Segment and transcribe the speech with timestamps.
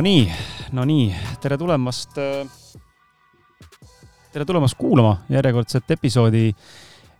[0.00, 0.28] no nii,
[0.72, 1.08] no nii,
[1.44, 2.14] tere tulemast.
[4.32, 6.54] tere tulemast kuulama järjekordset episoodi.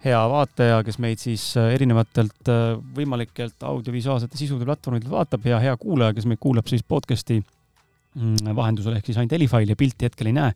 [0.01, 2.49] hea vaataja, kes meid siis erinevatelt
[2.97, 7.37] võimalikelt audiovisuaalsete sisude platvormidelt vaatab ja hea kuulaja, kes meid kuulab siis podcast'i
[8.17, 10.55] mm, vahendusel ehk siis ainult helifaili ja pilti hetkel ei näe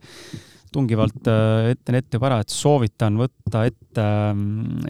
[0.75, 1.29] tungivalt
[1.71, 4.07] ütlen ette juba ära, et soovitan võtta ette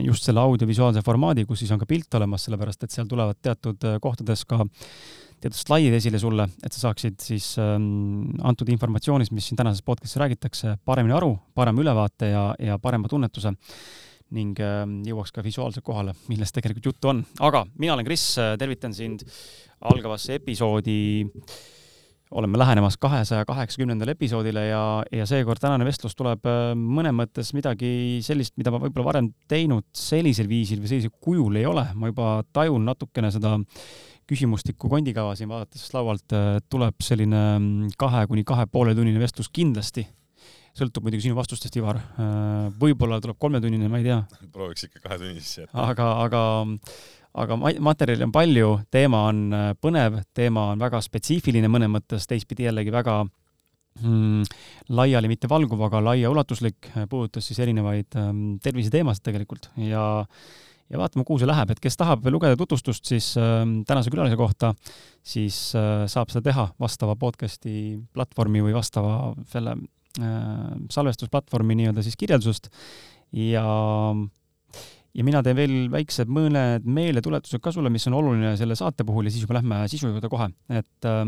[0.03, 3.85] just selle audiovisuaalse formaadi, kus siis on ka pilt olemas, sellepärast et seal tulevad teatud
[4.01, 4.63] kohtades ka
[5.41, 10.19] teatud slaidid esile sulle, et sa saaksid siis ähm, antud informatsioonist, mis siin tänases podcastis
[10.21, 13.53] räägitakse, paremini aru, parema ülevaate ja, ja parema tunnetuse
[14.35, 17.23] ning äh, jõuaks ka visuaalselt kohale, millest tegelikult juttu on.
[17.45, 18.25] aga mina olen Kris,
[18.59, 19.25] tervitan sind
[19.85, 20.97] algavasse episoodi.
[22.35, 28.19] Oleme lähenemas kahesaja kaheksakümnendale episoodile ja, ja seekord tänane vestlus tuleb äh, mõnes mõttes midagi
[28.25, 31.85] sellist, mida ma võib-olla varem teinud sellisel viisil või sellisel kujul ei ole.
[31.95, 33.55] ma juba tajun natukene seda
[34.27, 39.51] küsimustiku kondikava siin vaadates laualt äh, tuleb selline mm, kahe kuni kahe poole tunnine vestlus
[39.53, 40.07] kindlasti.
[40.75, 42.01] sõltub muidugi sinu vastustest, Ivar.
[42.19, 44.19] Äh, võib-olla tuleb kolmetunnine, ma ei tea.
[44.51, 45.87] prooviks ikka kahe tunni sisse jätta.
[45.87, 46.41] aga, aga,
[47.35, 52.67] aga materjali on palju, teema on äh, põnev, teema on väga spetsiifiline mõnes mõttes, teistpidi
[52.67, 54.45] jällegi väga mm,
[54.95, 59.71] laiali mitte valguv, aga laiaulatuslik, puudutas siis erinevaid ähm, terviseteemasid tegelikult.
[59.81, 60.05] Ja
[60.89, 64.73] ja vaatame, kuhu see läheb, et kes tahab lugeda tutvustust siis äh, tänase külalise kohta,
[65.25, 72.17] siis äh, saab seda teha vastava podcast'i platvormi või vastava selle äh, salvestusplatvormi nii-öelda siis
[72.21, 72.69] kirjeldusest.
[73.35, 73.65] Ja
[75.15, 79.29] ja mina teen veel väiksed mõned meeletuletused ka sulle, mis on oluline selle saate puhul
[79.29, 81.23] ja siis juba lähme sisu juurde kohe, et äh,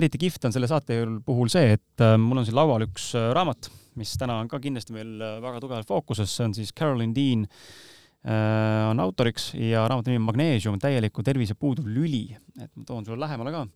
[0.00, 3.30] eriti kihvt on selle saate puhul see, et äh, mul on siin laual üks äh,
[3.36, 7.14] raamat mis täna on ka kindlasti meil äh, väga tugevalt fookuses, see on siis Caroline
[7.16, 12.28] Dean äh, on autoriks ja raamatu nimi on Magneesium, täieliku tervise puuduv lüli.
[12.60, 13.66] et ma toon sulle lähemale ka.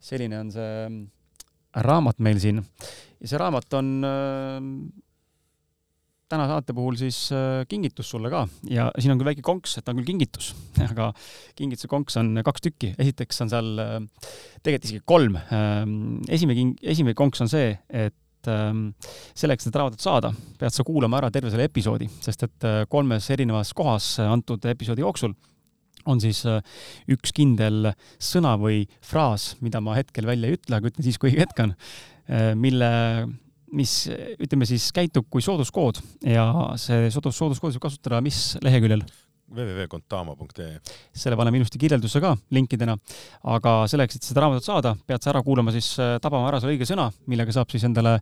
[0.00, 1.04] selline on see mm,
[1.88, 4.58] raamat meil siin ja see raamat on äh,
[6.28, 9.86] täna saate puhul siis äh, kingitus sulle ka ja siin on küll väike konks, et
[9.86, 10.52] ta on küll kingitus,
[10.90, 11.10] aga
[11.58, 12.92] kingituse konks on kaks tükki.
[13.00, 13.98] esiteks on seal äh,
[14.62, 15.84] tegelikult isegi kolm äh,.
[16.36, 18.90] esimene king, esimene konks on see, et ähm,
[19.38, 23.30] selleks, et raamatut saada, pead sa kuulama ära terve selle episoodi, sest et äh, kolmes
[23.34, 25.36] erinevas kohas antud episoodi jooksul
[26.08, 26.38] on siis
[27.10, 27.90] üks kindel
[28.22, 31.60] sõna või fraas, mida ma hetkel välja ei ütle, aga ütlen siis, kui õige hetk
[31.60, 31.74] on,
[32.56, 32.88] mille,
[33.72, 33.94] mis
[34.38, 36.48] ütleme siis käitub kui sooduskood ja
[36.80, 39.04] see soodus, sooduskoodi saab kasutada mis leheküljel?
[39.48, 40.80] www.contama.ee.
[41.16, 42.96] selle paneme ilusti kirjeldusse ka linkidena,
[43.48, 46.74] aga selleks, et seda raamatut saada, pead sa ära kuulama siis, äh, tabama ära selle
[46.76, 48.18] õige sõna, millega saab siis endale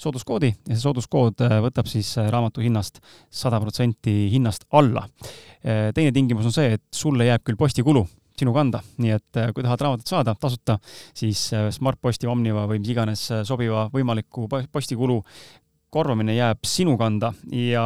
[0.00, 5.06] sooduskoodi ja see sooduskood äh, võtab siis äh, raamatu hinnast sada protsenti hinnast alla.
[5.60, 8.06] teine tingimus on see, et sulle jääb küll postikulu
[8.40, 10.78] sinu kanda, nii et kui tahad raamatut saada tasuta,
[11.16, 15.20] siis Smartposti, Omniva või mis iganes sobiva võimaliku postikulu
[15.90, 17.32] korvamine jääb sinu kanda.
[17.52, 17.84] Ja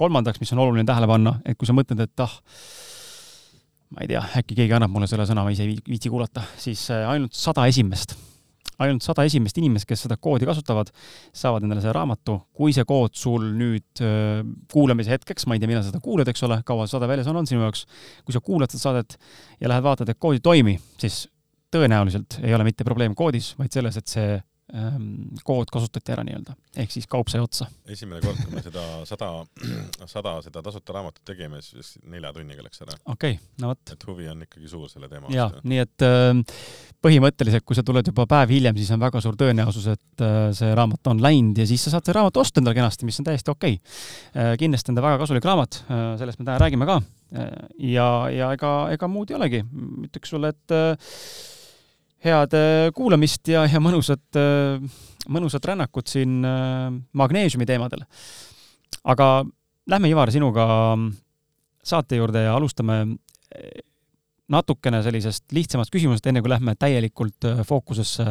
[0.00, 2.32] kolmandaks, mis on oluline tähele panna, et kui sa mõtled, et ah,
[3.94, 6.86] ma ei tea, äkki keegi annab mulle selle sõna, ma ise ei viitsi kuulata, siis
[6.94, 8.16] äh, ainult sada esimest,
[8.80, 10.92] ainult sada esimest inimest, kes seda koodi kasutavad,
[11.36, 12.38] saavad endale selle raamatu.
[12.56, 14.04] kui see kood sul nüüd
[14.72, 17.28] kuulamise hetkeks, ma ei tea, millal sa seda kuulad, eks ole, kaua see saade väljas
[17.32, 17.84] on, on sinu jaoks,
[18.24, 19.18] kui sa kuulad seda saadet
[19.60, 21.26] ja lähed vaatad, et kood ei toimi, siis
[21.74, 24.30] tõenäoliselt ei ole mitte probleem koodis, vaid selles, et see
[24.74, 25.04] ähm,
[25.46, 27.68] kood kasutati ära nii-öelda, ehk siis kaup sai otsa.
[27.90, 29.30] esimene kord, kui me seda sada,
[30.10, 32.96] sada seda tasuta raamatut tegime, siis nelja tunniga läks ära.
[33.04, 33.94] okei okay,, no vot.
[33.94, 35.62] et huvi on ikkagi suur selle teema vastu.
[35.70, 36.32] nii et äh,
[37.04, 40.72] põhimõtteliselt, kui sa tuled juba päev hiljem, siis on väga suur tõenäosus, et äh, see
[40.76, 43.52] raamat on läinud ja siis sa saad selle raamatu osta endale kenasti, mis on täiesti
[43.52, 43.94] okei okay.
[44.34, 44.52] äh,.
[44.60, 47.00] kindlasti on ta väga kasulik raamat äh,, sellest me täna räägime ka
[47.78, 49.62] ja, ja ega, ega muud ei olegi.
[50.08, 50.74] ütleks sulle, et
[52.26, 52.56] head
[52.96, 54.38] kuulamist ja, ja mõnusat,
[55.30, 58.02] mõnusat rännakut siin magneesiumi teemadel.
[59.04, 59.28] aga
[59.86, 60.66] lähme, Ivar, sinuga
[61.86, 63.04] saate juurde ja alustame
[64.50, 68.26] natukene sellisest lihtsamast küsimusest, enne kui lähme täielikult fookusesse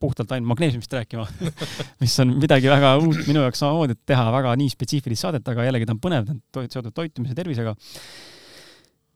[0.00, 1.26] puhtalt ainult magneesiumist rääkima
[2.02, 5.68] mis on midagi väga uut minu jaoks samamoodi, et teha väga nii spetsiifilist saadet, aga
[5.68, 7.74] jällegi ta on põnev, ta on seotud toitumise tervisega.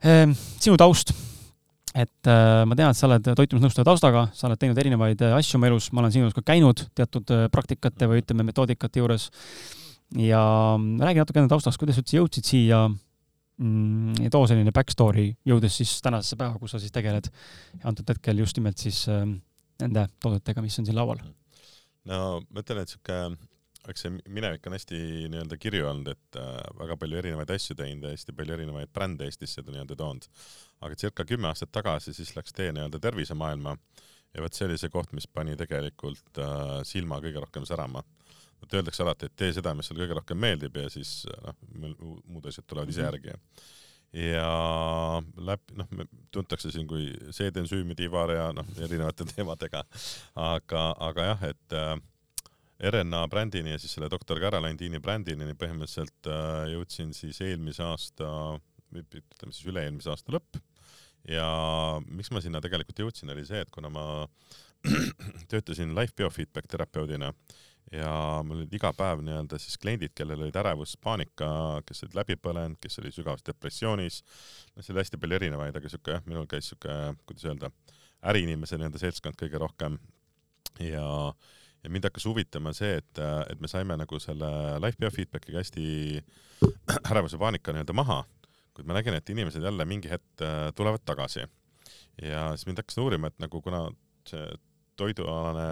[0.05, 1.15] sinu taust
[1.95, 5.61] et äh, ma tean, et sa oled toitumisnõustaja taustaga, sa oled teinud erinevaid äh, asju
[5.61, 9.29] oma elus, ma olen sinu juures ka käinud teatud äh, praktikate või ütleme, metoodikate juures.
[10.19, 10.43] ja
[10.75, 12.83] mm, räägi natuke enda taustast, kuidas sa üldse jõudsid siia
[13.59, 17.31] mm, too selline back story, jõudes siis tänasesse päeva, kus sa siis tegeled
[17.85, 19.25] antud hetkel just nimelt siis äh,
[19.83, 21.21] nende toodetega, mis on siin laual.
[22.11, 23.19] no ma ütlen, et sihuke
[23.91, 24.99] eks see minevik on hästi
[25.33, 29.29] nii-öelda kirju olnud, et äh, väga palju erinevaid asju teinud ja hästi palju erinevaid brände
[29.29, 30.29] Eestisse nii-öelda toonud.
[30.85, 33.77] aga circa kümme aastat tagasi siis läks tee nii-öelda tervisemaailma
[34.35, 38.03] ja vot see oli see koht, mis pani tegelikult äh, silma kõige rohkem särama.
[38.65, 42.49] Vot öeldakse alati, et tee seda, mis sulle kõige rohkem meeldib ja siis noh, muud
[42.51, 43.11] asjad tulevad ise mhm.
[43.11, 43.37] järgi.
[44.25, 44.49] ja
[45.51, 45.95] läbi, noh,
[46.35, 49.85] tuntakse siin kui seedensüümi divar ja noh, erinevate teemadega,
[50.39, 51.95] aga, aga jah, et äh,
[52.91, 58.29] RNA brändini ja siis selle doktor Caroline brändini põhimõtteliselt äh, jõudsin siis eelmise aasta,
[58.95, 60.59] ütleme siis üle-eelmise aasta lõpp
[61.29, 61.47] ja
[62.11, 64.05] miks ma sinna tegelikult jõudsin, oli see, et kuna ma
[65.51, 67.33] töötasin life biofeedback terapeudina
[67.93, 68.11] ja
[68.47, 71.49] mul olid iga päev nii-öelda siis kliendid, kellel olid ärevus, paanika,
[71.87, 74.23] kes olid läbi põlenud, kes olid sügavas depressioonis,
[74.75, 76.95] no seal oli hästi palju erinevaid, aga siuke jah, minul käis siuke,
[77.29, 77.71] kuidas öelda,
[78.33, 79.99] äriinimese nii-öelda seltskond kõige rohkem
[80.83, 81.07] ja
[81.85, 83.19] ja mind hakkas huvitama see, et,
[83.53, 84.49] et me saime nagu selle
[84.81, 85.85] life biofeedbackiga hästi
[87.13, 88.23] ärevuse paanika nii-öelda maha
[88.75, 91.47] kuid ma nägin, et inimesed jälle mingi hetk äh, tulevad tagasi.
[92.23, 93.89] ja siis mind hakkas uurima, et nagu kuna
[94.29, 94.45] see
[94.97, 95.67] toidualane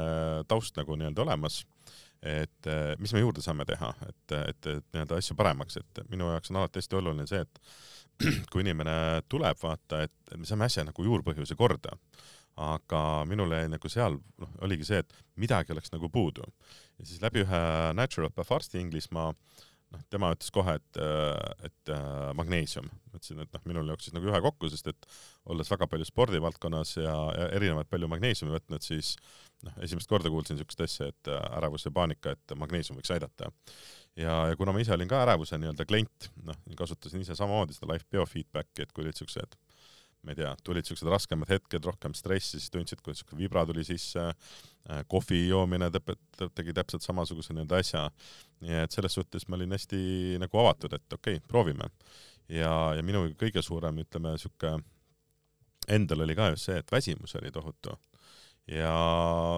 [0.49, 1.63] taust nagu nii-öelda olemas,
[2.23, 6.31] et äh, mis me juurde saame teha, et, et, et nii-öelda asju paremaks, et minu
[6.31, 7.63] jaoks on alati hästi oluline see, et
[8.53, 8.95] kui inimene
[9.33, 11.99] tuleb, vaata, et, et me saame asja nagu juurpõhjuse korda.
[12.63, 16.45] aga minul jäi nagu seal, noh, oligi see, et midagi oleks nagu puudu.
[16.99, 17.61] ja siis läbi ühe
[17.97, 22.89] naturopath arsti Inglismaa äh, noh, tema ütles kohe, et, äh, et äh, magneesium.
[23.13, 25.09] ütlesin, et noh, minul jooksis nagu ühe kokku, sest et
[25.53, 29.15] olles väga palju spordivaldkonnas ja, ja erinevaid palju magneesiumi võtnud, siis
[29.67, 33.53] noh, esimest korda kuulsin niisugust asja, et äh, ärevus ja paanika, et magneesium võiks aidata.
[34.17, 37.93] ja, ja kuna ma ise olin ka ärevuse nii-öelda klient, noh, kasutasin ise samamoodi seda
[37.93, 39.61] life biofeedbacki, et kui olid siuksed
[40.23, 43.83] ma ei tea, tulid siuksed raskemad hetked, rohkem stressi, siis tundsid, kuidas siuke vibra tuli
[43.87, 48.05] sisse, äh, kohvi joomine tegi täpselt samasuguse nii-öelda asja.
[48.63, 51.91] nii et selles suhtes ma olin hästi nagu avatud, et okei okay,, proovime.
[52.49, 54.77] ja, ja minu kõige suurem, ütleme, siuke
[55.91, 57.99] endal oli ka just see, et väsimus oli tohutu.
[58.71, 58.95] ja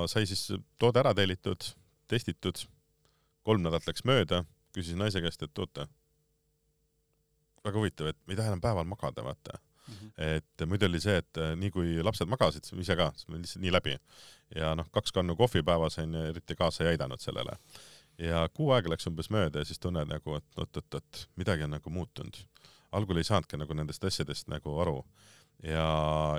[0.09, 0.47] sai siis
[0.81, 1.69] toode ära tellitud,
[2.09, 2.65] testitud,
[3.45, 5.85] kolm nädalat läks mööda, küsisin naise käest, et oota,
[7.65, 10.13] väga huvitav, et me ei taha enam päeval magada, vaata Mm -hmm.
[10.17, 13.29] et muidu oli see, et äh, nii kui lapsed magasid, siis ma ise ka, siis
[13.29, 13.99] ma lihtsalt nii läbi.
[14.55, 17.59] ja noh, kaks kannu kohvi päevas onju, eriti kaasa ei aidanud sellele.
[18.19, 21.91] ja kuu aega läks umbes mööda ja siis tunned nagu, et oot-oot-oot, midagi on nagu
[21.91, 22.37] muutunud.
[22.93, 25.05] algul ei saanudki nagu nendest asjadest nagu aru.
[25.63, 25.89] ja,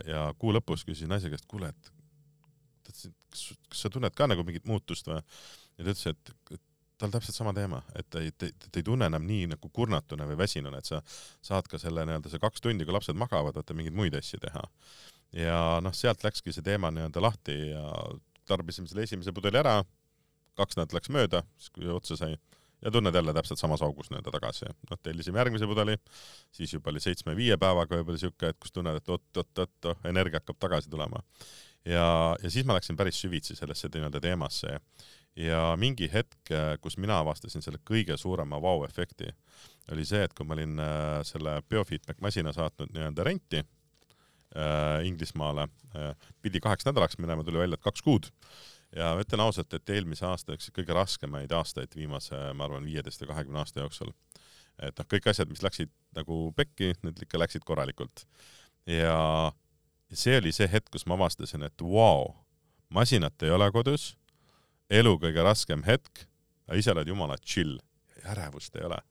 [0.06, 1.92] ja kuu lõpus küsisin naise käest, kuule, et
[2.84, 3.08] kas,
[3.70, 5.22] kas sa tunned ka nagu mingit muutust või?
[5.78, 6.65] ja ta ütles, et, et
[6.98, 10.38] tal täpselt sama teema, et ta ei, ta, ei tunne enam nii nagu kurnatuna või
[10.40, 11.02] väsinuna, et sa
[11.44, 14.64] saad ka selle nii-öelda see kaks tundi, kui lapsed magavad, vaata mingeid muid asju teha.
[15.36, 17.86] ja noh, sealt läkski see teema nii-öelda lahti ja
[18.48, 19.82] tarbisime selle esimese pudeli ära,
[20.56, 22.38] kaks nädalat läks mööda, siis kui otsa sai,
[22.86, 24.72] ja tunned jälle täpselt samas augus nii-öelda tagasi.
[24.90, 25.98] noh, tellisime järgmise pudeli,
[26.52, 30.90] siis juba oli seitsme-viie päevaga võib-olla siuke, et kus tunned, et oot-oot-oot, energia hakkab tagasi
[30.90, 31.20] tulema.
[31.86, 32.08] ja,
[32.44, 34.80] ja siis ma läksin päris süvitsi sellesse nii-öelda teemasse
[35.36, 39.32] ja mingi hetk, äh, kus mina avastasin selle kõige suurema vau-efekti,
[39.92, 45.68] oli see, et kui ma olin äh, selle biofeedback masina saatnud nii-öelda renti äh, Inglismaale
[45.68, 48.32] äh,, pidi kaheks nädalaks minema, tuli välja, et kaks kuud.
[48.96, 53.22] ja ma ütlen ausalt, et eelmise aasta üks kõige raskemaid aastaid viimase, ma arvan, viieteist
[53.24, 54.16] või kahekümne aasta jooksul.
[54.80, 58.24] et noh, kõik asjad, mis läksid nagu pekki, need ikka läksid korralikult.
[58.88, 59.52] ja
[60.14, 62.30] see oli see hetk, kus ma avastasin, et vau wow,,
[62.90, 64.14] masinat ei ole kodus
[64.90, 66.26] elu kõige raskem hetk,
[66.68, 67.78] aga ise oled jumala chill,
[68.26, 69.02] ärevust ei ole.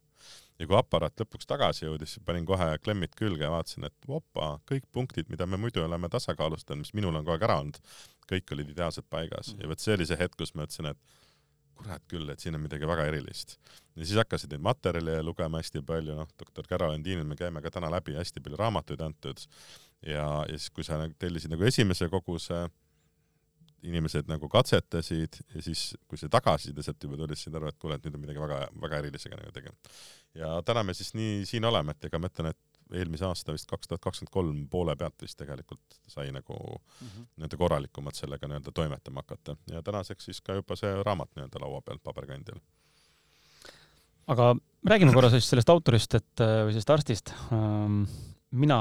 [0.59, 4.61] ja kui aparaat lõpuks tagasi jõudis, siis panin kohe klemmid külge ja vaatasin, et opa,
[4.71, 7.81] kõik punktid, mida me muidu oleme tasakaalustanud, mis minul on kogu aeg ära olnud,
[8.31, 9.65] kõik olid ideaalselt paigas mm.
[9.65, 11.23] ja vot see oli see hetk, kus ma ütlesin, et
[11.75, 13.57] kurat küll, et siin on midagi väga erilist.
[13.97, 17.91] ja siis hakkasid neid materjale lugema hästi palju, noh, doktor Caroline me käime ka täna
[17.91, 19.43] läbi, hästi palju raamatuid antud
[20.07, 22.73] ja, ja siis, kui sa tellisid nagu esimese koguse äh,
[23.85, 27.81] inimesed nagu katsetasid ja siis, kui see tagasiside sealt juba tuli, siis said aru, et
[27.81, 29.97] kuule, et nüüd on midagi väga, väga erilisega nagu tegema.
[30.41, 33.69] ja täna me siis nii siin oleme, et ega ma ütlen, et eelmise aasta vist
[33.71, 37.27] kaks tuhat kakskümmend kolm poole pealt vist tegelikult sai nagu mm -hmm.
[37.37, 41.81] nii-öelda korralikumalt sellega nii-öelda toimetama hakata ja tänaseks siis ka juba see raamat nii-öelda laua
[41.81, 42.61] peal paberkandjal.
[44.27, 44.57] aga
[44.89, 47.33] räägime korra siis sellest autorist, et või sellest arstist.
[48.51, 48.79] mina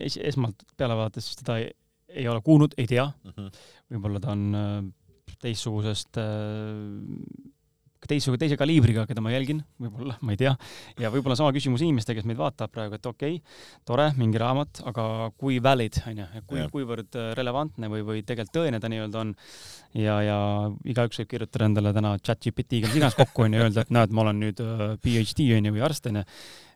[0.00, 1.58] es esmalt peale vaadates teda
[2.08, 3.36] ei ole kuulnud, ei tea mm.
[3.36, 3.62] -hmm.
[3.92, 4.82] võib-olla ta on äh,
[5.42, 7.48] teistsugusest, äh,
[8.08, 10.54] teistsuguse, teise kaliibriga, keda ma jälgin, võib-olla, ma ei tea.
[11.02, 14.82] ja võib-olla sama küsimus inimeste, kes meid vaatab praegu, et okei okay,, tore, mingi raamat,
[14.88, 15.04] aga
[15.36, 19.34] kui valid, onju, kui, kuivõrd äh, relevantne või, või tegelikult tõene ta nii-öelda on.
[19.98, 20.38] ja, ja
[20.84, 24.24] igaüks võib kirjutada endale täna chat GPT-ga mis iganes kokku, onju, öelda, et näed, ma
[24.24, 24.64] olen nüüd
[25.04, 26.24] PhD, onju, või arst, onju.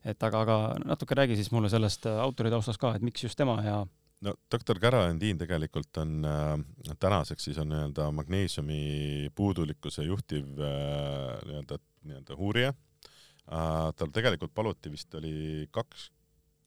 [0.05, 3.61] et aga, aga natuke räägi siis mulle sellest autori taustast ka, et miks just tema
[3.65, 3.83] ja
[4.23, 4.79] no doktor
[5.21, 12.73] Dean tegelikult on äh, tänaseks siis on nii-öelda magneesiumi puudulikkuse juhtiv äh, nii-öelda, nii-öelda uurija
[12.73, 13.93] äh,.
[13.97, 16.09] tal tegelikult paluti vist oli kaks,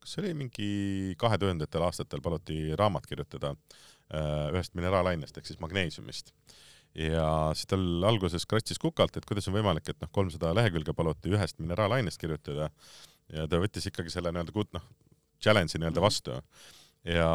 [0.04, 0.70] kas see oli mingi
[1.22, 6.34] kahe tuhandetel aastatel paluti raamat kirjutada äh, ühest mineraalainest ehk siis magneesiumist
[6.96, 11.34] ja siis tal alguses kratsis kukalt, et kuidas on võimalik, et noh, kolmsada lehekülge paluti
[11.36, 12.70] ühest mineraalainest kirjutada
[13.32, 14.90] ja ta võttis ikkagi selle nii-öelda noh,
[15.44, 16.06] challenge'i nii-öelda mhm.
[16.06, 16.36] vastu
[17.06, 17.30] ja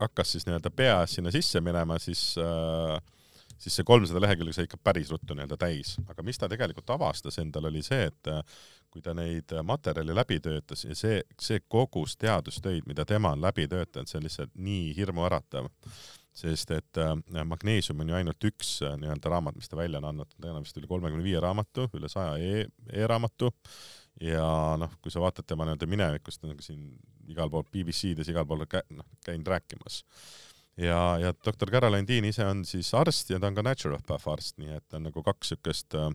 [0.00, 2.98] hakkas siis nii-öelda peas sinna sisse minema, siis äh,
[3.60, 7.38] siis see kolmsada lehekülge sai ikka päris ruttu nii-öelda täis, aga mis ta tegelikult avastas
[7.42, 8.40] endal, oli see, et äh,
[8.90, 13.68] kui ta neid materjale läbi töötas ja see, see kogus teadustöid, mida tema on läbi
[13.70, 15.70] töötanud, see on lihtsalt nii hirmuäratav.
[16.40, 20.08] Sest et äh, Magneesium on ju ainult üks äh, nii-öelda raamat, mis ta välja on
[20.12, 23.50] andnud, ta on vist üle kolmekümne viie raamatu, üle saja e e-raamatu
[24.20, 26.92] ja noh, kui sa vaatad tema nii-öelda minevikust, nagu siin
[27.30, 30.02] igal pool BBC-des igal pool kä noh, käinud rääkimas.
[30.76, 34.58] ja, ja doktor Caroline Dean ise on siis arst ja ta on ka naturopath arst,
[34.58, 36.10] nii et on nagu kaks siukest äh,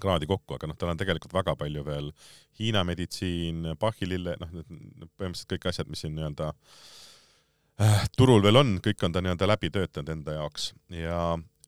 [0.00, 2.12] kraadi kokku, aga noh, tal on tegelikult väga palju veel
[2.58, 6.52] Hiina meditsiin, Bachi lille, noh, need põhimõtteliselt kõik asjad, mis siin nii-öelda
[7.84, 11.20] äh, turul veel on, kõik on ta nii-öelda läbi töötanud enda jaoks ja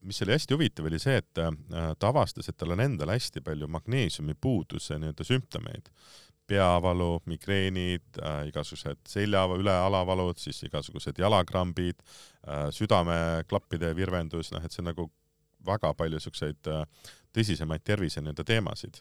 [0.02, 1.52] mis oli hästi huvitav, oli see, et äh,
[1.98, 5.92] ta avastas, et tal on endal hästi palju magneesiumi puuduse nii-öelda sümptomeid.
[6.50, 14.82] peavalu, migreenid äh,, igasugused selja üle-alavalud, siis igasugused jalakrambid äh,, südameklappide virvendus, noh et see
[14.82, 15.06] on nagu
[15.66, 18.98] väga palju siukseid äh, tõsisemaid tervise nii-öelda teemasid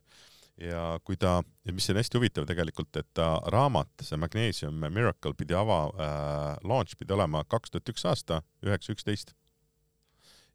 [0.61, 5.33] ja kui ta, ja mis on hästi huvitav tegelikult, et ta raamat, see Magnesium Miracle
[5.33, 9.33] pidi ava äh,, launch pidi olema kaks tuhat üks aasta, üheksa üksteist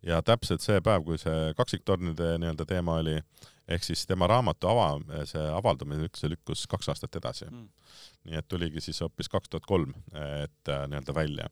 [0.06, 3.16] ja täpselt see päev, kui see kaksiktornide nii-öelda teema oli,
[3.68, 4.88] ehk siis tema raamatu ava,
[5.28, 7.48] see avaldamine üldse lükkus kaks aastat edasi.
[7.50, 7.68] Mm..
[8.28, 11.48] nii et tuligi siis hoopis kaks tuhat kolm, et äh, nii-öelda välja.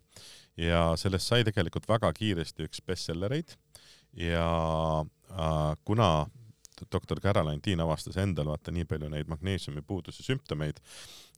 [0.56, 3.56] ja sellest sai tegelikult väga kiiresti üks bestsellereid.
[4.16, 4.46] Ja
[5.32, 6.26] äh, kuna
[6.92, 10.80] doktor Caroline Dean avastas endal vaata nii palju neid magneesiumi puuduse sümptomeid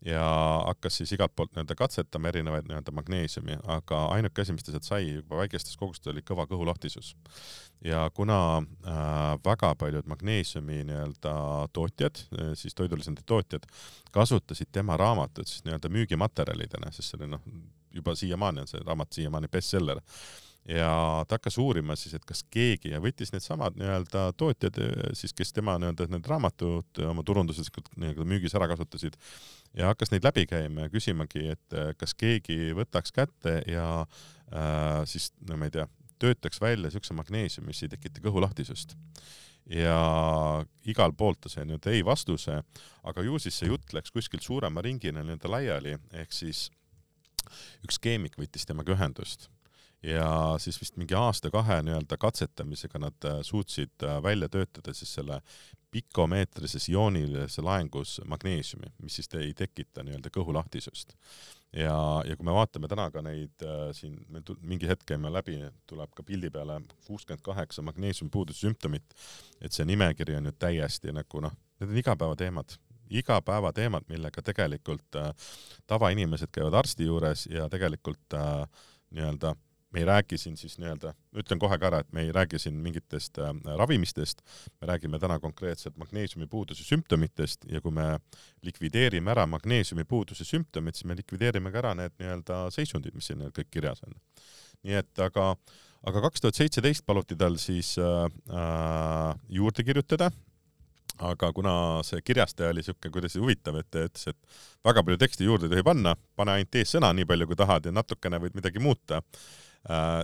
[0.05, 0.25] ja
[0.67, 4.89] hakkas siis igalt poolt nii-öelda katsetama erinevaid nii-öelda magneesiumi, aga ainuke asi, mis ta sealt
[4.89, 7.15] sai juba väikestes kogustes, oli kõva kõhulahtisus.
[7.85, 8.95] ja kuna äh,
[9.45, 11.35] väga paljud magneesiumi nii-öelda
[11.73, 12.25] tootjad,
[12.55, 13.67] siis toidulisandi tootjad,
[14.13, 17.45] kasutasid tema raamatut siis nii-öelda müügimaterjalidena, sest see oli noh,
[17.95, 20.01] juba siiamaani on see raamat siiamaani bestseller
[20.69, 24.79] ja ta hakkas uurima siis, et kas keegi ja võttis needsamad nii-öelda tootjad
[25.17, 29.19] siis, kes tema nii-öelda need raamatud oma turunduses nii-öelda müügis ära kasutasid.
[29.77, 35.33] Ja hakkas neid läbi käima ja küsimagi, et kas keegi võtaks kätte ja äh, siis
[35.49, 35.89] no ma ei tea,
[36.23, 38.97] töötaks välja siukse magneesiumi, mis ei tekita kõhulahtisust.
[39.69, 39.99] Ja
[40.85, 42.61] igal poolt ta sai nüüd ei vastuse,
[43.05, 46.69] aga ju siis see jutt läks kuskilt suurema ringina nii-öelda laiali, ehk siis
[47.85, 49.51] üks keemik võttis temaga ühendust
[50.05, 55.41] ja siis vist mingi aasta-kahe nii-öelda katsetamisega nad äh, suutsid äh, välja töötada siis selle
[55.95, 61.15] pikomeetrises ioonilises laengus magneesiumi, mis siis ei tekita nii-öelda kõhulahtisust.
[61.73, 61.97] ja,
[62.27, 66.13] ja kui me vaatame täna ka neid äh, siin, me mingi hetk käime läbi, tuleb
[66.17, 69.15] ka pildi peale kuuskümmend kaheksa magneesiumpuuduse sümptomit,
[69.61, 72.79] et see nimekiri on ju täiesti nagu noh, need on igapäevateemad
[73.15, 75.31] igapäevateemad, millega tegelikult äh,
[75.87, 78.67] tavainimesed käivad arsti juures ja tegelikult äh,
[79.15, 79.55] nii-öelda
[79.95, 82.77] me ei räägi siin siis nii-öelda, ütlen kohe ka ära, et me ei räägi siin
[82.83, 84.43] mingitest äh, ravimistest,
[84.81, 88.09] me räägime täna konkreetselt magneesiumi puuduse sümptomitest ja kui me
[88.67, 93.47] likvideerime ära magneesiumi puuduse sümptomid, siis me likvideerime ka ära need nii-öelda seisundid, mis siin
[93.55, 94.19] kõik kirjas on.
[94.85, 95.53] nii et aga,
[96.11, 100.33] aga kaks tuhat seitseteist paluti tal siis äh, äh, juurde kirjutada
[101.23, 105.47] aga kuna see kirjastaja oli siuke kuidagi huvitav, et ta ütles, et väga palju teksti
[105.47, 108.83] juurde ei tohi panna, pane ainult eessõna nii palju, kui tahad ja natukene võid midagi
[108.83, 109.21] muuta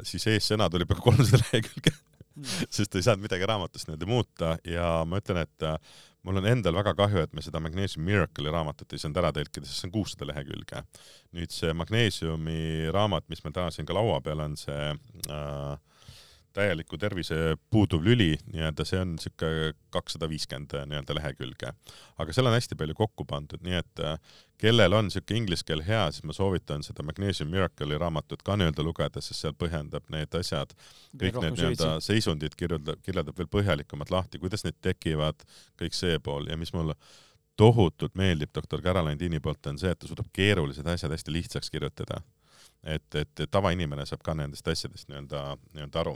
[0.08, 1.92] siis eessõnad oli peaaegu kolmsada lehekülge
[2.36, 2.68] mm.
[2.70, 5.76] sest ei saanud midagi raamatust niimoodi muuta ja ma ütlen, et äh,
[6.26, 9.68] mul on endal väga kahju, et me seda Magnesium Miracle'i raamatut ei saanud ära tõlkida,
[9.68, 10.84] sest see on kuussada lehekülge.
[11.36, 15.76] nüüd see Magnesiumi raamat, mis meil täna siin ka laua peal on, see äh,
[16.56, 21.72] täieliku tervise puuduv lüli, nii-öelda see on siuke kakssada viiskümmend nii-öelda lehekülge.
[22.18, 24.16] aga seal on hästi palju kokku pandud, nii et äh,
[24.58, 28.84] kellel on siuke inglise keel hea, siis ma soovitan seda Magnesium Miracle'i raamatut ka nii-öelda
[28.86, 30.74] lugeda, sest seal põhjendab need asjad,
[31.14, 35.46] kõik need nii-öelda seisundid kirjeldab, kirjeldab veel põhjalikumalt lahti, kuidas need tekivad,
[35.80, 36.94] kõik see pool ja mis mul
[37.60, 42.22] tohutult meeldib doktor Caroline poolt, on see, et ta suudab keerulised asjad hästi lihtsaks kirjutada.
[42.82, 46.14] et, et, et tavainimene saab ka nendest asjadest nii-öelda, nii-öelda aru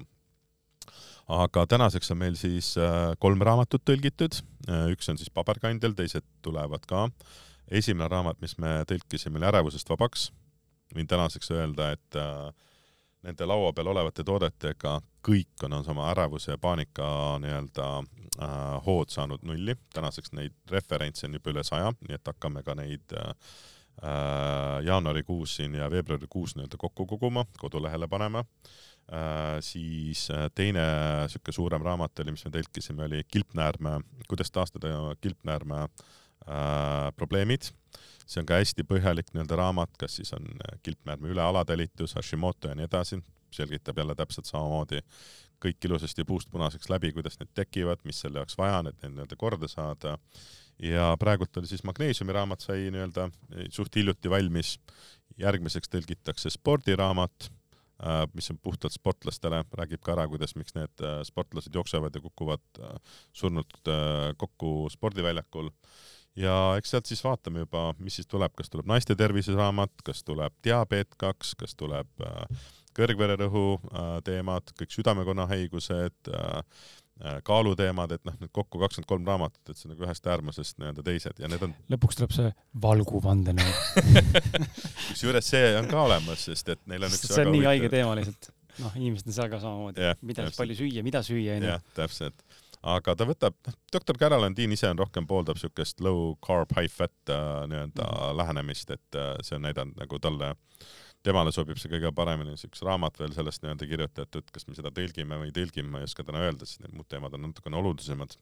[1.28, 6.26] aga tänaseks on meil siis äh, kolm raamatut tõlgitud, äh, üks on siis paberkandjal, teised
[6.42, 7.08] tulevad ka.
[7.70, 10.30] esimene raamat, mis me tõlkisime, oli Ärevusest vabaks
[10.94, 12.50] võin tänaseks öelda, et äh,
[13.24, 17.86] nende laua peal olevate toodetega kõik on oma ärevuse ja paanika nii-öelda
[18.84, 19.76] hood saanud nulli.
[19.94, 23.14] tänaseks neid referentse on juba üle saja, nii et hakkame ka neid
[24.84, 28.44] jaanuarikuus siin ja veebruarikuus nii-öelda kokku koguma, kodulehele panema.
[29.60, 30.84] Siis äh, teine
[31.28, 34.88] sihuke suurem raamat oli, mis me tõlkisime, oli Kilpnäärme, kuidas taastada
[35.20, 37.68] kilpnäärme äh, probleemid
[38.24, 42.70] see on ka hästi põhjalik nii-öelda raamat, kas siis on äh, kilpnäärme üle alatalitus, Hashimoto
[42.70, 43.20] ja nii edasi,
[43.54, 45.02] selgitab jälle täpselt samamoodi
[45.64, 49.16] kõik ilusasti puust punaseks läbi, kuidas need tekivad, mis selle jaoks vaja on, et need
[49.16, 50.18] nii-öelda korda saada.
[50.82, 53.28] ja praegult oli siis magneesiumi raamat sai nii-öelda
[53.70, 54.78] suht hiljuti valmis.
[55.38, 57.63] järgmiseks tõlgitakse spordiraamat, äh,
[58.34, 62.82] mis on puhtalt sportlastele, räägib ka ära, kuidas, miks need äh, sportlased jooksevad ja kukuvad
[63.32, 63.78] surnult
[64.36, 65.70] kokku spordiväljakul.
[66.36, 70.54] Ja eks sealt siis vaatame juba, mis siis tuleb, kas tuleb naiste terviseraamat, kas tuleb
[70.66, 72.64] diabeet kaks, kas tuleb äh,
[72.98, 77.02] kõrgvererõhu äh, teemad, kõik südamekonna haigused äh,, äh
[77.46, 81.04] kaaluteemad, et noh, need kokku kakskümmend kolm raamatut, et see on nagu ühest äärmusest nii-öelda
[81.06, 81.76] teised ja need on.
[81.94, 82.50] lõpuks tuleb see
[82.82, 83.76] valguvandenõu
[85.12, 88.18] kusjuures see on ka olemas, sest et neil on üks see on nii haige teema
[88.18, 88.50] lihtsalt.
[88.82, 91.70] noh, inimesed on seal ka samamoodi yeah,, mida palju süüa, mida süüa onju.
[91.70, 92.42] jah, täpselt
[92.84, 97.32] aga ta võtab, noh, doktor Carolandine ise on rohkem pooldab siukest low carb, high fat
[97.32, 98.36] äh, nii-öelda mm -hmm.
[98.40, 100.54] lähenemist, et äh, see on näidanud nagu talle,
[101.24, 105.40] temale sobib see kõige paremini, siukse raamat veel sellest nii-öelda kirjutatud, kas me seda tõlgime
[105.40, 108.36] või ei tõlgi, ma ei oska täna öelda, sest need muud teemad on natukene olulisemad.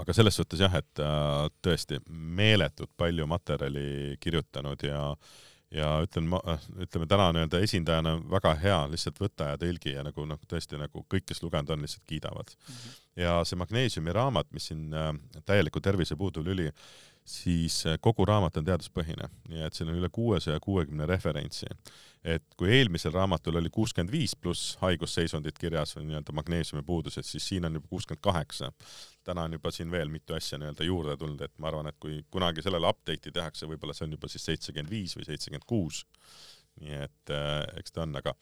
[0.00, 5.00] aga selles suhtes jah, et äh, tõesti meeletult palju materjali kirjutanud ja
[5.70, 6.26] ja ütlen,
[6.82, 11.04] ütleme täna nii-öelda esindajana väga hea lihtsalt võta ja tõlgi ja nagu noh, tõesti nagu
[11.06, 12.74] kõik, kes lugenud on, lihtsalt kiidavad mm.
[12.74, 12.96] -hmm.
[13.22, 15.12] ja see magneesiumi raamat, mis siin äh,
[15.46, 16.72] täieliku tervise puuduv lüli,
[17.24, 21.66] siis äh, kogu raamat on teaduspõhine, nii et siin on üle kuuesaja kuuekümne referentsi.
[22.24, 27.46] et kui eelmisel raamatul oli kuuskümmend viis pluss haigusseisundit kirjas või nii-öelda magneesiumi puudused, siis
[27.48, 28.72] siin on juba kuuskümmend kaheksa.
[29.24, 32.24] täna on juba siin veel mitu asja nii-öelda juurde tulnud, et ma arvan, et kui
[32.30, 36.04] kunagi sellele update'i tehakse, võib-olla see on juba siis seitsekümmend viis või seitsekümmend kuus
[36.80, 38.32] nii et äh, eks ta on, aga,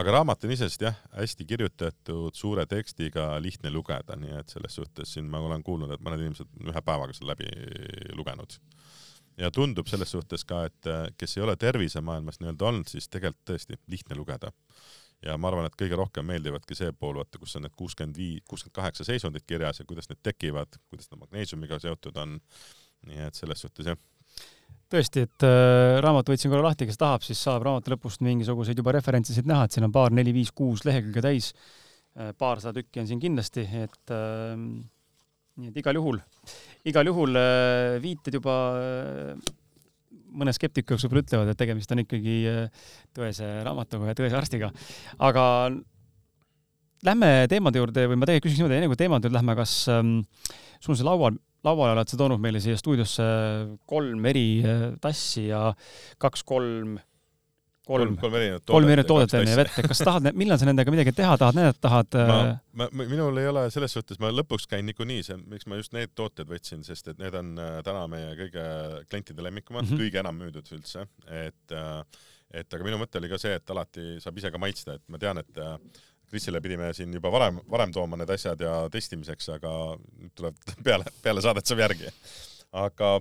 [0.00, 5.14] aga raamat on iseenesest jah, hästi kirjutatud, suure tekstiga, lihtne lugeda, nii et selles suhtes
[5.14, 7.48] siin ma olen kuulnud, et mõned inimesed ühe päevaga selle läbi
[8.18, 8.58] lugenud.
[9.38, 13.50] ja tundub selles suhtes ka, et äh, kes ei ole tervisemaailmas nii-öelda olnud, siis tegelikult
[13.50, 14.50] tõesti lihtne lugeda.
[15.22, 18.42] ja ma arvan, et kõige rohkem meeldivadki see pool, vaata, kus on need kuuskümmend viis,
[18.48, 22.40] kuuskümmend kaheksa seisundit kirjas ja kuidas need tekivad, kuidas nad magneesiumiga seotud on.
[23.04, 23.98] nii et selles suhtes jah
[24.92, 28.94] tõesti, et äh, raamat võtsin korra lahti, kes tahab, siis saab raamatu lõpust mingisuguseid juba
[28.96, 32.32] referentsisid näha, et siin on paar, neli, viis, kuus lehekülge täis äh,.
[32.38, 34.54] paarsada tükki on siin kindlasti, et äh,
[35.54, 36.18] nii et igal juhul,
[36.90, 39.52] igal juhul äh, viited juba äh,
[40.34, 44.70] mõne skeptiku jaoks võib-olla ütlevad, et tegemist on ikkagi äh, tõese raamatuga ja tõese arstiga.
[45.22, 45.44] aga
[47.04, 50.16] lähme teemade juurde või ma tegelikult küsiks niimoodi, enne kui teemade juurde lähme, kas ähm,
[50.80, 53.24] sul on see laual lauale oled sa toonud meile siia stuudiosse
[53.88, 55.66] kolm eri äh, tassi ja
[56.22, 56.98] kaks-kolm
[57.84, 60.68] kolm, kolm erinevat toodet, kolm erinevat toodet on ja vett, et kas tahad, millal sa
[60.68, 62.18] nendega midagi teha tahad, näidata tahad?
[62.18, 65.80] ma, äh, ma, minul ei ole selles suhtes, ma lõpuks käin niikuinii, see, miks ma
[65.80, 68.64] just need tooted võtsin, sest et need on äh, täna meie kõige
[69.10, 70.04] klientide lemmikumad mm, -hmm.
[70.04, 71.06] kõige enam müüdud üldse,
[71.44, 71.78] et
[72.54, 75.18] et aga minu mõte oli ka see, et alati saab ise ka maitsta, et ma
[75.18, 75.62] tean, et
[76.34, 81.06] Krisile pidime siin juba varem, varem tooma need asjad ja testimiseks, aga nüüd tuleb peale,
[81.22, 82.10] peale saadet saab järgi.
[82.74, 83.16] aga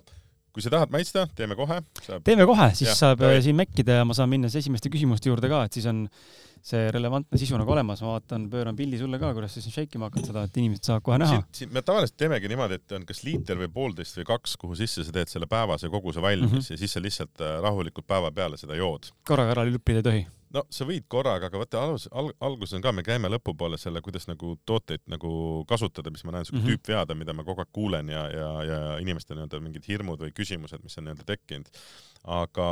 [0.54, 2.24] kui sa tahad maitsta, teeme kohe saab....
[2.26, 5.32] teeme kohe, siis ja, saab ja, siin mäkkida ja ma saan minna siis esimeste küsimuste
[5.32, 6.04] juurde ka, et siis on
[6.64, 9.98] see relevantne sisu nagu olemas, ma vaatan, pööran pildi sulle ka, kuidas sa siin shake
[9.98, 11.42] ima hakkad seda, et inimesed saavad kohe näha.
[11.74, 15.16] me tavaliselt teemegi niimoodi, et on kas liiter või poolteist või kaks, kuhu sisse sa
[15.16, 16.78] teed selle päevase koguse valmis mm -hmm.
[16.78, 19.12] ja siis sa lihtsalt äh, rahulikult päeva peale seda jood.
[19.28, 20.24] korraga ära lüppida ei tohi
[20.54, 24.02] no sa võid korraga, aga vaata alus, al, alguses on ka, me käime lõpupoole selle,
[24.06, 25.32] kuidas nagu tooteid nagu
[25.70, 26.84] kasutada, mis ma näen, siuke mm -hmm.
[26.84, 30.36] tüüpvead on, mida ma kogu aeg kuulen ja, ja, ja inimeste nii-öelda mingid hirmud või
[30.36, 31.72] küsimused, mis on nii-öelda tekkinud.
[32.24, 32.68] aga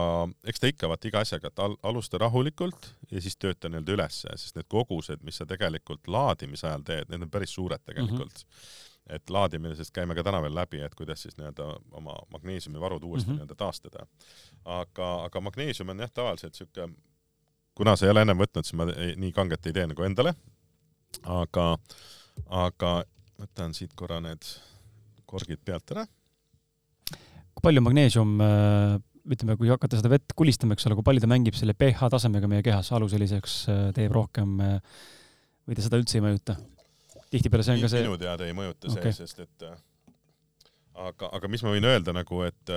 [0.47, 4.29] eks ta ikka vaata iga asjaga, et al, alusta rahulikult ja siis tööta nii-öelda ülesse,
[4.37, 8.47] sest need kogused, mis sa tegelikult laadimise ajal teed, need on päris suured tegelikult mm.
[8.47, 13.27] -hmm et laadimisest käime ka täna veel läbi, et kuidas siis nii-öelda oma magneesiumivarud uuesti
[13.27, 13.37] mm -hmm.
[13.37, 14.05] nii-öelda taastada.
[14.65, 16.87] aga, aga magneesium on jah, tavaliselt siuke
[17.77, 20.33] kuna sa ei ole ennem võtnud, siis ma nii kanget ei tee nagu endale.
[21.27, 21.65] aga,
[22.47, 22.91] aga
[23.41, 24.47] võtan siit korra need
[25.27, 26.05] korgid pealt ära.
[27.51, 28.97] kui palju magneesium, äh,
[29.31, 32.49] ütleme, kui hakata seda vett kulistama, eks ole, kui palju ta mängib selle pH tasemega
[32.51, 34.77] meie kehas, alu selliseks äh, teeb rohkem äh,
[35.67, 36.57] või ta seda üldse ei mõjuta?
[37.31, 38.03] tihtipeale see on ka see.
[38.03, 39.13] minu teada ei mõjuta okay.
[39.15, 39.67] see, sest et
[40.99, 42.73] aga, aga mis ma võin öelda nagu, et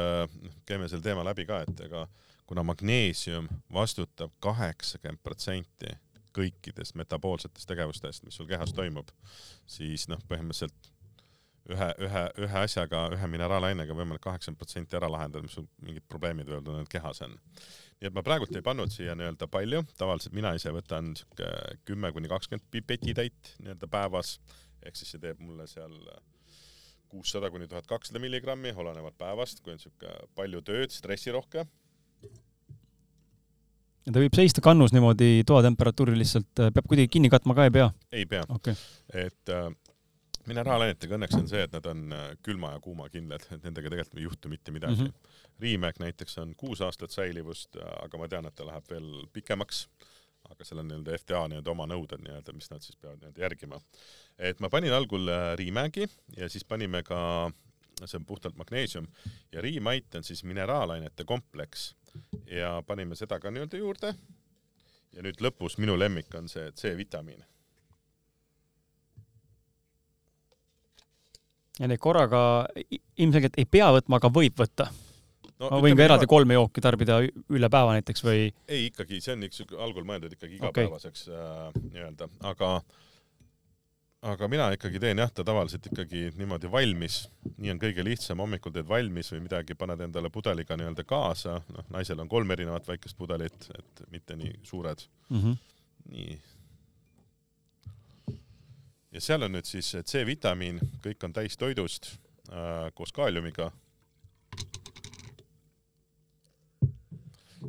[0.69, 2.05] käime selle teema läbi ka, et ega
[2.47, 5.93] kuna magneesium vastutab kaheksakümmend protsenti
[6.35, 9.11] kõikidest metaboolsetest tegevustest, mis sul kehas toimub,
[9.71, 10.91] siis noh, põhimõtteliselt
[11.71, 16.51] ühe, ühe, ühe asjaga, ühe mineraalainega võimalik kaheksakümmend protsenti ära lahendada, mis sul mingid probleemid
[16.51, 17.39] võivad olla kehas on.
[18.01, 21.49] nii et ma praegult ei pannud siia nii-öelda palju, tavaliselt mina ise võtan siuke
[21.89, 24.37] kümme kuni kakskümmend pipetitäit nii-öelda päevas,
[24.83, 25.95] ehk siis see teeb mulle seal
[27.09, 31.65] kuussada kuni tuhat kakssada milligrammi, olenevalt päevast, kui on siuke palju tööd, stressirohke
[34.05, 37.89] ja ta võib seista kannus niimoodi toatemperatuuril lihtsalt, peab kuidagi kinni katma ka, ei pea?
[38.13, 38.77] ei pea okay..
[39.25, 39.71] et äh,
[40.51, 44.21] mineraalainetega õnneks on see, et nad on äh, külma ja kuuma kindlad, et nendega tegelikult
[44.21, 45.13] ei juhtu mitte midagi mm.
[45.13, 45.41] -hmm.
[45.63, 49.89] Riimäek näiteks on kuus aastat säilivust, äh, aga ma tean, et ta läheb veel pikemaks.
[50.45, 53.81] aga seal on nii-öelda FTA nii-öelda oma nõuded nii-öelda, mis nad siis peavad nii-öelda järgima.
[54.39, 57.51] et ma panin algul äh, Riimäegi ja siis panime ka,
[58.05, 59.07] see on puhtalt magneesium
[59.53, 61.95] ja Riimait on siis mineraalainete kompleks
[62.51, 64.15] ja panime seda ka nii-öelda juurde.
[65.15, 67.45] ja nüüd lõpus minu lemmik on see C-vitamiin
[71.81, 72.41] ja neid korraga
[73.19, 75.71] ilmselgelt ei pea võtma, aga võib võtta no,.
[75.71, 78.47] ma võin ka eraldi kolme jooki tarbida üle päeva näiteks või?
[78.69, 81.41] ei, ikkagi, see on üks algul mõeldud ikkagi igapäevaseks okay.
[81.41, 82.77] äh, nii-öelda, aga
[84.25, 87.25] aga mina ikkagi teen jah, ta tavaliselt ikkagi niimoodi valmis,
[87.59, 91.93] nii on kõige lihtsam, hommikul teed valmis või midagi, paned endale pudeliga nii-öelda kaasa, noh,
[91.93, 95.41] naisel on kolm erinevat väikest pudelit, et mitte nii suured mm.
[95.43, 95.63] -hmm.
[96.15, 96.41] nii
[99.15, 102.15] ja seal on nüüd siis C-vitamiin, kõik on täistoidust
[102.51, 103.71] äh, koos kaaliumiga.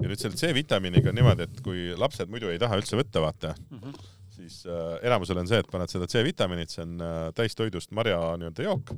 [0.01, 3.53] ja nüüd selle C-vitamiiniga on niimoodi, et kui lapsed muidu ei taha üldse võtta, vaata
[3.69, 4.14] mm, -hmm.
[4.35, 8.69] Siis äh, enamusel on see, et paned seda C-vitamiinit, see on äh, täistoidust marja nii-öelda
[8.69, 8.95] jook.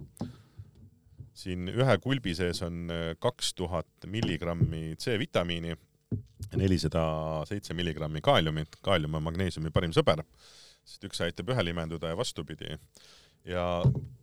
[1.37, 5.75] siin ühe kulbi sees on äh, kaks tuhat milligrammi C-vitamiini,
[6.57, 7.03] nelisada
[7.45, 10.23] seitse milligrammi kaaliumit, kaalium on magneesiumi parim sõber
[10.87, 12.77] sest üks aitab ühel imenduda ja vastupidi.
[13.47, 13.65] ja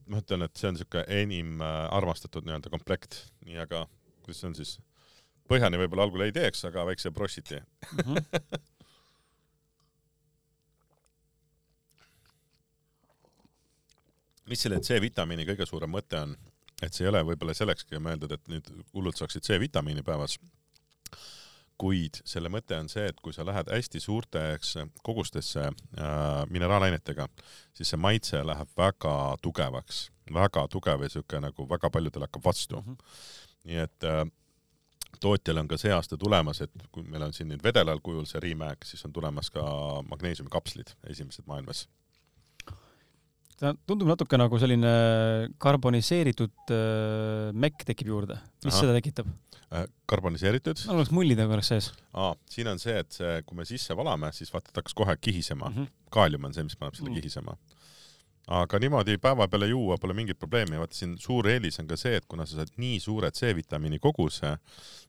[0.08, 3.84] ma ütlen, et see on niisugune enim äh, armastatud nii-öelda komplekt, nii aga
[4.24, 4.74] kuidas see on siis,
[5.48, 8.04] põhjani võib-olla algul ei teeks, aga väikse brossiti mm.
[8.04, 8.60] -hmm.
[14.50, 16.36] mis selle C-vitamiini kõige suurem mõte on,
[16.82, 20.38] et see ei ole võib-olla sellekski mõeldud, et nüüd hullult saaksid C-vitamiini päevas
[21.80, 24.76] kuid selle mõte on see, et kui sa lähed hästi suurteks
[25.06, 27.26] kogustesse äh, mineraalainetega,
[27.74, 32.80] siis see maitse läheb väga tugevaks, väga tugev ja siuke nagu väga paljudel hakkab vastu
[32.80, 32.94] mm.
[32.94, 33.18] -hmm.
[33.70, 34.22] nii et äh,
[35.20, 38.40] tootjal on ka see aasta tulemas, et kui meil on siin nüüd vedelal kujul see
[38.40, 39.64] Riimäek, siis on tulemas ka
[40.08, 41.88] magneesiumikapslid, esimesed maailmas
[43.60, 44.92] ta tundub natuke nagu selline
[45.62, 48.38] karboniseeritud äh, mekk tekib juurde.
[48.64, 48.80] mis Aha.
[48.80, 49.28] seda tekitab?
[49.74, 50.84] Äh, karboniseeritud.
[50.88, 51.90] no oleks mullid nagu oleks sees.
[52.12, 55.16] aa, siin on see, et see, kui me sisse valame, siis vaata, ta hakkas kohe
[55.20, 55.76] kihisema mm.
[55.76, 56.10] -hmm.
[56.14, 57.20] kaalium on see, mis paneb selle mm.
[57.20, 57.56] kihisema.
[58.58, 62.16] aga niimoodi päeva peale juua pole mingit probleemi, vaata siin suur eelis on ka see,
[62.16, 64.56] et kuna sa saad nii suure C-vitamiini koguse,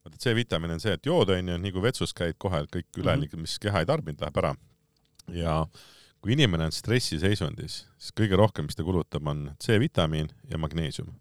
[0.06, 3.28] vaata C-vitamiin on see, et jood on ju, nii kui vetsus käid kohe kõik ülejäänud
[3.28, 3.42] mm, -hmm.
[3.42, 4.56] mis keha ei tarbinud, läheb ära.
[5.28, 5.68] ja
[6.26, 11.12] kui inimene on stressiseisundis, siis kõige rohkem, mis ta kulutab, on C-vitamiin ja magneesium.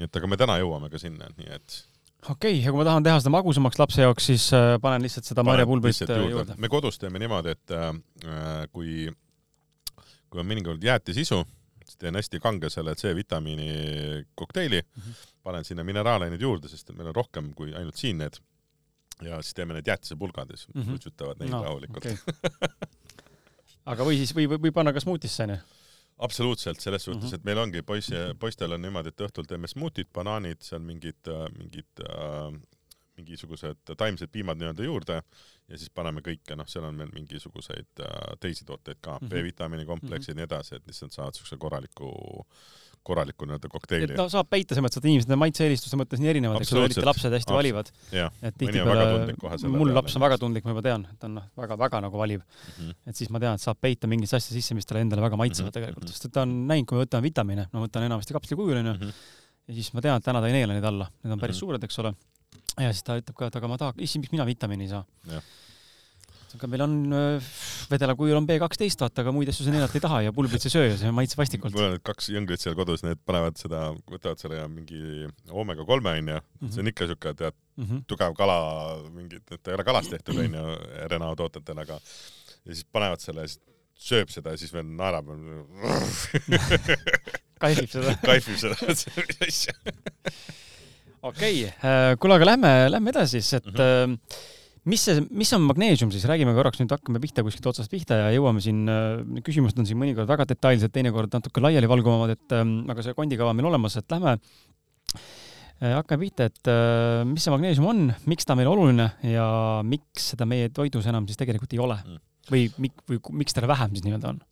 [0.00, 1.76] nii et aga me täna jõuame ka sinna, nii et
[2.26, 5.30] okei okay,, ja kui ma tahan teha seda magusamaks lapse jaoks, siis äh, panen lihtsalt
[5.30, 6.58] seda marjapulbrit äh, juurde, juurde..
[6.58, 9.06] me kodus teeme niimoodi, et äh, kui,
[10.26, 11.42] kui on mõnikord jäätisisu,
[11.84, 13.70] siis teen hästi kange selle C-vitamiini
[14.34, 15.26] kokteili mm, -hmm.
[15.46, 18.42] panen sinna mineraalained juurde, sest meil on rohkem kui ainult siin need.
[19.22, 20.86] ja siis teeme need jäätisepulgad ja siis mm -hmm.
[20.88, 22.16] suitsutavad neid no, rahulikult okay.
[23.86, 25.60] aga või siis, või, või panna ka smuutisse onju
[26.20, 27.40] absoluutselt, selles suhtes mm, -hmm.
[27.40, 32.02] et meil ongi poiss, poistel on niimoodi, et õhtul teeme smuutid, banaanid, seal mingid, mingid
[32.04, 32.52] äh,
[33.20, 38.18] mingisugused taimsed piimad nii-öelda juurde ja siis paneme kõike, noh, seal on veel mingisuguseid äh,
[38.40, 40.40] teisi tooteid ka mm -hmm., B-vitamiini kompleksid mm -hmm.
[40.40, 42.10] ja nii edasi, et lihtsalt saad siukse korraliku
[43.06, 44.14] korralikku nii-öelda kokteili.
[44.18, 47.04] no saab peita selles mõttes, et inimesed on maitse-eelistuste mõttes nii erinevad, eks ole, eriti
[47.06, 47.90] lapsed hästi valivad.
[48.12, 49.34] et tihtipeale,
[49.72, 52.74] mul laps on väga tundlik, ma juba tean, et on noh, väga-väga nagu valiv mm.
[52.76, 52.98] -hmm.
[53.12, 55.70] et siis ma tean, et saab peita mingisse asja sisse, mis talle endale väga maitsevad
[55.70, 55.78] mm -hmm.
[55.80, 58.92] tegelikult, sest et ta on näinud, kui ma võtan vitamiine, ma võtan enamasti kapslikujul onju
[58.92, 59.32] mm, -hmm.
[59.68, 61.56] ja siis ma tean, et täna ta ei neela neid alla, need on päris mm
[61.56, 61.60] -hmm.
[61.60, 62.14] suured, eks ole.
[62.76, 65.04] ja siis ta ütleb ka, et aga ma tahaks, issand, miks mina vitamiini ei saa
[66.56, 67.48] aga meil on äh,
[67.90, 70.70] vedelakujul on B kaksteist, vaata, aga muid asju sa neelata ei taha ja pulbrit sa
[70.70, 71.74] ei söö ja see maitseb vastikult.
[71.76, 76.14] mul on need kaks jõngrit seal kodus, need panevad seda, võtavad selle mingi oomega kolme
[76.18, 76.74] onju mm, -hmm.
[76.74, 78.04] see on ikka siuke tead mm -hmm.
[78.10, 78.58] tugev kala,
[79.14, 80.64] mingid, ta ei ole kalast tehtud onju
[81.06, 83.60] RNA tootetel, aga ja siis panevad selle, siis
[84.00, 85.28] sööb seda ja siis veel naerab
[87.62, 88.76] kaifib seda kaifib seda,
[91.30, 94.18] okei okay., kuule, aga lähme, lähme edasi siis, et mm -hmm.
[94.88, 98.30] Mis see, mis on magneesium siis, räägime korraks nüüd, hakkame pihta kuskilt otsast pihta ja
[98.36, 98.86] jõuame siin,
[99.46, 103.70] küsimused on siin mõnikord väga detailsed, teinekord natuke laialivalguvamad, et aga see kondikava on meil
[103.72, 104.36] olemas, et lähme
[105.80, 106.72] hakkame pihta, et
[107.28, 109.46] mis see magneesium on, miks ta meile oluline ja
[109.86, 112.24] miks seda meie toidus enam siis tegelikult ei ole mm.
[112.52, 114.42] või mik-, või miks teda vähem siis nii-öelda on?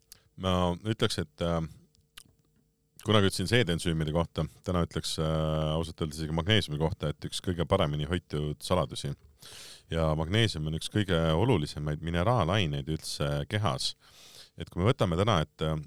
[0.42, 0.54] ma
[0.88, 1.60] ütleks, et äh,
[3.06, 5.28] kunagi ütlesin seedensüümide kohta, täna ütleks äh,
[5.74, 9.12] ausalt öeldes isegi magneesiumi kohta, et üks kõige paremini hoitud saladusi.
[9.90, 13.94] Ja magneesium on üks kõige olulisemaid mineraalaineid üldse kehas.
[14.58, 15.78] et kui me võtame täna, et äh,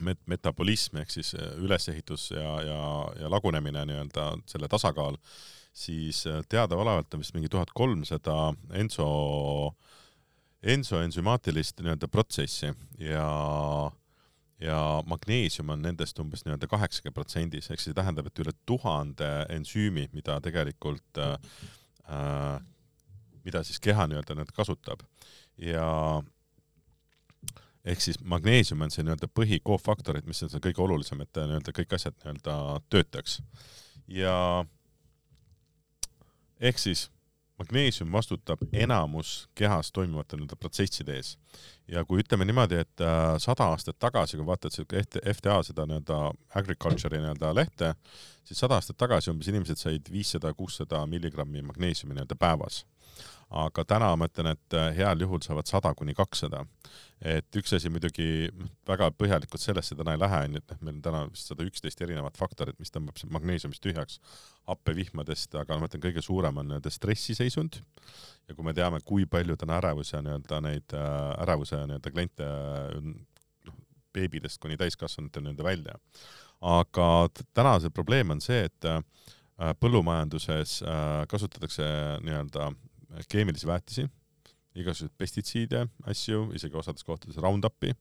[0.00, 2.80] met-, metabolism ehk siis äh, ülesehitus ja, ja,
[3.20, 5.18] ja lagunemine nii-öelda, selle tasakaal,
[5.72, 9.08] siis äh, teadaolevalt on vist mingi tuhat kolmsada enso,
[10.62, 13.28] ensoensümaatilist nii-öelda protsessi ja
[14.58, 20.08] ja magneesium on nendest umbes nii-öelda kaheksakümne protsendis, ehk see tähendab, et üle tuhande ensüümi,
[20.10, 21.36] mida tegelikult äh,
[23.48, 25.02] mida siis keha nii-öelda nüüd kasutab
[25.58, 25.88] ja
[27.88, 31.94] ehk siis magneesium on see nii-öelda põhikoofaktorid, mis on see kõige olulisem, et nii-öelda kõik
[31.96, 32.56] asjad nii-öelda
[32.92, 33.40] töötaks.
[34.08, 34.34] ja
[36.60, 37.08] ehk siis
[37.58, 41.36] magneesium vastutab enamus kehas toimuvate nii-öelda protsesside ees.
[41.88, 45.02] ja kui ütleme niimoodi, et äh, sada aastat tagasi, kui vaatad siuke
[45.34, 46.18] FTA seda nii-öelda
[46.60, 47.94] agriculture'i nii-öelda lehte,
[48.44, 52.84] siis sada aastat tagasi umbes inimesed said viissada, kuussada milligrammi magneesiumi nii-öelda päevas.
[53.50, 56.64] Aga täna ma ütlen, et äh, heal juhul saavad sada kuni kakssada
[57.24, 58.48] et üks asi muidugi
[58.86, 62.02] väga põhjalikult sellesse täna ei lähe, onju, et noh, meil on täna vist sada üksteist
[62.04, 64.20] erinevat faktorit, mis tõmbab magneesiumist tühjaks
[64.70, 67.80] happevihmadest, aga ma ütlen, kõige suurem on nii-öelda stressiseisund.
[68.48, 72.50] ja kui me teame, kui palju täna ärevuse nii-öelda neid äh, ärevuse nii-öelda kliente
[73.66, 73.80] noh,
[74.14, 75.98] beebidest kuni täiskasvanuteni nii-öelda välja.
[76.60, 79.02] aga täna see probleem on see, et äh,
[79.82, 81.90] põllumajanduses äh, kasutatakse
[82.22, 82.70] nii-öelda
[83.28, 84.08] keemilisi väetisi
[84.78, 87.94] igasuguseid pestitsiide, asju, isegi osades kohtades Roundupi.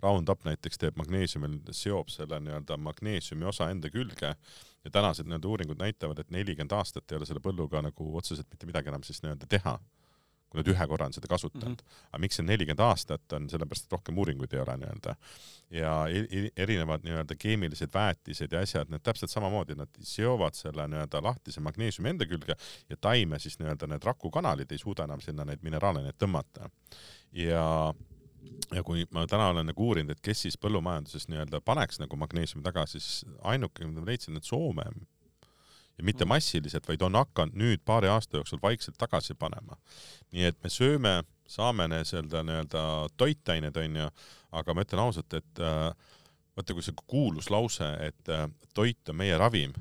[0.00, 5.80] Roundup näiteks teeb magneesiumil, seob selle nii-öelda magneesiumi osa enda külge ja tänased nii-öelda uuringud
[5.80, 9.48] näitavad, et nelikümmend aastat ei ole selle põlluga nagu otseselt mitte midagi enam siis nii-öelda
[9.50, 9.76] teha
[10.50, 11.86] kui nad ühe korra on seda kasutanud mm.
[11.86, 12.08] -hmm.
[12.10, 15.14] aga miks see nelikümmend aastat on, sellepärast et rohkem uuringuid ei ole nii-öelda.
[15.70, 15.92] ja
[16.56, 22.10] erinevad nii-öelda keemilised väetised ja asjad, need täpselt samamoodi, nad seovad selle nii-öelda lahtise magneesiumi
[22.10, 22.56] enda külge
[22.90, 26.70] ja taime siis nii-öelda need rakukanalid ei suuda enam sinna neid mineraalaineid tõmmata.
[27.32, 27.94] ja
[28.74, 32.64] ja kui ma täna olen nagu uurinud, et kes siis põllumajanduses nii-öelda paneks nagu magneesiumi
[32.64, 34.86] tagasi, siis ainuke, mida ma leidsin, et Soome
[36.00, 36.32] ja mitte mm.
[36.32, 39.76] massiliselt, vaid on hakanud nüüd paari aasta jooksul vaikselt tagasi panema.
[40.32, 41.14] nii et me sööme,
[41.50, 42.82] saame seda nii-öelda
[43.20, 44.08] toitained onju,
[44.56, 45.90] aga ma ütlen ausalt, et äh,
[46.56, 49.74] vaata, kui see kuulus lause, et äh, toit on meie ravim,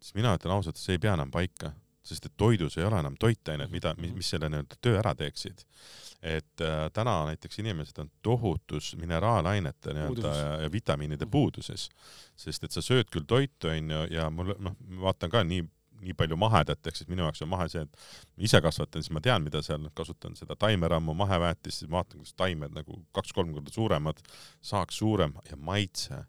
[0.00, 3.16] siis mina ütlen ausalt, see ei pea enam paika, sest et toidus ei ole enam
[3.20, 5.64] toitained, mida, mis selle nii-öelda töö ära teeksid.
[6.24, 11.32] Et äh, täna näiteks inimesed on tohutus mineraalainete nii-öelda ja, ja vitamiinide mhm.
[11.32, 11.88] puuduses,
[12.36, 15.64] sest et sa sööd küll toitu, onju, ja mul noh, ma vaatan ka nii
[16.04, 19.22] nii palju mahedat, ehk siis minu jaoks on mahe see, et ise kasvatan, siis ma
[19.24, 24.20] tean, mida seal kasutan, seda taimerammu, maheväetist, siis vaatan, kuidas taimed nagu kaks-kolm korda suuremad,
[24.60, 26.24] saaks suurem ja maitse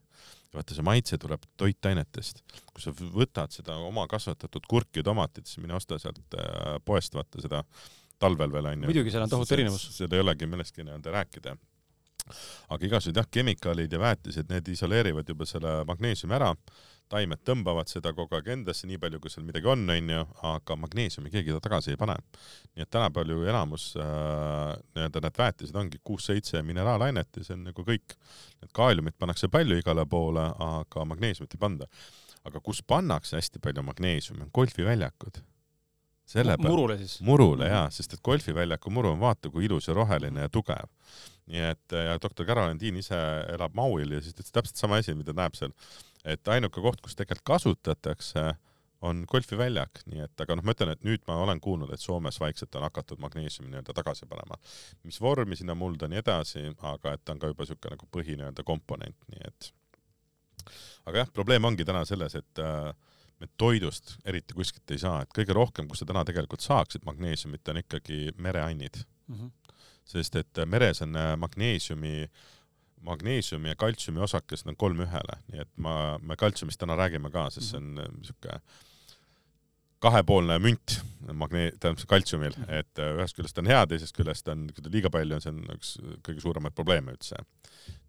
[0.58, 2.42] vaata see maitse tuleb toitainetest.
[2.72, 7.16] kui sa võtad seda oma kasvatatud kurki ja tomatit, siis mine osta sealt äh, poest
[7.16, 7.64] vaata seda
[8.20, 8.90] talvel veel onju.
[8.90, 9.88] muidugi, seal on tohutu erinevus.
[9.98, 11.56] seal ei olegi millestki nii-öelda rääkida.
[12.70, 16.52] aga igasugused jah, kemikaalid ja väetised, need isoleerivad juba selle magneesiumi ära,
[17.12, 21.32] taimed tõmbavad seda kogu aeg endasse, nii palju kui seal midagi on, onju, aga magneesiumi
[21.34, 22.18] keegi tagasi ei pane.
[22.76, 27.66] nii et tänapäeval ju enamus äh, nii-öelda need väetised ongi kuus-seitse mineraalainet ja see on
[27.70, 28.18] nagu kõik.
[28.62, 31.90] Need kaaliumit pannakse palju igale poole, aga magneesiumit ei panda.
[32.46, 35.42] aga kus pannakse hästi palju magneesiumi, on golfiväljakud
[36.26, 36.70] selle peale.
[36.70, 37.20] murule siis?
[37.26, 40.90] murule jaa, sest et golfiväljaku muru on vaata kui ilus ja roheline ja tugev.
[41.46, 43.18] nii et ja doktor Caroline Dean ise
[43.54, 45.74] elab Mauil ja siis ta ütles täpselt sama asi, mida näeb seal.
[46.26, 48.54] Et ainuke koht, kus tegelikult kasutatakse,
[49.06, 52.40] on golfiväljak, nii et aga noh, ma ütlen, et nüüd ma olen kuulnud, et Soomes
[52.42, 54.58] vaikselt on hakatud magneesiumi nii-öelda tagasi panema.
[55.04, 58.38] mis vormi sinna mulda nii edasi, aga et ta on ka juba niisugune nagu põhi
[58.40, 59.72] nii-öelda komponent, nii et
[61.06, 62.90] aga jah, probleem ongi täna selles, et äh,
[63.40, 67.68] me toidust eriti kuskilt ei saa, et kõige rohkem, kus sa täna tegelikult saaksid magneesiumit,
[67.70, 69.36] on ikkagi mereannid mm.
[69.36, 69.80] -hmm.
[70.06, 71.34] sest et meres on äh,
[73.06, 77.48] magneesiumi, ja kaltsiumi osakesed on kolm ühele, nii et ma, me kaltsiumist täna räägime ka,
[77.54, 78.84] sest see on niisugune äh,
[80.06, 81.00] kahepoolne münt,
[81.34, 85.12] magne-, tähendab kaltsiumil, et äh, ühest küljest on hea, teisest küljest on, kui ta liiga
[85.14, 85.94] palju on, see on üks
[86.26, 87.40] kõige suuremaid probleeme üldse.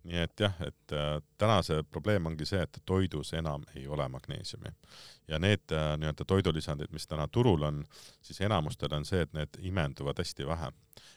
[0.06, 4.06] Nii et jah, et äh, täna see probleem ongi see, et toidus enam ei ole
[4.08, 4.70] magneesiumi
[5.28, 7.82] ja need äh, nii-öelda toidulisandid, mis täna turul on,
[8.22, 10.70] siis enamustel on see, et need imenduvad hästi vähe.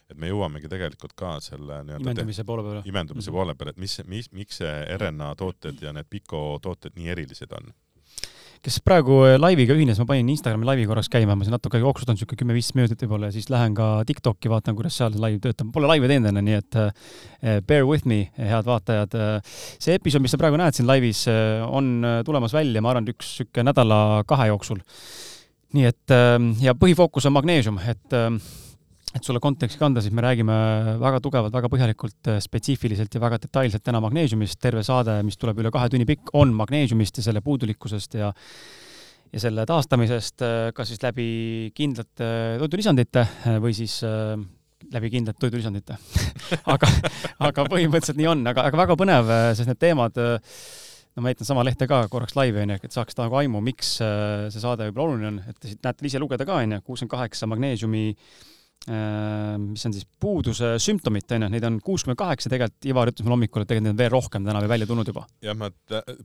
[0.10, 2.82] et me jõuamegi tegelikult ka selle nii-öelda imendumise poole peale.
[2.86, 3.38] imendumise mm -hmm.
[3.38, 7.74] poole peale, et mis, mis, miks see RNA tooted ja need pikotooted nii erilised on
[8.66, 12.18] kes praegu äh, laiviga ühines, ma panin Instagrami laivi korraks käima, ma siin natuke jooksutan
[12.20, 15.72] siuke kümme-viis minutit võib-olla ja siis lähen ka Tiktoki, vaatan, kuidas seal laiv töötab.
[15.76, 16.92] Pole laivi teinud enne, nii et äh,
[17.68, 19.16] bear with me, head vaatajad.
[19.80, 23.38] see episood, mis sa praegu näed siin laivis, äh, on tulemas välja, ma arvan, üks
[23.40, 24.84] sihuke nädala-kahe jooksul.
[25.78, 26.12] nii et
[26.66, 28.16] ja põhifookus on magneesium, et
[29.16, 30.56] et sulle konteksti kanda, siis me räägime
[31.02, 34.60] väga tugevalt, väga põhjalikult, äh, spetsiifiliselt ja väga detailselt täna magneesiumist.
[34.62, 38.34] terve saade, mis tuleb üle kahe tunni pikk, on magneesiumist ja selle puudulikkusest ja
[39.30, 44.00] ja selle taastamisest, äh, kas siis läbi kindlate toidulisandite äh, või siis
[44.94, 45.98] läbi kindlate toidulisandite
[46.74, 46.92] aga,
[47.50, 51.66] aga põhimõtteliselt nii on, aga, aga väga põnev, sest need teemad no ma heitan sama
[51.66, 55.42] lehte ka korraks laivi, onju, et saaks nagu aimu, miks see saade võib-olla oluline on,
[55.50, 58.06] et näete ise lugeda ka, onju, kuuskümmend kaheksa magneesiumi
[58.88, 63.66] mis on siis puuduse sümptomid, onju, neid on kuuskümmend kaheksa, tegelikult Ivar ütles mulle hommikul,
[63.66, 65.26] et tegelikult neid on veel rohkem täna või välja tulnud juba.
[65.44, 65.68] jah, ma,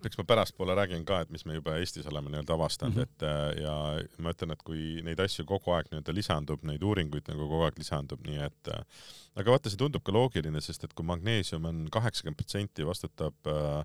[0.06, 3.10] eks ma pärastpoole räägin ka, et mis me juba Eestis oleme nii-öelda avastanud mm, -hmm.
[3.10, 3.74] et äh, ja
[4.22, 7.78] ma ütlen, et kui neid asju kogu aeg nii-öelda lisandub, neid uuringuid nagu kogu aeg
[7.82, 8.82] lisandub, nii et äh,
[9.34, 13.82] aga vaata, see tundub ka loogiline, sest et kui magneesium on kaheksakümmend protsenti vastutab äh,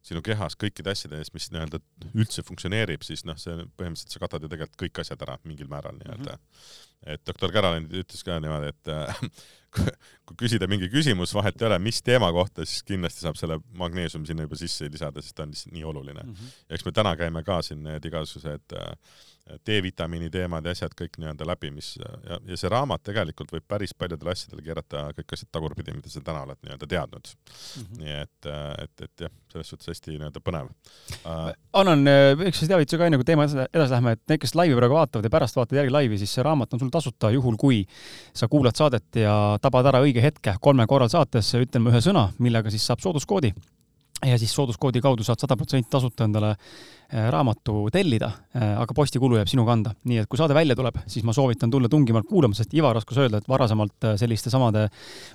[0.00, 1.80] sinu kehas kõikide asjade eest, mis nii-öelda
[2.14, 5.98] üldse funktsioneerib, siis noh, see põhimõtteliselt sa katad ju tegelikult kõik asjad ära mingil määral
[6.00, 6.46] nii-öelda mm.
[6.46, 6.86] -hmm.
[7.06, 9.22] Et doktor Caroline ütles ka niimoodi, et äh,
[10.30, 14.28] kui küsida mingi küsimus, vahet ei ole, mis teema kohta, siis kindlasti saab selle magneesiumi
[14.28, 16.32] sinna juba sisse lisada, sest ta on lihtsalt nii oluline mm.
[16.32, 16.54] -hmm.
[16.68, 18.94] ja eks me täna käime ka siin need igasugused äh,
[19.66, 23.94] D-vitamiini teemad ja asjad kõik nii-öelda läbi, mis ja, ja see raamat tegelikult võib päris
[23.98, 27.82] paljudele asjadele keerata kõik asjad tagurpidi, mida sa täna oled nii-öelda teadnud mm.
[27.82, 28.02] -hmm.
[28.02, 28.50] nii et,
[28.84, 30.70] et, et jah, selles suhtes hästi nii-öelda põnev
[31.24, 31.50] uh....
[31.72, 32.04] annan
[32.44, 35.34] väikse teavituse ka enne, kui teema edasi, lähme, et need, kes laivi praegu vaatavad ja
[35.38, 37.82] pärast vaatavad järgi laivi, siis see raamat on sul tasuta, juhul kui
[38.34, 42.28] sa kuulad saadet ja tabad ära õige hetke kolmel korral saates, ütlen ma ühe sõna,
[42.38, 43.54] millega siis saab sooduskoodi
[44.26, 49.38] ja siis sooduskoodi kaudu saad sada protsenti tasuta endale äh, raamatu tellida, äh, aga postikulu
[49.38, 49.94] jääb sinu kanda.
[50.04, 53.18] nii et kui saade välja tuleb, siis ma soovitan tulla tungivalt kuulama, sest Ivar oskas
[53.24, 54.88] öelda, et varasemalt äh, selliste samade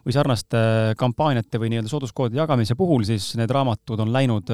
[0.05, 0.57] või sarnaste
[0.97, 4.53] kampaaniate või nii-öelda sooduskoodide jagamise puhul siis need raamatud on läinud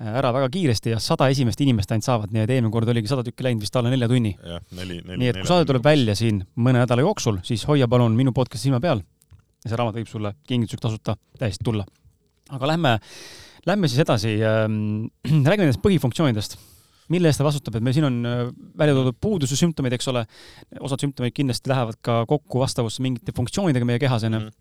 [0.00, 3.24] ära väga kiiresti ja sada esimest inimest ainult saavad, nii et eelmine kord oligi sada
[3.26, 4.34] tükki läinud vist alla nelja tunni.
[4.40, 8.70] nii et kui saade tuleb välja siin mõne nädala jooksul, siis hoia palun minu podcast'i
[8.70, 9.04] silma peal
[9.64, 11.84] ja see raamat võib sulle kingituseks tasuta täiesti tulla
[12.56, 12.96] aga lähme,
[13.68, 15.08] lähme siis edasi ähm,.
[15.48, 16.58] räägime nendest põhifunktsioonidest.
[17.10, 18.40] mille eest ta vastutab, et meil siin on äh,
[18.78, 20.24] välja toodud puuduse sümptomid, eks ole.
[20.78, 24.40] osad sümptomid kindlasti lähevad ka kokku vastavusse mingite funktsioonidega meie kehas, onju.
[24.44, 24.58] Mhm.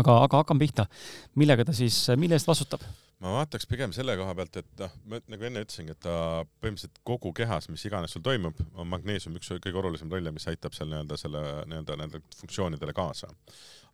[0.00, 0.86] aga, aga hakkame pihta.
[1.34, 2.84] millega ta siis, mille eest vastutab?
[3.22, 4.92] Ma vaataks pigem selle koha pealt, et noh,
[5.32, 9.50] nagu enne ütlesingi, et ta põhimõtteliselt kogu kehas, mis iganes sul toimub, on magneesium üks
[9.56, 13.32] kõige olulisem roll, mis aitab seal nii-öelda selle nii-öelda nende funktsioonidele kaasa.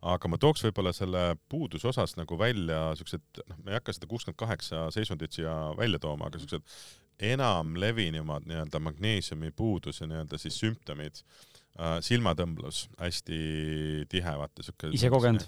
[0.05, 4.11] Aga ma tooks võib-olla selle puuduse osas nagu välja siuksed, noh, me ei hakka seda
[4.11, 6.77] kuuskümmend kaheksa seisundit siia välja tooma, aga siuksed
[7.33, 11.23] enamlevinumad nii-öelda magneesiumi puuduse nii-öelda siis sümptomid
[12.01, 13.39] silmatõmblus hästi
[14.09, 14.93] tihe, vaata siuke.
[14.95, 15.43] ise kogenud?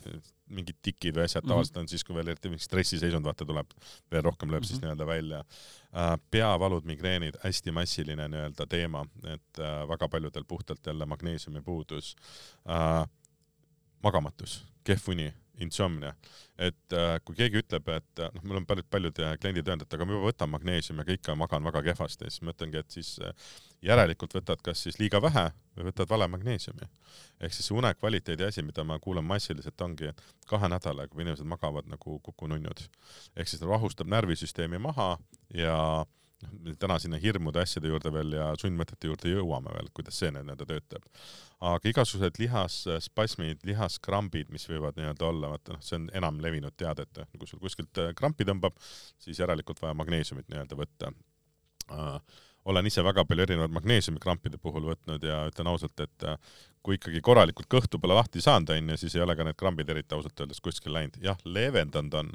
[0.48, 1.54] mingid tikid või asjad mm -hmm.
[1.54, 3.74] tavaliselt on siis, kui veel eriti mingi stressiseisund vaata tuleb,
[4.12, 4.68] veel rohkem lööb mm -hmm.
[4.68, 4.86] siis mhm.
[4.86, 6.20] nii-öelda välja äh,.
[6.32, 12.16] peavalud, migreenid, hästi massiline nii-öelda teema, et äh, väga paljudel puhtalt jälle magneesiumi puudus
[12.70, 13.08] äh,
[14.04, 16.14] magamatus, kehv uni, insomnia.
[16.58, 20.06] et äh, kui keegi ütleb, et noh, mul on paljud, paljud kliendid öelnud, et aga
[20.08, 23.52] ma juba võtan magneesiumi, aga ikka magan väga kehvasti, siis ma ütlengi, et siis äh,
[23.86, 25.46] järelikult võtad kas siis liiga vähe
[25.78, 26.90] või võtad vale magneesiumi.
[27.40, 30.10] ehk siis see une kvaliteedi asi, mida ma kuulen massiliselt, ongi
[30.50, 32.86] kahe nädalaga, kui inimesed magavad nagu kukununnud.
[33.36, 35.18] ehk siis rahustab närvisüsteemi maha
[35.54, 36.08] ja noh,
[36.80, 41.06] täna sinna hirmude asjade juurde veel ja sundmõtete juurde jõuame veel, kuidas see nii-öelda töötab.
[41.60, 47.08] aga igasugused lihasspasmid, lihaskrambid, mis võivad nii-öelda olla, vaata noh, see on enam levinud teade,
[47.08, 48.78] et kui sul kuskilt krampi tõmbab,
[49.24, 51.14] siis järelikult vaja magneesiumit nii-öelda võtta
[52.68, 56.36] olen ise väga palju erinevaid magneesiumikrampide puhul võtnud ja ütlen ausalt, et äh,
[56.84, 60.16] kui ikkagi korralikult kõhtu pole lahti saanud, onju, siis ei ole ka need krambid eriti
[60.16, 61.18] ausalt öeldes kuskil läinud.
[61.24, 62.32] jah, leevendanud on,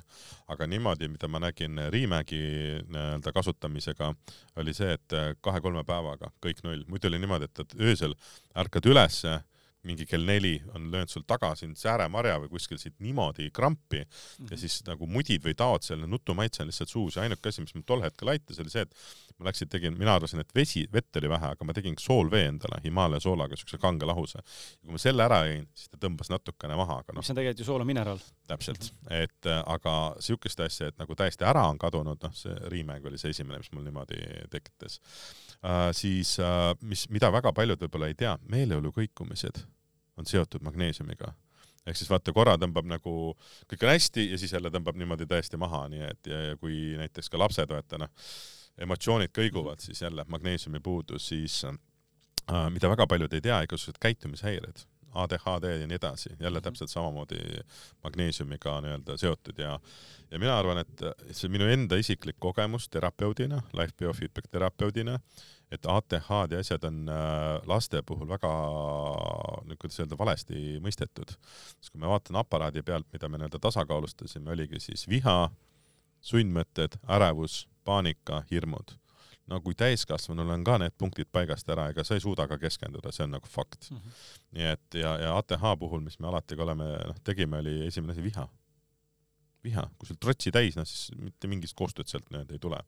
[0.53, 2.43] aga niimoodi, mida ma nägin Riimägi
[2.89, 4.13] nii-öelda kasutamisega,
[4.61, 6.85] oli see, et äh, kahe-kolme päevaga kõik null.
[6.89, 8.17] muidu oli niimoodi, et öösel
[8.65, 9.41] ärkad ülesse,
[9.87, 14.07] mingi kell neli on löönud sul taga sind sääremarja või kuskil siit niimoodi krampi mm
[14.13, 14.51] -hmm.
[14.51, 17.75] ja siis nagu mudid või taod seal, nutumaitse on lihtsalt suus ja ainuke asi, mis
[17.75, 18.95] mul tol hetkel aitas, oli see, et
[19.39, 22.81] ma läksin, tegin, mina arvasin, et vesi, vett oli vähe, aga ma tegin soolvee endale
[22.85, 24.39] Himaalia soolaga, siukse kange lahuse.
[24.39, 27.25] ja kui ma selle ära jõin, siis ta tõmbas natukene maha, aga noh.
[27.25, 28.23] mis on tegelikult ju soolamineraal.
[28.47, 33.07] täpselt et äh, aga siukest asja, et nagu täiesti ära on kadunud, noh, see Riimäng
[33.07, 35.01] oli see esimene, mis mul niimoodi tekitas
[35.63, 35.91] uh,.
[35.97, 39.65] siis uh, mis, mida väga paljud võib-olla ei tea, meeleolu kõikumised
[40.17, 41.33] on seotud magneesiumiga
[41.87, 43.15] ehk siis vaata, korra tõmbab nagu,
[43.71, 46.95] kõik on hästi ja siis jälle tõmbab niimoodi täiesti maha, nii et ja, ja kui
[46.99, 48.13] näiteks ka lapsed, vaata noh,
[48.87, 54.87] emotsioonid kõiguvad, siis jälle magneesiumi puudus, siis äh, mida väga paljud ei tea, igasugused käitumishäired,
[55.23, 56.65] ADHD ja nii edasi, jälle mhm.
[56.69, 57.41] täpselt samamoodi
[58.05, 59.79] magneesiumiga nii-öelda seotud ja
[60.33, 61.03] ja mina arvan, et
[61.37, 65.19] see minu enda isiklik kogemus terapeudina, life biofeedback terapeudina,
[65.73, 68.53] et ATH-d ja asjad on äh, laste puhul väga,
[69.81, 71.35] kuidas öelda, valesti mõistetud.
[71.79, 75.37] sest kui me vaatame aparaadi pealt, mida me nii-öelda tasakaalustasime, oligi siis viha,
[76.23, 78.99] sundmõtted, ärevus, paanika, hirmud.
[79.51, 83.11] no kui täiskasvanul on ka need punktid paigast ära, ega sa ei suuda ka keskenduda,
[83.13, 83.97] see on nagu fakt mm.
[83.97, 84.27] -hmm.
[84.59, 88.13] nii et ja, ja ATH puhul, mis me alati ka oleme, noh, tegime, oli esimene
[88.13, 88.49] asi viha.
[89.65, 92.81] viha, kui sul trotsi täis, noh siis mitte mingit koostööd sealt nii-öelda ei tule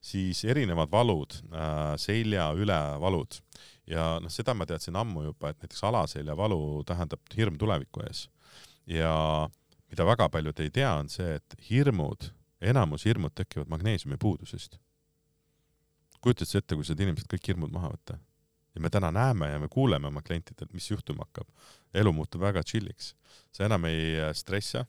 [0.00, 3.40] siis erinevad valud äh,, selja ülevalud
[3.88, 8.28] ja noh, seda ma teadsin ammu juba, et näiteks alaselja valu tähendab hirm tuleviku ees.
[8.86, 9.12] ja
[9.90, 12.30] mida väga paljud ei tea, on see, et hirmud,
[12.60, 14.78] enamus hirmud tekivad magneesiumi puudusest.
[16.20, 18.18] kujutad sa ette, kui saad inimesed kõik hirmud maha võtta?
[18.74, 21.48] ja me täna näeme ja me kuuleme oma klientidelt, mis juhtuma hakkab.
[21.94, 23.14] elu muutub väga chill'iks,
[23.52, 24.84] sa enam ei äh, stressa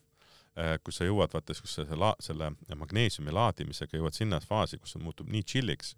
[0.59, 4.95] Äh, kui sa jõuad, vaata, kus sa selle, selle magneesiumi laadimisega jõuad sinna faasi, kus
[4.95, 5.93] see muutub nii chill'iks,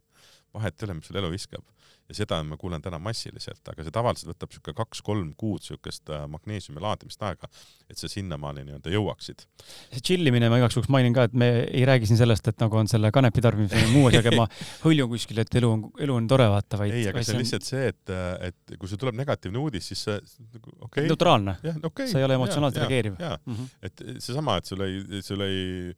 [0.54, 1.66] vahet ei ole, mis sul elu viskab.
[2.12, 6.26] Ja seda ma kuulen täna massiliselt, aga see tavaliselt võtab sihuke kaks-kolm kuud siukest äh,
[6.32, 7.48] magneesiumi laadimist aega,
[7.90, 9.46] et sa sinnamaani nii-öelda jõuaksid.
[9.94, 12.60] see chill imine, ma igaks juhuks mainin ka, et me ei räägi siin sellest, et
[12.64, 14.48] nagu on selle kanepi tarbimise või muu asjaga, ma
[14.86, 16.96] hõljun kuskil, et elu on, elu on tore, vaata, vaid.
[17.00, 18.16] ei, aga see on lihtsalt see, et,
[18.50, 21.08] et kui sul tuleb negatiivne uudis, siis see, okei okay..
[21.08, 21.58] neutraalne.
[21.92, 23.20] Okay, sa ei ole emotsionaalselt reageeriv.
[23.22, 23.78] Mm -hmm.
[23.88, 25.94] et seesama, et sul ei, sul ei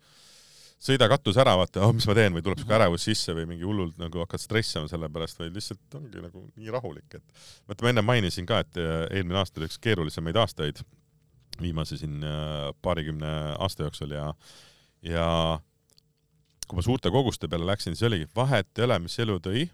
[0.83, 3.67] sõida katus ära, vaata, oh, mis ma teen või tuleb siuke ärevus sisse või mingi
[3.67, 7.93] hullult nagu hakkad stressima selle pärast või lihtsalt ongi nagu nii rahulik, et vaata ma
[7.93, 10.81] enne mainisin ka, et äh, eelmine aasta oli üks keerulisemaid aastaid,
[11.61, 13.31] viimase siin äh, paarikümne
[13.63, 14.27] aasta jooksul ja,
[15.07, 15.27] ja
[16.67, 19.67] kui ma suurte koguste peale läksin, siis oligi, vahet ei ole, mis elu tõi.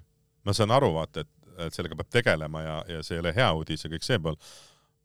[0.46, 3.50] ma saan aru, vaata, et, et sellega peab tegelema ja, ja see ei ole hea
[3.58, 4.38] uudis ja kõik see pool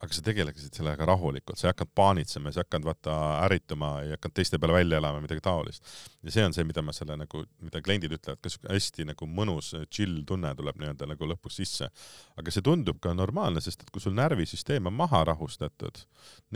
[0.04, 4.12] aga sa tegelesid sellega rahulikult, sa ei hakanud paanitsema, sa ei hakanud vaata ärrituma, ei
[4.14, 5.84] hakanud teiste peale välja elama, midagi taolist.
[6.22, 9.72] ja see on see, mida ma selle nagu, mida kliendid ütlevad, kas hästi nagu mõnus
[9.88, 11.88] chill tunne tuleb nii-öelda nagu lõpus sisse.
[12.36, 16.04] aga see tundub ka normaalne, sest et kui sul närvisüsteem on maha rahustatud,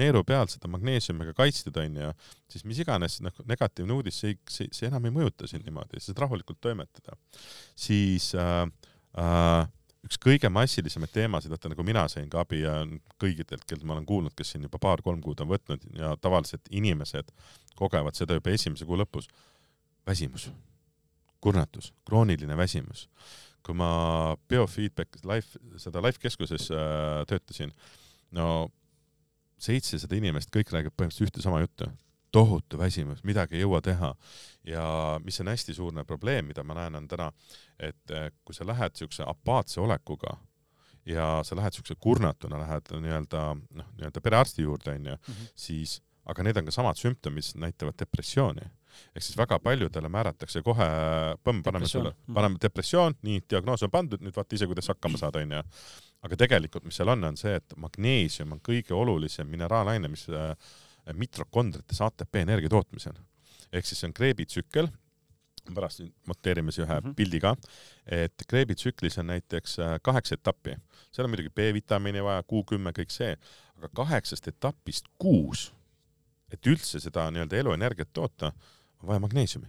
[0.00, 2.12] neeru pealt seda magneesiumiga kaitstud onju,
[2.52, 6.12] siis mis iganes nagu negatiivne uudis, see, see, see enam ei mõjuta sind niimoodi, sa
[6.12, 7.16] saad rahulikult toimetada.
[7.76, 8.64] siis äh,
[9.18, 9.66] äh,
[10.06, 12.80] üks kõige massilisemaid teemasid, vaata nagu mina sain ka abi ja
[13.20, 17.32] kõigidelt, kellelt ma olen kuulnud, kes siin juba paar-kolm kuud on võtnud ja tavaliselt inimesed
[17.78, 19.28] kogevad seda juba esimese kuu lõpus.
[20.08, 20.48] väsimus,
[21.40, 23.08] kurnatus, krooniline väsimus.
[23.62, 27.72] kui ma biofeedback life, seda life keskuses äh, töötasin,
[28.30, 28.70] no
[29.58, 31.90] seitsesada inimest, kõik räägivad põhimõtteliselt ühte sama juttu
[32.32, 34.14] tohutu väsimus, midagi ei jõua teha.
[34.64, 34.84] ja
[35.24, 37.30] mis on hästi suur probleem, mida ma näen, on täna,
[37.78, 40.36] et eh, kui sa lähed siukse apaatse olekuga
[41.06, 45.52] ja sa lähed siukse kurnatuna, lähed nii-öelda noh, nii-öelda perearsti juurde onju mm, -hmm.
[45.54, 48.66] siis aga need on ka samad sümptomid, mis näitavad depressiooni.
[49.14, 50.86] ehk siis väga paljudele määratakse kohe,
[51.44, 52.34] põmm, paneme sulle, mhm.
[52.34, 55.62] paneme depressioon, nii, diagnoos on pandud, nüüd vaata ise, kuidas hakkama saada, onju.
[56.26, 60.50] aga tegelikult, mis seal on, on see, et magneesium on kõige olulisem mineraalaine, mis äh,
[61.12, 63.12] mitrokondrites ATP energia tootmisel.
[63.72, 64.88] ehk siis see on kreebitsükkel,
[65.74, 67.14] pärast monteerime siia ühe mm -hmm.
[67.14, 67.56] pildi ka,
[68.06, 70.76] et kreebitsüklis on näiteks äh, kaheksa etappi,
[71.12, 73.36] seal on muidugi B-vitamiini vaja, Q10, kõik see,
[73.76, 75.72] aga kaheksast etapist kuus,
[76.52, 78.52] et üldse seda nii-öelda eluenergiat toota,
[79.02, 79.68] on vaja magneesiumi.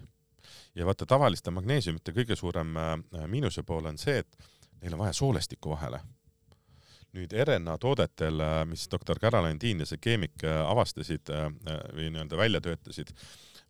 [0.76, 4.38] ja vaata tavaliste magneesiumite kõige suurem äh, miinuse pool on see, et
[4.82, 6.00] neil on vaja soolestikku vahele
[7.18, 11.48] nüüd RNA toodetel, äh, mis doktor Caroline Dean ja see keemik äh, avastasid äh,
[11.96, 13.14] või nii-öelda välja töötasid,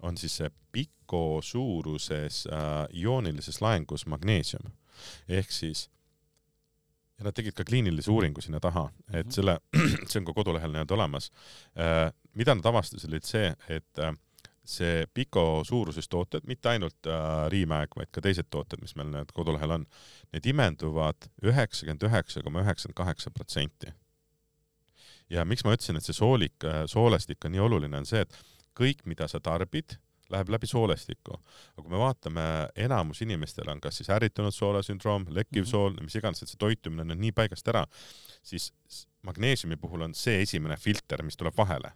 [0.05, 2.45] on siis see piko suuruses
[2.95, 4.69] ioonilises laengus magneesium
[5.27, 5.89] ehk siis
[7.19, 9.33] ja nad tegid ka kliinilise uuringu sinna taha, et mhm.
[9.35, 9.57] selle,
[10.09, 11.31] see on ka kodulehel nii-öelda olemas.
[12.39, 14.03] mida nad avastasid, oli see, et
[14.69, 19.31] see Pico suuruses tooted, mitte ainult äh, Riimäeg, vaid ka teised tooted, mis meil need
[19.35, 19.87] kodulehel on,
[20.33, 23.93] need imenduvad üheksakümmend üheksa koma üheksakümmend kaheksa protsenti.
[25.29, 28.39] ja miks ma ütlesin, et see soolik, soolestik on nii oluline, on see, et
[28.77, 29.97] kõik, mida sa tarbid,
[30.29, 31.37] läheb läbi soolestikku.
[31.77, 32.43] aga kui me vaatame,
[32.75, 35.71] enamus inimestel on kas siis ärritunud soolasündroom, lekkiv mm -hmm.
[35.71, 37.85] sool, mis iganes, et see toitumine on nii paigast ära,
[38.43, 38.73] siis
[39.21, 41.91] magneesiumi puhul on see esimene filter, mis tuleb vahele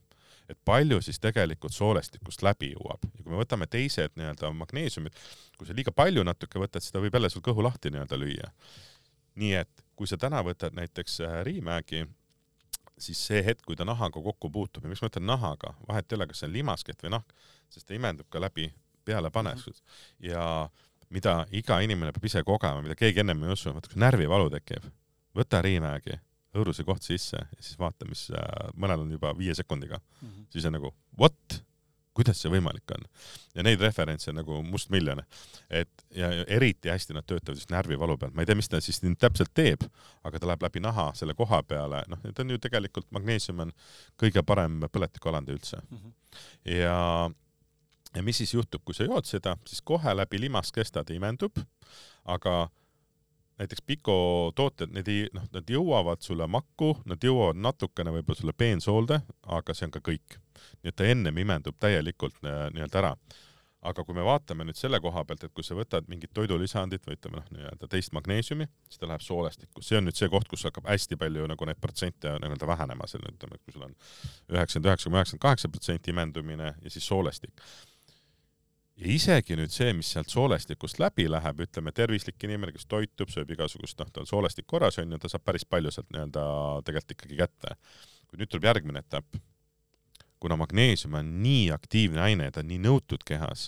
[0.50, 5.16] et palju siis tegelikult soolestikust läbi jõuab ja kui me võtame teised nii-öelda magneesiumid,
[5.58, 8.52] kui sa liiga palju natuke võtad, ta võib jälle sul kõhu lahti nii-öelda lüüa.
[9.36, 12.06] nii et kui sa täna võtad näiteks äh, Riimägi
[12.98, 16.18] siis see hetk, kui ta nahaga kokku puutub ja miks ma ütlen nahaga, vahet ei
[16.18, 17.34] ole, kas see on limaskett või nahk,
[17.74, 18.70] sest ta imendub ka läbi
[19.06, 20.30] pealepanestus mm -hmm.
[20.30, 20.70] ja
[21.10, 24.86] mida iga inimene peab ise kogema, mida keegi ennem ei usu, vaata kui närvivalu tekib,
[25.38, 26.20] võta Riimägi,
[26.56, 30.50] hõõruse koht sisse ja siis vaata, mis äh, mõnel on juba viie sekundiga mm, -hmm.
[30.54, 31.64] siis on nagu what
[32.18, 33.06] kuidas see võimalik on?
[33.56, 35.22] ja neid referentse on nagu mustmiljon.
[35.70, 39.02] et ja, eriti hästi nad töötavad just närvivalu pealt, ma ei tea, mis ta siis
[39.20, 39.86] täpselt teeb,
[40.24, 43.74] aga ta läheb läbi naha selle koha peale, noh, et on ju tegelikult magneesium on
[44.20, 45.98] kõige parem põletikualande üldse mm.
[45.98, 46.14] -hmm.
[46.78, 47.32] ja,
[48.16, 51.58] ja mis siis juhtub, kui sa jood seda, siis kohe läbi limaskesta ta imendub,
[52.26, 52.70] aga
[53.64, 58.56] näiteks Pico tooted, need ei, noh, nad jõuavad sulle makku, nad jõuavad natukene võib-olla sulle
[58.58, 59.22] peensoolde,
[59.58, 60.38] aga see on ka kõik.
[60.84, 63.16] Nii et ta ennem imendub täielikult äh, nii-öelda ära.
[63.84, 67.18] aga kui me vaatame nüüd selle koha pealt, et kui sa võtad mingit toidulisandit või
[67.18, 70.64] ütleme noh, nii-öelda teist magneesiumi, siis ta läheb soolestikku, see on nüüd see koht, kus
[70.64, 73.98] hakkab hästi palju nagu neid protsente nii-öelda vähenema, seal ütleme, kui sul on
[74.56, 77.60] üheksakümmend üheksa koma üheksakümmend kaheksa protsenti imendumine ja siis soolestik
[79.00, 83.54] ja isegi nüüd see, mis sealt soolestikust läbi läheb, ütleme tervislik inimene, kes toitub, sööb
[83.56, 86.44] igasugust, noh, tal on soolestik korras onju, ta saab päris palju sealt nii-öelda
[86.86, 87.78] tegelikult ikkagi kätte.
[88.28, 89.36] kui nüüd tuleb järgmine etapp,
[90.42, 93.68] kuna magneesium on nii aktiivne aine, ta on nii nõutud kehas,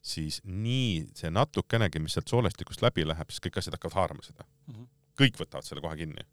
[0.00, 4.44] siis nii see natukenegi, mis sealt soolestikust läbi läheb, siis kõik asjad hakkavad haarama seda
[4.44, 4.74] mm.
[4.74, 4.88] -hmm.
[5.20, 6.24] kõik võtavad selle kohe kinni.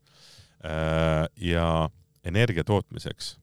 [0.63, 1.89] Äh, ja
[2.23, 3.35] energia tootmiseks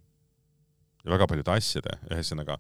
[1.05, 2.57] ja väga paljude asjade, ühesõnaga,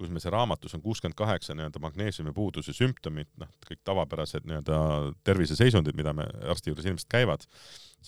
[0.00, 4.78] kus me see raamatus on kuuskümmend kaheksa nii-öelda magneesiumi puuduse sümptomid, noh, kõik tavapärased nii-öelda
[5.28, 7.44] terviseseisundid, mida me arsti juures inimesed käivad,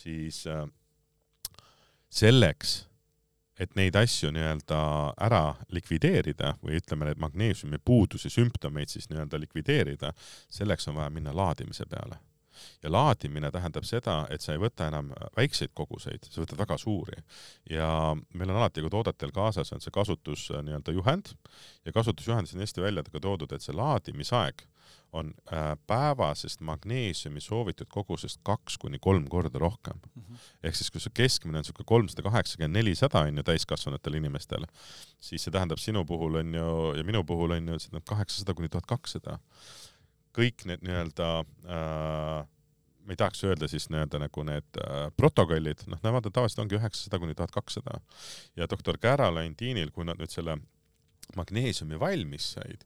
[0.04, 0.64] siis äh,
[2.12, 2.80] selleks
[3.60, 4.80] et neid asju nii-öelda
[5.22, 5.42] ära
[5.74, 10.12] likvideerida või ütleme, need magneesiumi puuduse sümptomeid siis nii-öelda likvideerida,
[10.50, 12.18] selleks on vaja minna laadimise peale.
[12.82, 17.22] Ja laadimine tähendab seda, et sa ei võta enam väikseid koguseid, sa võtad väga suuri.
[17.70, 21.34] ja meil on alati ka toodetel kaasas on see kasutus nii-öelda juhend
[21.84, 24.66] ja kasutusjuhendis on hästi välja ka toodud, et see laadimisaeg
[25.12, 30.22] on äh, päevasest magneesiumi soovitud kogusest kaks kuni kolm korda rohkem mm.
[30.22, 30.38] -hmm.
[30.62, 34.64] ehk siis, kui su keskmine on niisugune kolmsada kaheksakümmend, nelisada on ju täiskasvanutel inimestel,
[35.20, 38.86] siis see tähendab sinu puhul on ju ja minu puhul on ju kaheksasada kuni tuhat
[38.86, 39.38] kakssada.
[40.32, 42.48] kõik need nii-öelda äh,
[43.02, 46.78] ma ei tahaks öelda siis nii-öelda nagu need äh, protokollid, noh, nemad on tavaliselt ongi
[46.78, 47.98] üheksasada kuni tuhat kakssada
[48.56, 50.58] ja doktor Caroline Deanil, kui nad nüüd selle
[51.36, 52.84] magneesiumi valmis said,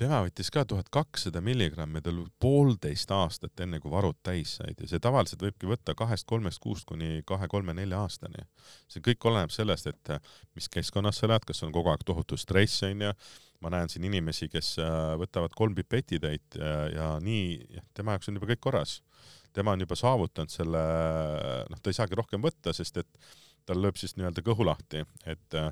[0.00, 4.88] tema võttis ka tuhat kakssada milligrammi, tal poolteist aastat enne kui varud täis said ja
[4.90, 8.46] see tavaliselt võibki võtta kahest-kolmest kuust kuni kahe-kolme-nelja aastani.
[8.88, 10.12] see kõik oleneb sellest, et
[10.56, 13.12] mis keskkonnas sa elad, kas on kogu aeg tohutu stress onju,
[13.62, 18.40] ma näen siin inimesi, kes äh, võtavad kolm pipetitäit ja, ja nii, tema jaoks on
[18.40, 18.98] juba kõik korras.
[19.52, 20.82] Tema on juba saavutanud selle,
[21.70, 23.32] noh, ta ei saagi rohkem võtta, sest et
[23.68, 25.70] tal lööb siis nii-öelda kõhu lahti, et äh,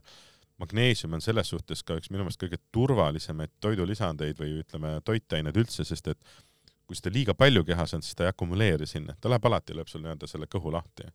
[0.60, 5.86] magneesium on selles suhtes ka üks minu meelest kõige turvalisemaid toidulisandeid või ütleme, toitained üldse,
[5.88, 6.34] sest et
[6.90, 9.86] kui seda liiga palju kehas on, siis ta ei akumuleeri sinna, ta läheb alati, lööb
[9.86, 11.06] sul nii-öelda selle kõhu lahti.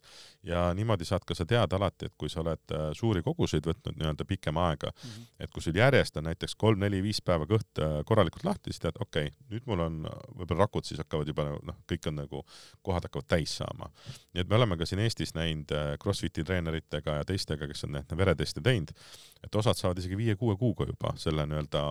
[0.47, 3.97] ja niimoodi saad ka sa teada alati, et kui sa oled äh, suuri koguseid võtnud
[3.99, 5.26] nii-öelda pikema aega mm, -hmm.
[5.43, 9.28] et kui sul järjest on näiteks kolm-neli-viis päeva kõht äh, korralikult lahti, siis tead, okei
[9.28, 12.45] okay,, nüüd mul on äh, võib-olla rakud siis hakkavad juba noh, kõik on nagu,
[12.82, 13.91] kohad hakkavad täis saama.
[14.34, 18.15] nii et me oleme ka siin Eestis näinud Crossfiti treeneritega ja teistega, kes on need
[18.17, 18.95] vereteste teinud,
[19.43, 21.84] et osad saavad isegi viie-kuue kuuga juba selle nii-öelda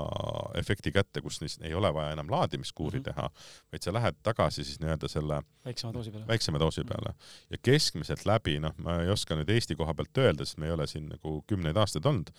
[0.59, 3.15] efekti kätte, kus ei ole vaja enam laadimiskuuri mm -hmm.
[3.15, 3.31] teha,
[3.75, 7.15] vaid sa lähed tagasi siis nii-öelda selle väiksema doosi peale, väiksema doosi peale.
[7.51, 10.75] Ja keskmiselt läbi, noh, ma ei oska nüüd Eesti koha pealt öelda, sest me ei
[10.77, 12.31] ole siin nagu kümneid aastaid olnud,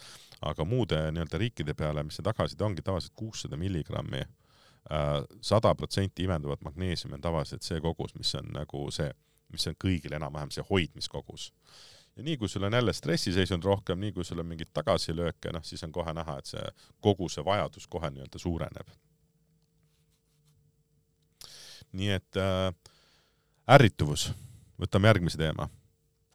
[0.48, 4.22] aga muude nii-öelda riikide peale, mis see tagasiside ongi tavaliselt kuussada milligrammi,
[4.92, 9.12] äh, sada protsenti imenduvat magneesiumi on tavaliselt see kogus, mis on nagu see,
[9.52, 11.50] mis on kõigil enam-vähem see hoidmiskogus.
[12.16, 15.66] Ja nii kui sul on jälle stressiseisund rohkem, nii kui sul on mingeid tagasilööke, noh
[15.68, 16.64] siis on kohe näha, et see
[17.04, 18.96] koguse vajadus kohe nii-öelda suureneb
[21.96, 22.70] nii et äh,
[23.76, 24.30] ärrituvus,
[24.82, 25.70] võtame järgmise teema.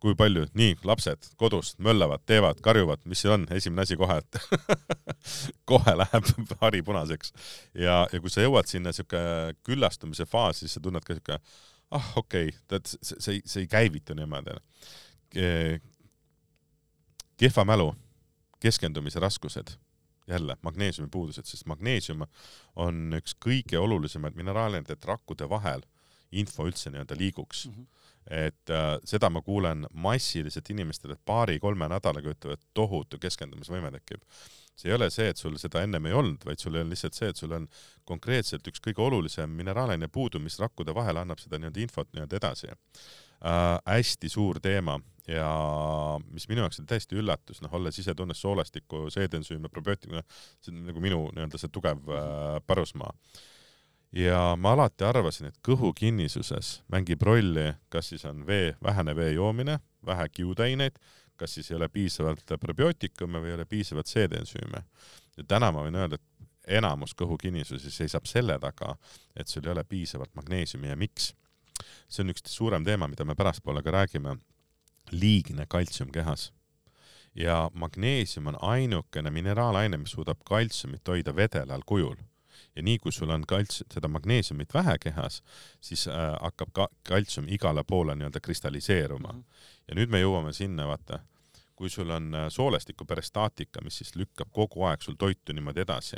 [0.00, 4.38] kui palju, nii, lapsed kodus möllavad, teevad, karjuvad, mis see on, esimene asi kohe, et
[5.68, 6.30] kohe läheb
[6.62, 7.34] hari punaseks.
[7.74, 9.20] ja, ja kui sa jõuad sinna siuke
[9.66, 11.36] küllastumise faasi, siis sa tunned ka siuke,
[11.92, 14.56] ah okei okay,, tead, see, see, see ei käivitu niimoodi.
[17.40, 17.92] Kehva mälu,
[18.60, 19.76] keskendumise raskused,
[20.28, 22.26] jälle magneesiumi puudused, sest magneesium
[22.76, 25.82] on üks kõige olulisemaid mineraale, et rakkude vahel
[26.30, 27.74] info üldse nii-öelda liiguks mm.
[27.74, 28.00] -hmm
[28.30, 34.22] et äh, seda ma kuulen massiliselt inimestele, paari-kolme nädalaga ütlevad, tohutu keskendumisvõime tekib.
[34.80, 37.28] see ei ole see, et sul seda ennem ei olnud, vaid sul on lihtsalt see,
[37.28, 37.66] et sul on
[38.08, 42.70] konkreetselt üks kõige olulisem mineraalaine puudu, mis rakkude vahel annab seda nii-öelda infot nii-öelda edasi
[43.44, 43.78] äh,.
[43.86, 45.46] hästi suur teema ja
[46.30, 50.24] mis minu jaoks oli täiesti üllatus, noh, olles ise tunnes soolestikku, seedensüüme, probiootika,
[50.60, 53.14] see on nagu minu nii-öelda see tugev äh, pärusmaa
[54.12, 59.78] ja ma alati arvasin, et kõhukinnisuses mängib rolli, kas siis on vee, vähene vee joomine,
[60.06, 60.98] vähe kiudaineid,
[61.36, 64.82] kas siis ei ole piisavalt probiootikume või ei ole piisavalt seedensüüme.
[65.36, 68.96] ja täna ma võin öelda, et enamus kõhukinnisusi seisab selle taga,
[69.36, 71.34] et sul ei ole piisavalt magneesiumi ja miks?
[72.08, 74.38] See on üks suurem teema, mida me pärastpoole ka räägime.
[75.10, 76.52] liigne kaltsium kehas
[77.34, 82.16] ja magneesium on ainukene mineraalaine, mis suudab kaltsiumit hoida vedelal kujul
[82.76, 85.42] ja nii kui sul on kalts-, seda magneesiumit vähe kehas,
[85.80, 89.40] siis äh, hakkab ka kaltsium igale poole nii-öelda kristalliseeruma mm.
[89.40, 89.44] -hmm.
[89.88, 91.18] ja nüüd me jõuame sinna, vaata,
[91.76, 96.16] kui sul on äh, soolestiku peristaatika, mis siis lükkab kogu aeg sul toitu niimoodi edasi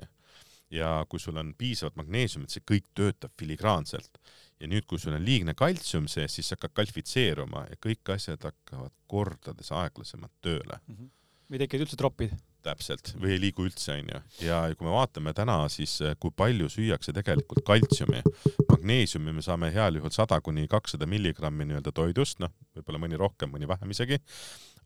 [0.71, 4.19] ja kui sul on piisavalt magneesiumit, see kõik töötab filigraanselt
[4.63, 8.45] ja nüüd, kui sul on liigne kaltsium sees, siis see hakkab kalfitseeruma ja kõik asjad
[8.47, 10.95] hakkavad kordades aeglasemalt tööle mm.
[10.95, 11.13] -hmm.
[11.51, 14.21] või tekivad üldse tropid täpselt, või ei liigu üldse, onju.
[14.47, 18.23] ja kui me vaatame täna, siis eh, kui palju süüakse tegelikult kaltsiumi,
[18.69, 23.51] magneesiumi me saame heal juhul sada kuni kakssada milligrammi nii-öelda toidust, noh, võib-olla mõni rohkem,
[23.51, 24.21] mõni vähem isegi,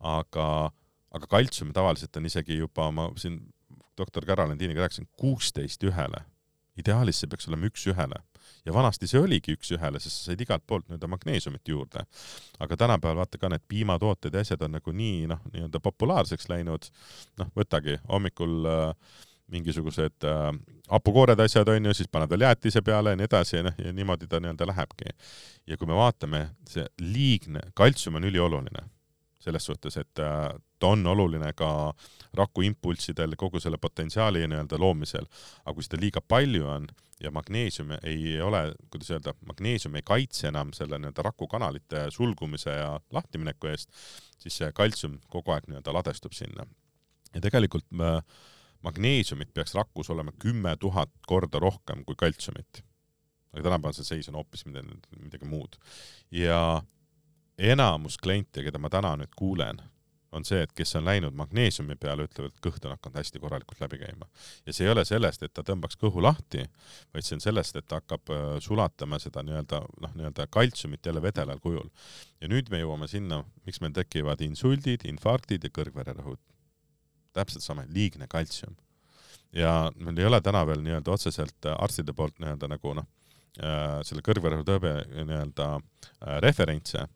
[0.01, 0.47] aga,
[1.13, 3.43] aga kaltsiumi tavaliselt on isegi juba, ma siin
[3.97, 6.25] doktor Käralandiiniga rääkisin, kuusteist ühele.
[6.77, 8.25] ideaalis see peaks olema üks ühele
[8.67, 12.05] ja vanasti see oligi üks-ühele, sest sa said igalt poolt nii-öelda magneesiumit juurde.
[12.59, 16.91] aga tänapäeval vaata ka need piimatooted ja asjad on nagu nii noh, nii-öelda populaarseks läinud.
[17.39, 20.51] noh, võtagi hommikul äh, mingisugused äh,
[20.91, 24.27] hapukoored asjad onju, siis paned veel jäätise peale ja nii edasi ja noh, ja niimoodi
[24.27, 25.15] ta nii-öelda lähebki.
[25.67, 28.89] ja kui me vaatame, see liigne, kaltsium on ülioluline
[29.47, 31.95] selles suhtes, et äh, ta on oluline ka
[32.37, 35.27] rakuimpulssidel, kogu selle potentsiaali nii-öelda loomisel,
[35.65, 36.89] aga kui seda liiga palju on
[37.21, 42.91] ja magneesium ei ole, kuidas öelda, magneesium ei kaitse enam selle nii-öelda rakukanalite sulgumise ja
[43.13, 43.89] lahtimineku eest,
[44.39, 46.67] siis see kaltsium kogu aeg nii-öelda ladestub sinna.
[47.35, 48.21] ja tegelikult äh,
[48.83, 52.85] magneesiumit peaks rakus olema kümme tuhat korda rohkem kui kaltsiumit.
[53.53, 55.81] aga tänapäeval see seis on hoopis midagi, midagi muud.
[56.31, 56.83] ja
[57.59, 59.81] enamus kliente, keda ma täna nüüd kuulen,
[60.37, 63.81] on see, et kes on läinud magneesiumi peale, ütlevad, et kõht on hakanud hästi korralikult
[63.83, 64.29] läbi käima.
[64.67, 66.65] ja see ei ole sellest, et ta tõmbaks kõhu lahti,
[67.15, 71.23] vaid see on sellest, et ta hakkab äh, sulatama seda nii-öelda noh, nii-öelda kaltsiumit jälle
[71.23, 71.89] vedelal kujul.
[72.41, 76.41] ja nüüd me jõuame sinna, miks meil tekivad insuldid, infarktid ja kõrgvererõhud.
[77.37, 78.77] täpselt sama, liigne kaltsium.
[79.53, 83.09] ja meil ei ole täna veel nii-öelda otseselt äh, arstide poolt nii-öelda nagu noh,
[83.63, 85.73] äh, selle kõrgvererõhutõbe nii-öelda
[86.41, 87.07] referentse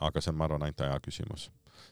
[0.00, 1.48] aga see on, ma arvan, ainult aja küsimus.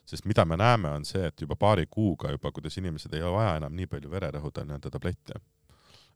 [0.09, 3.56] Sest mida me näeme, on see, et juba paari kuuga juba, kuidas inimesed ei vaja
[3.61, 5.40] enam nii palju vererõhuda nii-öelda tablette.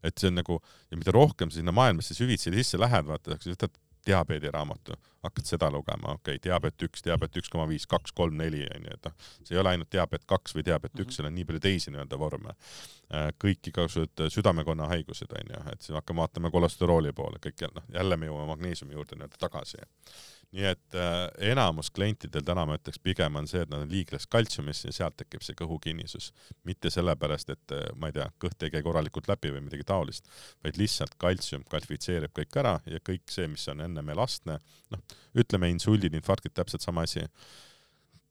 [0.02, 0.58] et see on nagu,
[0.90, 3.76] ja mida rohkem sa sinna maailmasse süvitsi sisse lähed, vaata, sa võtad
[4.06, 8.64] diabeediraamatu, hakkad seda lugema, okei okay,, diabeet üks, diabeet üks koma viis, kaks, kolm, neli
[8.66, 9.14] onju, et noh,
[9.44, 11.16] see ei ole ainult diabeet kaks või diabeet üks mm, -hmm.
[11.18, 12.56] seal on nii palju teisi nii-öelda vorme.
[13.14, 17.94] Äh, kõik igasugused südamekonna haigused onju, et siis hakkame vaatama kolesterooli poole, kõik jälle, noh,
[17.94, 19.78] jälle me jõuame magneesiumi juurde nii-öelda tagasi
[20.52, 24.26] nii et äh, enamus klientidel täna ma ütleks pigem on see, et nad on liigles
[24.28, 26.30] kaltsiumis ja sealt tekib see kõhukinnisus.
[26.68, 30.28] mitte sellepärast, et äh, ma ei tea, kõht ei käi korralikult läbi või midagi taolist,
[30.64, 34.58] vaid lihtsalt kaltsium kalifitseerib kõik ära ja kõik see, mis on ennem elastne,
[34.92, 37.24] noh, ütleme insuldid, infarktid, täpselt sama asi.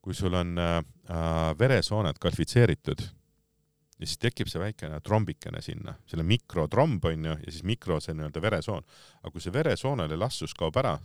[0.01, 0.77] kui sul on äh,
[1.09, 7.51] äh veresooned kalifitseeritud ja siis tekib see väikene trombikene sinna, selle mikrotromb on ju, ja
[7.51, 8.85] siis mikro see nii-öelda veresoon.
[9.21, 10.99] aga kui see veresoonel elastsus kaob ära,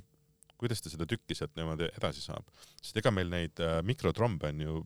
[0.60, 2.48] kuidas ta seda tükki sealt niimoodi edasi saab,
[2.80, 4.80] sest ega meil neid äh, mikrotrombe on ju,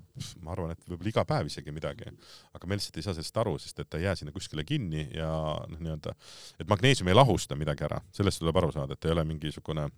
[0.45, 2.11] ma arvan, et võib-olla iga päev isegi midagi,
[2.57, 5.07] aga me lihtsalt ei saa sellest aru, sest et ta ei jää sinna kuskile kinni
[5.15, 5.31] ja
[5.71, 6.15] noh, nii-öelda,
[6.61, 9.89] et magneesium ei lahusta midagi ära, sellest tuleb aru saada, et ei ole mingisugune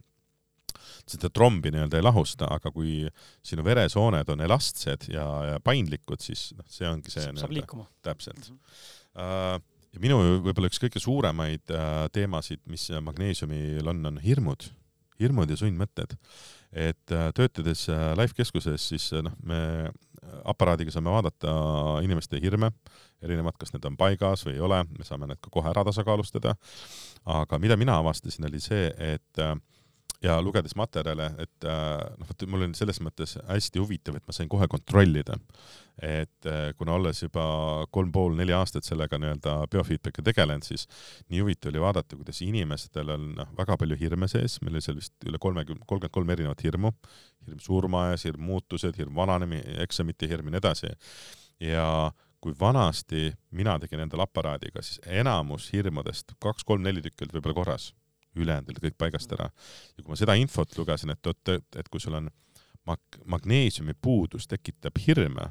[1.08, 3.02] seda trombi nii-öelda ei lahusta, aga kui
[3.44, 7.26] sinu veresooned on elastsed ja, ja paindlikud, siis noh, see ongi see.
[7.38, 7.86] saab liikuma.
[8.04, 8.58] täpselt mm.
[8.58, 9.64] -hmm.
[9.92, 14.70] ja minu võib-olla üks kõige suuremaid äh, teemasid, mis magneesiumil on, on hirmud
[15.22, 16.16] hirmud ja sundmõtted.
[16.72, 19.90] et äh, töötades äh, Life keskuses, siis äh, noh, me
[20.48, 21.52] aparaadiga saame vaadata
[22.04, 22.70] inimeste hirme,
[23.22, 26.54] erinevad, kas need on paigas või ei ole, me saame need ka kohe ära tasakaalustada.
[27.26, 29.42] aga mida mina avastasin, oli see, et
[30.22, 34.34] ja lugedes materjale, et äh, noh, vot mul on selles mõttes hästi huvitav, et ma
[34.36, 35.36] sain kohe kontrollida,
[35.98, 37.44] et äh, kuna olles juba
[37.94, 40.86] kolm pool, neli aastat sellega nii-öelda biofeedback'i tegelenud, siis
[41.32, 44.98] nii huvitav oli vaadata, kuidas inimestel on noh, väga palju hirme sees, meil oli seal
[45.00, 46.92] vist üle kolmekümne, kolmkümmend kolm erinevat hirmu,
[47.48, 50.92] hirm surma ees, hirm muutused, hirm vananemise, eksamite hirm ja nii edasi.
[51.62, 51.88] ja
[52.42, 57.92] kui vanasti mina tegin endale aparaadiga, siis enamus hirmudest, kaks-kolm-neli tükki olid võib-olla korras
[58.36, 59.50] ülejäänud olid kõik paigast ära.
[59.96, 62.30] ja kui ma seda infot lugesin, et oot, et kui sul on
[62.88, 65.50] mag-, magneesiumi puudus tekitab hirme,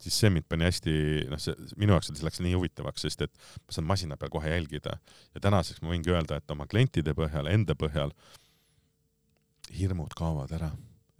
[0.00, 0.92] siis see mind pani hästi,
[1.30, 4.52] noh, see minu jaoks see läks nii huvitavaks, sest et ma saan masina peal kohe
[4.52, 4.96] jälgida
[5.34, 8.14] ja tänaseks ma võingi öelda, et oma klientide põhjal, enda põhjal
[9.76, 10.72] hirmud kaovad ära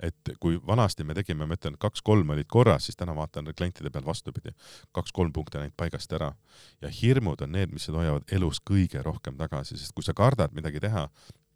[0.02, 4.06] et kui vanasti me tegime, ma ütlen, kaks-kolm olid korras, siis täna vaatan klientide peal
[4.06, 4.54] vastupidi,
[4.96, 6.32] kaks-kolm punkti on läinud paigast ära
[6.80, 10.80] ja hirmud on need, mis hoiavad elus kõige rohkem tagasi, sest kui sa kardad midagi
[10.80, 11.06] teha,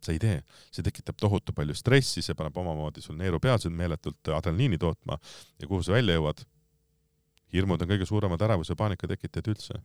[0.05, 0.41] sa ei tee,
[0.75, 5.17] see tekitab tohutu palju stressi, see paneb omamoodi sul neerupealsed meeletult adrenaliini tootma
[5.61, 6.45] ja kuhu sa välja jõuad?
[7.55, 9.79] hirmud on kõige suuremad ärevuse ja paanika tekitajad üldse.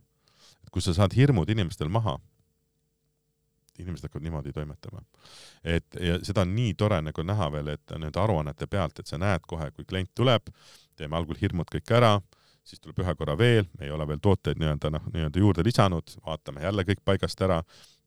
[0.63, 2.17] et kui sa saad hirmud inimestel maha,
[3.79, 5.01] inimesed hakkavad niimoodi toimetama.
[5.63, 9.17] et ja seda on nii tore nagu näha veel, et nende aruannete pealt, et sa
[9.17, 10.51] näed kohe, kui klient tuleb,
[10.95, 12.17] teeme algul hirmud kõik ära,
[12.63, 16.15] siis tuleb ühe korra veel, me ei ole veel tooteid nii-öelda noh, nii-öelda juurde lisanud,
[16.25, 17.59] vaatame jälle kõik paigast ära,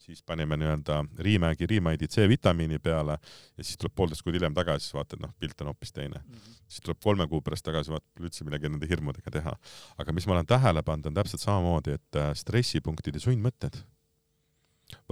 [0.03, 3.17] siis panime nii-öelda Riimägi Riimaidi C-vitamiini peale
[3.57, 6.35] ja siis tuleb poolteist kuud hiljem tagasi, siis vaatad, noh, pilt on hoopis teine mm.
[6.35, 6.61] -hmm.
[6.69, 9.57] siis tuleb kolme kuu pärast tagasi, vaatab üldse midagi nende hirmudega teha.
[9.99, 13.83] aga mis ma olen tähele pannud, on täpselt samamoodi, et äh, stressipunktid ja sundmõtted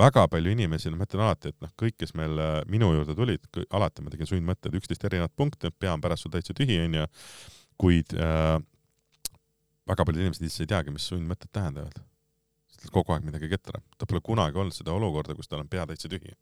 [0.01, 3.47] väga palju inimesi, ma ütlen alati, et noh, kõik, kes meil äh, minu juurde tulid,
[3.77, 7.07] alati ma tegin sundmõtted, üksteist erinevat punkti, pea on pärast sul täitsa tühi, onju,
[7.81, 8.59] kuid äh,
[9.91, 12.07] väga paljud inimesed lihtsalt ei teagi, mis sundmõtted tähendavad.
[12.91, 16.09] kogu aeg midagi ketrab, ta pole kunagi olnud seda olukorda, kus tal on pea täitsa
[16.09, 16.33] tühi.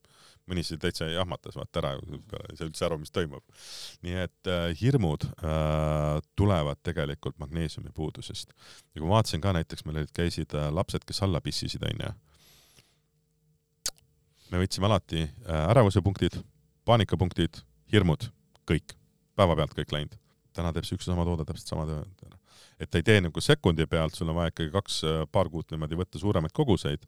[0.49, 3.43] mõni siis täitsa jahmatas vaata ära, ei saa üldse aru, mis toimub.
[4.07, 8.55] nii et äh, hirmud äh, tulevad tegelikult magneesiumi puudusest.
[8.95, 12.15] ja kui ma vaatasin ka näiteks, meil olid, käisid äh, lapsed, kes alla pissisid, onju
[14.53, 16.39] me võtsime alati äh, ärevusepunktid,
[16.89, 17.61] paanikapunktid,
[17.93, 18.29] hirmud,
[18.69, 18.95] kõik,
[19.39, 20.19] päevapealt kõik läinud.
[20.59, 22.03] täna teeb see üks ja sama toode täpselt sama töö.
[22.81, 25.71] et ta ei tee nagu sekundi pealt, sul on vaja ikkagi kaks, äh, paar kuud
[25.71, 27.05] niimoodi võtta suuremaid koguseid,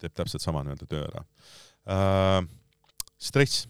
[0.00, 1.24] teeb täpselt sama nii-öelda töö ära
[1.88, 2.46] äh,.
[3.18, 3.66] stress.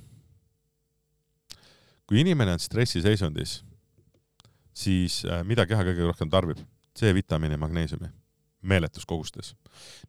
[2.06, 3.62] kui inimene on stressiseisundis,
[4.72, 6.62] siis äh, mida keha kõige rohkem tarbib?
[6.96, 8.08] C-vitamiini, magneesiumi
[8.62, 9.54] meeletus kogustes.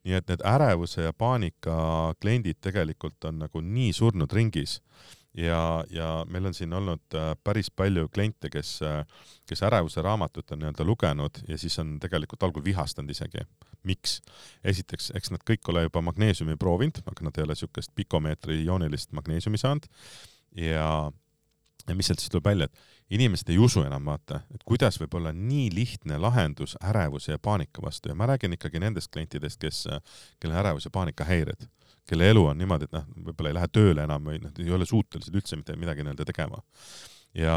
[0.04, 4.82] nii et need ärevuse ja paanika kliendid tegelikult on nagu nii surnud ringis
[5.38, 9.06] ja, ja meil on siin olnud äh, päris palju kliente, kes, äh,
[9.50, 13.46] kes ärevuse raamatut on nii-öelda lugenud ja siis on tegelikult algul vihastanud isegi.
[13.84, 14.22] miks?
[14.64, 19.14] esiteks, eks nad kõik ole juba magneesiumi proovinud, aga nad ei ole niisugust pikomeetri joonilist
[19.16, 19.88] magneesiumi saanud
[20.58, 21.12] ja,
[21.88, 25.18] ja mis sealt siis tuleb välja, et inimesed ei usu enam, vaata, et kuidas võib
[25.20, 29.84] olla nii lihtne lahendus ärevuse ja paanika vastu ja ma räägin ikkagi nendest klientidest, kes,
[30.40, 31.68] kellel ärevus ja paanikahäired,
[32.08, 34.88] kelle elu on niimoodi, et noh, võib-olla ei lähe tööle enam või noh, ei ole
[34.90, 36.64] suutelised üldse mitte midagi nii-öelda tegema.
[37.38, 37.56] ja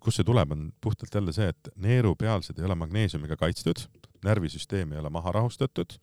[0.00, 3.86] kust see tuleb, on puhtalt jälle see, et neerupealsed ei ole magneesiumiga kaitstud,
[4.24, 5.96] närvisüsteem ei ole maha rahustatud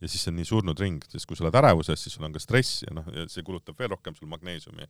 [0.00, 2.34] ja siis see on nii surnud ring, sest kui sa oled ärevuses, siis sul on
[2.34, 4.88] ka stress ja noh, see kulutab veel rohkem sul magneesiumi.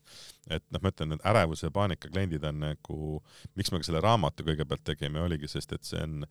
[0.50, 3.20] et noh, ma ütlen, et ärevuse ja paanika kliendid on nagu,
[3.58, 6.24] miks me ka selle raamatu kõigepealt tegime, oligi sest, et see on,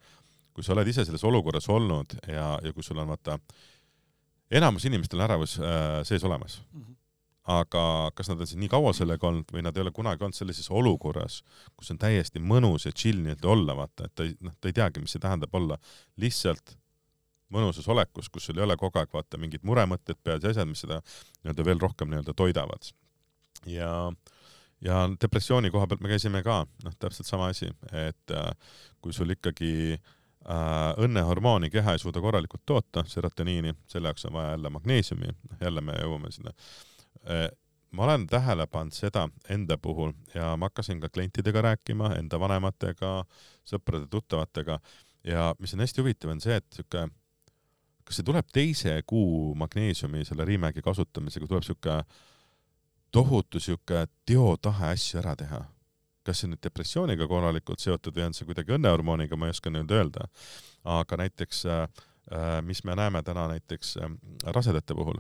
[0.54, 3.40] kui sa oled ise selles olukorras olnud ja, ja kui sul on vaata,
[4.54, 6.82] enamus inimestel on ärevus äh, sees olemas mm.
[6.82, 7.03] -hmm
[7.44, 10.38] aga kas nad on siin nii kaua sellega olnud või nad ei ole kunagi olnud
[10.38, 11.42] sellises olukorras,
[11.76, 14.78] kus on täiesti mõnus ja chill nii-öelda olla, vaata, et ta ei, noh, ta ei
[14.78, 15.78] teagi, mis see tähendab olla
[16.24, 16.78] lihtsalt
[17.54, 20.86] mõnusas olekus, kus sul ei ole kogu aeg vaata mingid muremõtted peas ja asjad, mis
[20.86, 22.94] seda nii-öelda veel rohkem nii-öelda toidavad.
[23.68, 23.92] ja,
[24.82, 29.36] ja depressiooni koha pealt me käisime ka, noh, täpselt sama asi, et äh, kui sul
[29.36, 35.36] ikkagi äh, õnnehormooni keha ei suuda korralikult toota, serotoniini, selle jaoks on vaja jälle magneesiumi,
[35.52, 36.82] noh jälle me jõuame sinna äh,
[37.94, 43.12] ma olen tähele pannud seda enda puhul ja ma hakkasin ka klientidega rääkima, enda vanematega,
[43.70, 44.80] sõprade-tuttavatega
[45.24, 47.08] ja mis on hästi huvitav, on see, et sihuke
[48.04, 52.00] kas see tuleb teise kuu magneesiumi selle Riimägi kasutamisega, tuleb sihuke
[53.14, 55.62] tohutu sihuke teotahe asju ära teha?
[56.24, 59.92] kas see nüüd depressiooniga korralikult seotud või on see kuidagi õnnehormooniga, ma ei oska nüüd
[59.92, 60.30] öelda.
[60.88, 61.82] aga näiteks, äh,
[62.32, 64.14] äh, mis me näeme täna näiteks äh,
[64.56, 65.20] rasedate puhul,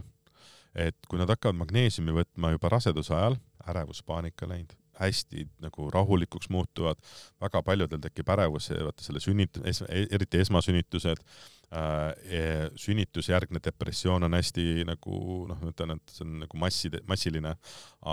[0.75, 3.37] et kui nad hakkavad magneesiumi võtma juba raseduse ajal,
[3.69, 6.99] ärevus, paanika läinud, hästi nagu rahulikuks muutuvad,
[7.41, 9.59] väga paljudel tekib ärevus, vaata selle sünnit-,
[9.89, 11.79] eriti esmasünnitused äh,,
[12.25, 12.43] e,
[12.75, 15.17] sünnitusjärgne depressioon on hästi nagu
[15.49, 17.55] noh, ma ütlen, et see on nagu massi, massiline,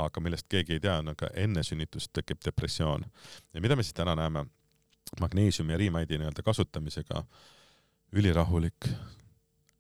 [0.05, 3.05] aga millest keegi ei tea, on aga enne sünnitust tekib depressioon.
[3.55, 4.47] ja mida me siis täna näeme?
[5.21, 7.25] magneesiumi ja riimaidi nii-öelda kasutamisega
[8.13, 8.87] ülirahulik,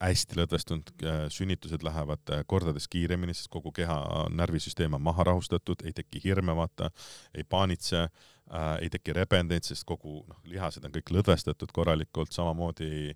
[0.00, 5.84] hästi lõdvestunud, äh, sünnitused lähevad äh, kordades kiiremini, sest kogu keha närvisüsteem on maha rahustatud,
[5.84, 6.90] ei teki hirme, vaata,
[7.34, 12.90] ei paanitse äh,, ei teki rebendeid, sest kogu noh, lihased on kõik lõdvestatud korralikult, samamoodi
[12.90, 13.12] ei,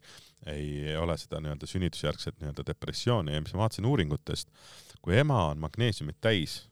[0.53, 3.35] ei ole seda nii-öelda sünnitusjärgset nii-öelda depressiooni.
[3.35, 4.53] Ja mis ma vaatasin uuringutest,
[5.01, 6.63] kui ema on magneesiumit täis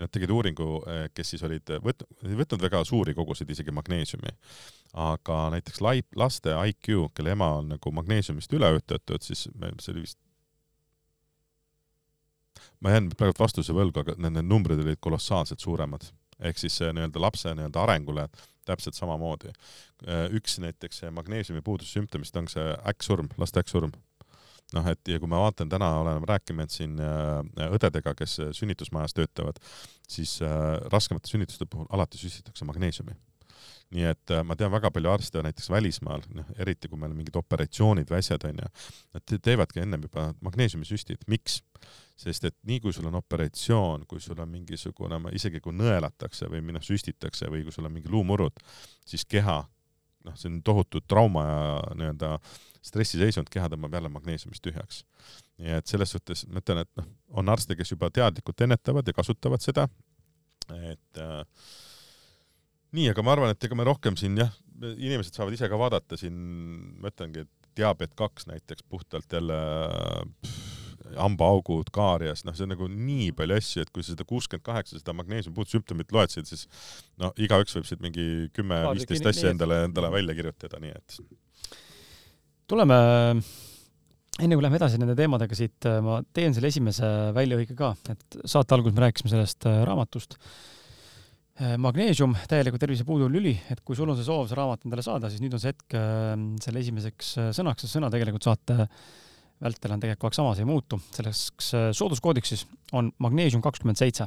[0.00, 4.32] Nad tegid uuringu, eh, kes siis olid võtnud, ei võtnud väga suuri koguseid isegi magneesiumi,
[5.04, 10.18] aga näiteks laip, laste IQ, kelle ema on nagu magneesiumist üleütatud, siis see oli vist
[12.80, 16.10] ma jään praegu vastuse võlgu, aga need numbrid olid kolossaalselt suuremad.
[16.42, 18.24] ehk siis nii-öelda lapse nii-öelda arengule
[18.66, 19.52] täpselt samamoodi.
[20.06, 23.92] Eh, üks näiteks magneesiumi puudussümptomist on see äkksurm, laste äkksurm
[24.76, 29.60] noh, et ja kui ma vaatan täna, oleme rääkinud siin äh, õdedega, kes sünnitusmajas töötavad,
[30.08, 33.16] siis äh, raskemate sünnituste puhul alati süstitakse magneesiumi
[33.92, 37.18] nii et äh, ma tean väga palju arste näiteks välismaal, noh eriti kui meil on
[37.18, 38.70] mingid operatsioonid või asjad onju,
[39.16, 41.60] nad teevadki ennem juba magneesiumisüstid, miks?
[42.22, 46.60] sest et nii kui sul on operatsioon, kui sul on mingisugune, isegi kui nõelatakse või
[46.76, 48.60] noh süstitakse või kui sul on mingi luumurrud,
[49.08, 49.56] siis keha
[50.26, 51.62] noh, see on tohutu trauma ja
[51.98, 52.32] nii-öelda
[52.82, 55.04] stressiseisund, keha tõmbab jälle magneesiumist tühjaks.
[55.62, 57.08] nii et selles suhtes ma ütlen, et noh,
[57.38, 59.86] on arste, kes juba teadlikult ennetavad ja kasutavad seda,
[60.78, 61.42] et äh,
[62.96, 64.52] nii, aga ma arvan, et ega me rohkem siin jah,
[64.82, 66.38] inimesed saavad ise ka vaadata siin,
[67.00, 69.58] ma ütlengi, et diabeet kaks näiteks puhtalt jälle
[70.42, 70.81] pff,
[71.16, 75.00] hambaaugud, kaarias, noh, see on nagu nii palju asju, et kui sa seda kuuskümmend kaheksa,
[75.00, 76.66] seda magneesiumpuudu sümptomit loed, siis
[77.20, 78.26] no igaüks võib siit mingi
[78.56, 81.18] kümme-viisteist asja endale, endale välja kirjutada, nii et.
[82.70, 82.98] tuleme,
[84.42, 88.76] enne kui lähme edasi nende teemadega siit, ma teen selle esimese väljalõike ka, et saate
[88.76, 94.12] alguses me rääkisime sellest äh, raamatust äh, magneesium, täieliku tervise puuduv lüli, et kui sul
[94.12, 96.32] on see soov see raamat endale saada, siis nüüd on see hetk äh,
[96.64, 98.88] selle esimeseks sõnaks, see sõna tegelikult saate
[99.62, 100.98] vältel on tegelikult kogu aeg sama, see ei muutu.
[101.14, 102.64] selleks äh, sooduskoodiks siis
[102.96, 104.26] on magneesium kakskümmend seitse.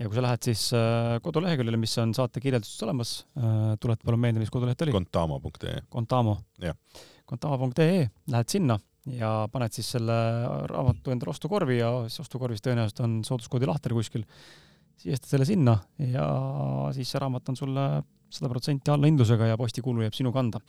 [0.00, 4.22] ja kui sa lähed siis äh, koduleheküljele, mis on saate kirjelduses olemas, äh, tuleta palun
[4.22, 4.94] meelde, mis koduleht oli?
[4.96, 5.82] Contamo.ee.
[5.92, 6.38] Contamo.
[7.30, 8.78] Contamo.ee, lähed sinna
[9.10, 10.16] ja paned siis selle
[10.70, 14.26] raamatu endale ostukorvi ja siis ostukorvis tõenäoliselt on sooduskoodi lahter kuskil.
[15.00, 15.78] sisestad selle sinna
[16.12, 16.26] ja
[16.92, 17.84] siis see raamat on sulle
[18.30, 20.60] sada protsenti allahindlusega ja postikulu jääb sinu kanda.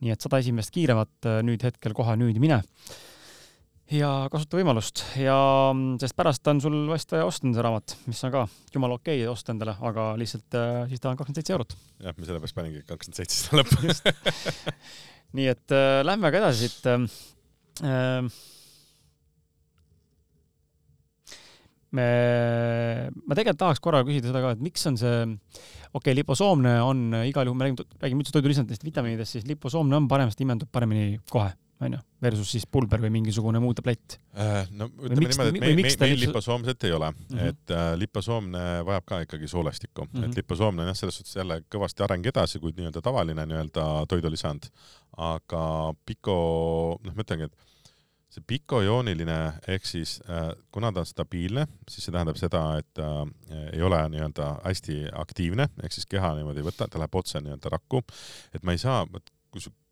[0.00, 2.60] nii et sada esimest kiiremat nüüd hetkel kohe nüüd mine
[3.94, 5.36] ja kasuta võimalust ja
[5.72, 9.22] mm, sest pärast on sul vast vaja osta see raamat, mis on ka jumala okei
[9.22, 11.72] okay, osta endale, aga lihtsalt äh, siis ta on kakskümmend seitse eurot.
[12.04, 13.78] jah, me sellepärast panimegi kakskümmend seitse seda lõppu
[15.38, 17.06] nii et äh, lähme aga edasi siit ähm,
[17.80, 18.28] äh,.
[21.96, 22.08] me,
[23.24, 27.22] ma tegelikult tahaks korra küsida seda ka, et miks on see, okei okay,, liposoomne on
[27.22, 31.16] igal juhul, me räägime, räägime üldse toidulisanditest, vitamiinidest, siis liposoomne on parem, sest imendub paremini
[31.32, 34.66] kohe onju, versus siis pulber või mingisugune muu tablett äh,?
[34.74, 37.52] no ütleme niimoodi, et meil, meil, meil liposoomset ei ole mm, -hmm.
[37.52, 40.26] et äh, liposoomne vajab ka ikkagi soolestikku mm, -hmm.
[40.28, 44.70] et liposoomne on jah, selles suhtes jälle kõvasti areng edasi kui nii-öelda tavaline nii-öelda toidulisand,
[45.16, 45.64] aga
[46.06, 46.38] piko,
[47.04, 47.66] noh, ma ütlengi, et
[48.28, 49.38] see pikojooniline
[49.72, 53.16] ehk siis äh, kuna ta on stabiilne, siis see tähendab seda, et äh,
[53.72, 57.72] ei ole nii-öelda hästi aktiivne, ehk siis keha niimoodi ei võta, ta läheb otse nii-öelda
[57.72, 58.02] rakku.
[58.54, 59.06] et ma ei saa,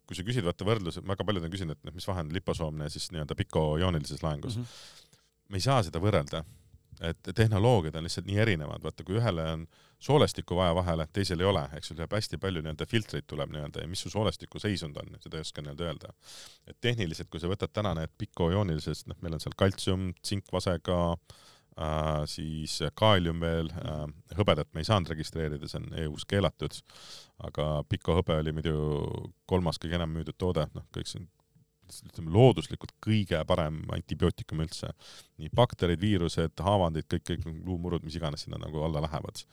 [0.07, 2.87] kui sa küsid vaata võrdlus, väga paljud on küsinud, et noh, mis vahe on liposoomne
[2.87, 4.63] ja siis nii-öelda pikojoonilises laengus mm.
[4.63, 5.19] -hmm.
[5.49, 6.45] me ei saa seda võrrelda,
[7.01, 9.67] et tehnoloogiad on lihtsalt nii erinevad, vaata kui ühele on
[9.99, 13.83] soolestikku vaja vahele, teisel ei ole, eks sul jääb hästi palju nii-öelda filtreid tuleb nii-öelda
[13.83, 16.13] ja mis su soolestiku seisund on, seda ei oska nii-öelda öelda.
[16.67, 21.45] et tehniliselt, kui sa võtad täna need pikojoonilised, noh, meil on seal kaltsium, tsinkvasega äh,,
[21.79, 24.05] äh, siis kaalium veel äh,,
[24.39, 26.79] hõbedat me ei saanud registreerida, see on EU-s keelatud,
[27.49, 28.77] aga pikohõbe oli muidu
[29.47, 31.33] kolmas kõige enam müüdud toode, noh, kõik see on
[31.87, 34.89] ütleme looduslikult kõige parem antibiootikum üldse.
[35.39, 39.45] nii bakterid, viirused, haavandid, kõik, kõik luumurud, mis iganes sinna nagu alla lähevad.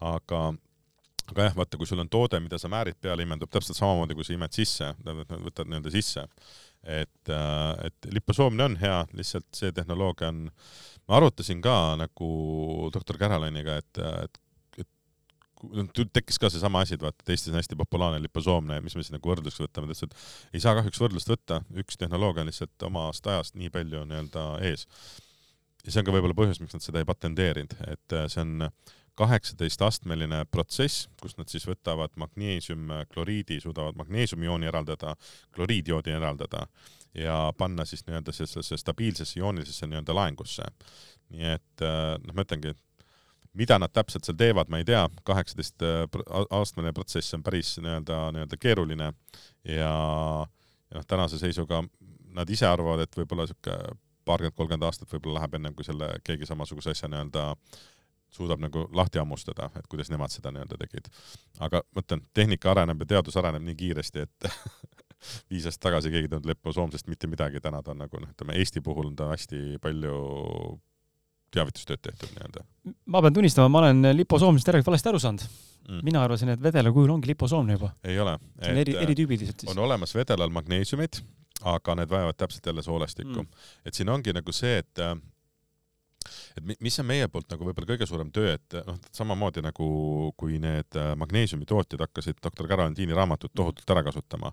[0.00, 0.52] aga
[1.30, 4.26] aga jah, vaata, kui sul on toode, mida sa määrid peale, imendub täpselt samamoodi, kui
[4.26, 6.26] sa imed sisse, võtad nii-öelda sisse.
[6.82, 12.30] et, äh, et liposoomne on hea, lihtsalt see tehnoloogia on äh, ma arutasin ka nagu
[12.94, 14.42] doktor Caroliniga, et, et
[16.12, 19.04] tekkis ka seesama asi, et vaata, et Eestis on hästi populaarne liposoomne ja mis me
[19.04, 22.50] siis nagu võrdluseks võtame, ta ütles, et ei saa kahjuks võrdlust võtta, üks tehnoloogia on
[22.50, 24.88] lihtsalt omast ajast nii palju nii-öelda ees.
[25.84, 28.72] ja see on ka võib-olla põhjus, miks nad seda ei patenteerinud, et see on
[29.18, 35.14] kaheksateistastmeline protsess, kus nad siis võtavad magneesiumkloriidi, suudavad magneesiumiooni eraldada,
[35.54, 36.66] kloriidjoodi eraldada
[37.14, 40.64] ja panna siis nii-öelda sellesse stabiilsesse joonilisesse nii-öelda laengusse.
[41.32, 42.74] nii et noh, ma ütlengi,
[43.56, 45.84] mida nad täpselt seal teevad, ma ei tea, kaheksateist
[46.50, 49.12] aastane protsess on päris nii-öelda, nii-öelda keeruline
[49.64, 49.92] ja,
[50.88, 51.82] ja noh, tänase seisuga
[52.32, 53.76] nad ise arvavad, et võib-olla sihuke
[54.24, 57.50] paarkümmend, kolmkümmend aastat võib-olla läheb ennem, kui selle keegi samasuguse asja nii-öelda
[58.32, 61.10] suudab nagu lahti hammustada, et kuidas nemad seda nii-öelda tegid.
[61.60, 64.48] aga ma ütlen, tehnika areneb ja teadus areneb nii kiiresti, et
[65.50, 68.56] viis aastat tagasi keegi ei tundnud liposoomsest mitte midagi, täna ta on nagu noh, ütleme
[68.58, 70.14] Eesti puhul on ta hästi palju
[71.52, 72.64] teavitustööd tehtud nii-öelda.
[73.12, 76.00] ma pean tunnistama, ma olen liposoomsest järelikult valesti aru saanud mm..
[76.06, 77.92] mina arvasin, et vedela kujul ongi liposoomne juba.
[78.04, 78.38] ei ole.
[78.62, 79.74] see on eri, eri tüübid lihtsalt siis.
[79.74, 81.20] on olemas vedelal magneesiumid
[81.74, 83.68] aga need vajavad täpselt jälle soolestikku mm..
[83.86, 85.04] et siin ongi nagu see, et
[86.56, 89.86] et mis on meie poolt nagu võib-olla kõige suurem töö, et noh, samamoodi nagu
[90.38, 94.52] kui need äh, magneesiumi tootjad hakkasid doktor Garantiini raamatut tohutult ära kasutama,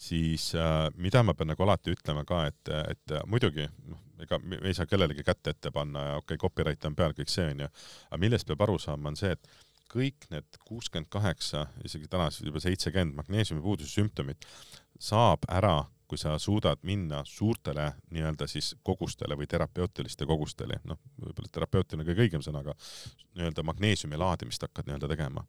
[0.00, 4.60] siis äh, mida ma pean nagu alati ütlema ka, et, et muidugi noh, ega me
[4.66, 7.70] ei saa kellelegi kätte ette panna ja okei okay,, copyright on peal, kõik see onju,
[8.10, 9.52] aga millest peab aru saama, on see, et
[9.88, 14.44] kõik need kuuskümmend kaheksa, isegi tänased juba seitsekümmend magneesiumi puuduse sümptomit
[15.00, 15.78] saab ära
[16.08, 22.08] kui sa suudad minna suurtele nii-öelda siis kogustele või terapeutiliste kogustele, noh, võib-olla terapeutil on
[22.08, 22.74] kõige õigem sõna, aga
[23.36, 25.44] nii-öelda magneesiumi laadimist hakkad nii-öelda tegema.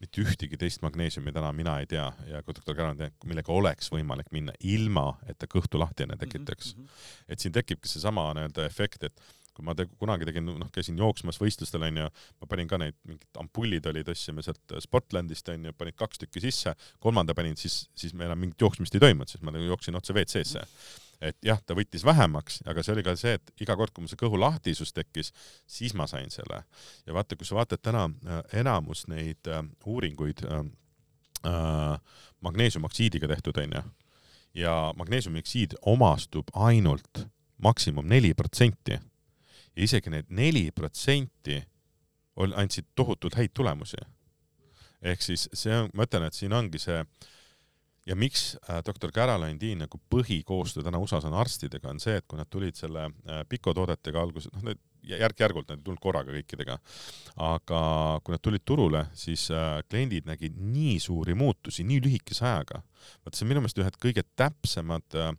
[0.00, 3.90] Mitte ühtegi teist magneesiumi täna mina ei tea ja kui doktor Käran teab, millega oleks
[3.92, 6.86] võimalik minna ilma, et ta kõhtu lahti enne tekitaks mm.
[6.86, 7.04] -hmm.
[7.28, 9.20] et siin tekibki seesama nii-öelda efekt, et
[9.54, 12.08] kui ma te, kunagi tegin, noh, käisin jooksmas võistlustel onju,
[12.40, 16.74] ma panin ka neid, mingid ampullid olid, ostsime sealt Sportlandist onju, panid kaks tükki sisse,
[17.02, 20.16] kolmanda panin, siis, siis me enam mingit jooksmist ei toimunud, siis ma nagu jooksin otse
[20.16, 20.64] WC-sse.
[21.20, 24.12] Et jah, ta võttis vähemaks, aga see oli ka see, et iga kord, kui mul
[24.12, 25.32] see kõhu lahtisus tekkis,
[25.68, 26.62] siis ma sain selle.
[27.06, 30.64] ja vaata, kui sa vaatad täna äh, enamus neid äh, uuringuid äh,
[31.46, 33.82] äh, magneesiumoksiidiga tehtud onju,
[34.54, 37.26] ja magneesiumioksiid omastub ainult
[37.62, 38.96] maksimum neli protsenti
[39.76, 41.60] ja isegi need neli protsenti
[42.40, 43.96] andsid tohutult häid tulemusi.
[45.02, 46.98] ehk siis see on, ma ütlen, et siin ongi see
[48.06, 52.26] ja miks äh, doktor Caroline Dean nagu põhikoostöö täna USA-s on arstidega, on see, et
[52.28, 56.76] kui nad tulid selle äh, pikotoodetega alguses, noh, need järk-järgult nad ei tulnud korraga kõikidega,
[57.46, 57.80] aga
[58.24, 62.82] kui nad tulid turule, siis äh, kliendid nägid nii suuri muutusi nii lühikese ajaga.
[63.24, 65.32] vot see on minu meelest ühed kõige täpsemad äh,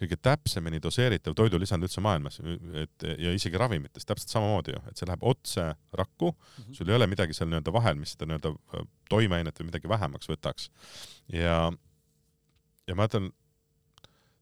[0.00, 2.40] kõige täpsemini doseeritav toidulisand üldse maailmas,
[2.80, 6.74] et ja isegi ravimites täpselt samamoodi ju, et see läheb otse rakku mm, -hmm.
[6.74, 10.30] sul ei ole midagi seal nii-öelda vahel, mis seda nii-öelda äh, toimeainet või midagi vähemaks
[10.30, 10.70] võtaks.
[11.32, 11.72] ja,
[12.88, 13.30] ja ma ütlen,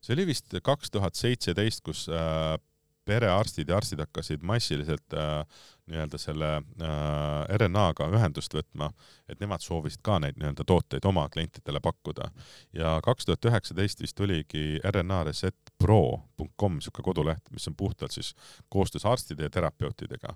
[0.01, 2.57] see oli vist kaks tuhat seitseteist, kus äh,
[3.05, 5.45] perearstid ja arstid hakkasid massiliselt äh,
[5.91, 8.91] nii-öelda selle äh, RNA-ga ühendust võtma,
[9.29, 12.31] et nemad soovisid ka neid nii-öelda tooteid oma klientidele pakkuda.
[12.73, 18.35] ja kaks tuhat üheksateist vist tuligi rnaresetpro.com niisugune koduleht, mis on puhtalt siis
[18.69, 20.35] koostöös arstide ja terapeutidega.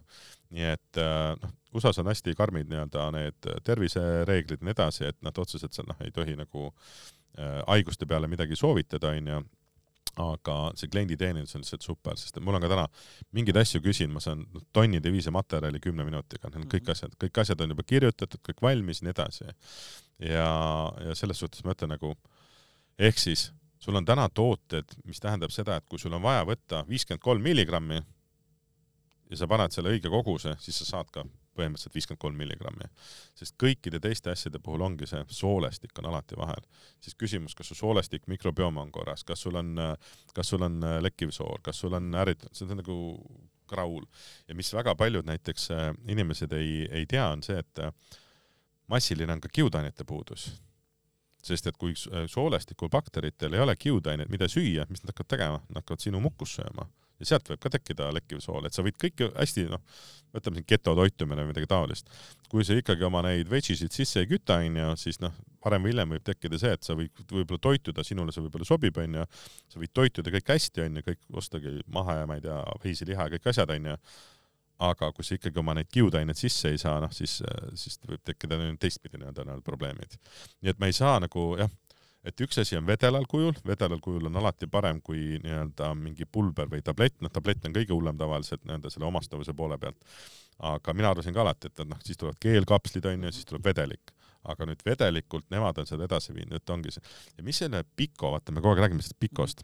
[0.51, 5.22] nii et äh, noh, USA-s on hästi karmid nii-öelda need tervisereeglid ja nii edasi, et
[5.22, 6.72] nad otseselt seal noh, ei tohi nagu
[7.38, 9.44] äh, haiguste peale midagi soovitada, onju
[10.23, 12.87] aga see klienditeenindus on lihtsalt super, sest mul on ka täna
[13.37, 14.47] mingeid asju küsin, ma saan
[14.77, 16.95] tonnide viisi materjali kümne minutiga, need on kõik mhm.
[16.97, 19.53] asjad, kõik asjad on juba kirjutatud, kõik valmis ja nii edasi.
[20.25, 20.49] ja,
[21.09, 22.14] ja selles suhtes ma ütlen nagu,
[22.99, 23.51] ehk siis
[23.83, 27.45] sul on täna tooted, mis tähendab seda, et kui sul on vaja võtta viiskümmend kolm
[27.45, 28.01] milligrammi
[29.31, 31.27] ja sa paned selle õige koguse, siis sa saad ka
[31.57, 32.89] põhimõtteliselt viiskümmend kolm milligrammi.
[33.35, 36.67] sest kõikide teiste asjade puhul ongi see soolestik on alati vahel.
[37.01, 39.77] siis küsimus, kas su soolestik, mikrobiom on korras, kas sul on,
[40.35, 42.99] kas sul on äh, lekkiv sool, kas sul on ärritatud, see on nagu
[43.67, 44.05] kraul.
[44.49, 47.93] ja mis väga paljud näiteks äh, inimesed ei, ei tea, on see, et äh,
[48.87, 50.53] massiline on ka kiudainete puudus
[51.47, 55.79] sest et kui soolestikul bakteritel ei ole kiudainet, mida süüa, mis nad hakkavad tegema, nad
[55.79, 56.89] hakkavad sinu mukkust sööma
[57.21, 59.83] ja sealt võib ka tekkida lekkiv sool, et sa võid kõike hästi noh,
[60.37, 62.11] võtame siin getotoitumine või midagi taolist.
[62.51, 66.14] kui sa ikkagi oma neid vegesid sisse ei küta, onju, siis noh, varem või hiljem
[66.17, 69.27] võib tekkida see, et sa võid võib-olla toituda, sinule see võib-olla sobib, onju,
[69.73, 73.37] sa võid toituda kõik hästi, onju, kõik ostagi maha ja ma ei tea, veisiliha ja
[73.37, 73.97] kõik asjad, onju
[74.87, 77.39] aga kui sa ikkagi oma neid kiudaineid sisse ei saa, noh siis,
[77.81, 80.19] siis võib tekkida teistpidi nii-öelda probleemid.
[80.61, 81.71] nii et me ei saa nagu jah,
[82.27, 86.68] et üks asi on vedelal kujul, vedelal kujul on alati parem kui nii-öelda mingi pulber
[86.72, 90.01] või tablett, noh tablett on kõige hullem tavaliselt nii-öelda selle omastavuse poole pealt.
[90.59, 94.12] aga mina arvasin ka alati, et noh, siis tulevad keelkapslid onju, siis tuleb vedelik.
[94.47, 97.03] aga nüüd vedelikult nemad on seda edasi viinud, et ongi see.
[97.39, 99.62] ja mis selle Pico, vaata me kogu aeg räägime sellest Picost.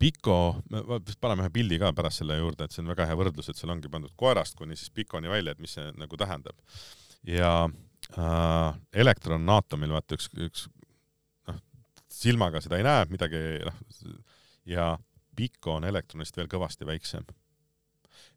[0.00, 0.80] Pico, me
[1.20, 3.72] paneme ühe pildi ka pärast selle juurde, et see on väga hea võrdlus, et seal
[3.72, 6.56] ongi pandud koerast kuni siis Piconi välja, et mis see nagu tähendab.
[7.28, 7.68] ja
[8.18, 10.66] äh, elektron on aatomil vaata üks, üks
[11.48, 11.60] noh,
[12.10, 13.80] silmaga seda ei näe, midagi noh,
[14.68, 14.92] ja
[15.36, 17.24] Pico on elektronist veel kõvasti väiksem.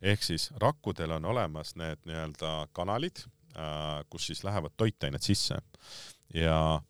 [0.02, 3.26] ehk siis rakkudel on olemas need nii-öelda kanalid
[3.58, 5.58] äh,, kus siis lähevad toitained sisse
[6.34, 6.82] ja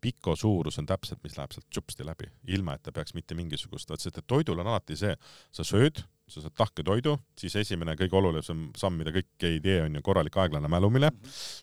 [0.00, 3.90] piko suurus on täpselt, mis läheb sealt tšupsti läbi, ilma et ta peaks mitte mingisugust,
[3.90, 5.12] vot sest et toidul on alati see,
[5.52, 9.80] sa sööd, sa saad tahke toidu, siis esimene kõige olulisem samm, mida kõik ei tee,
[9.84, 11.10] on ju korralik aeglane mälumine.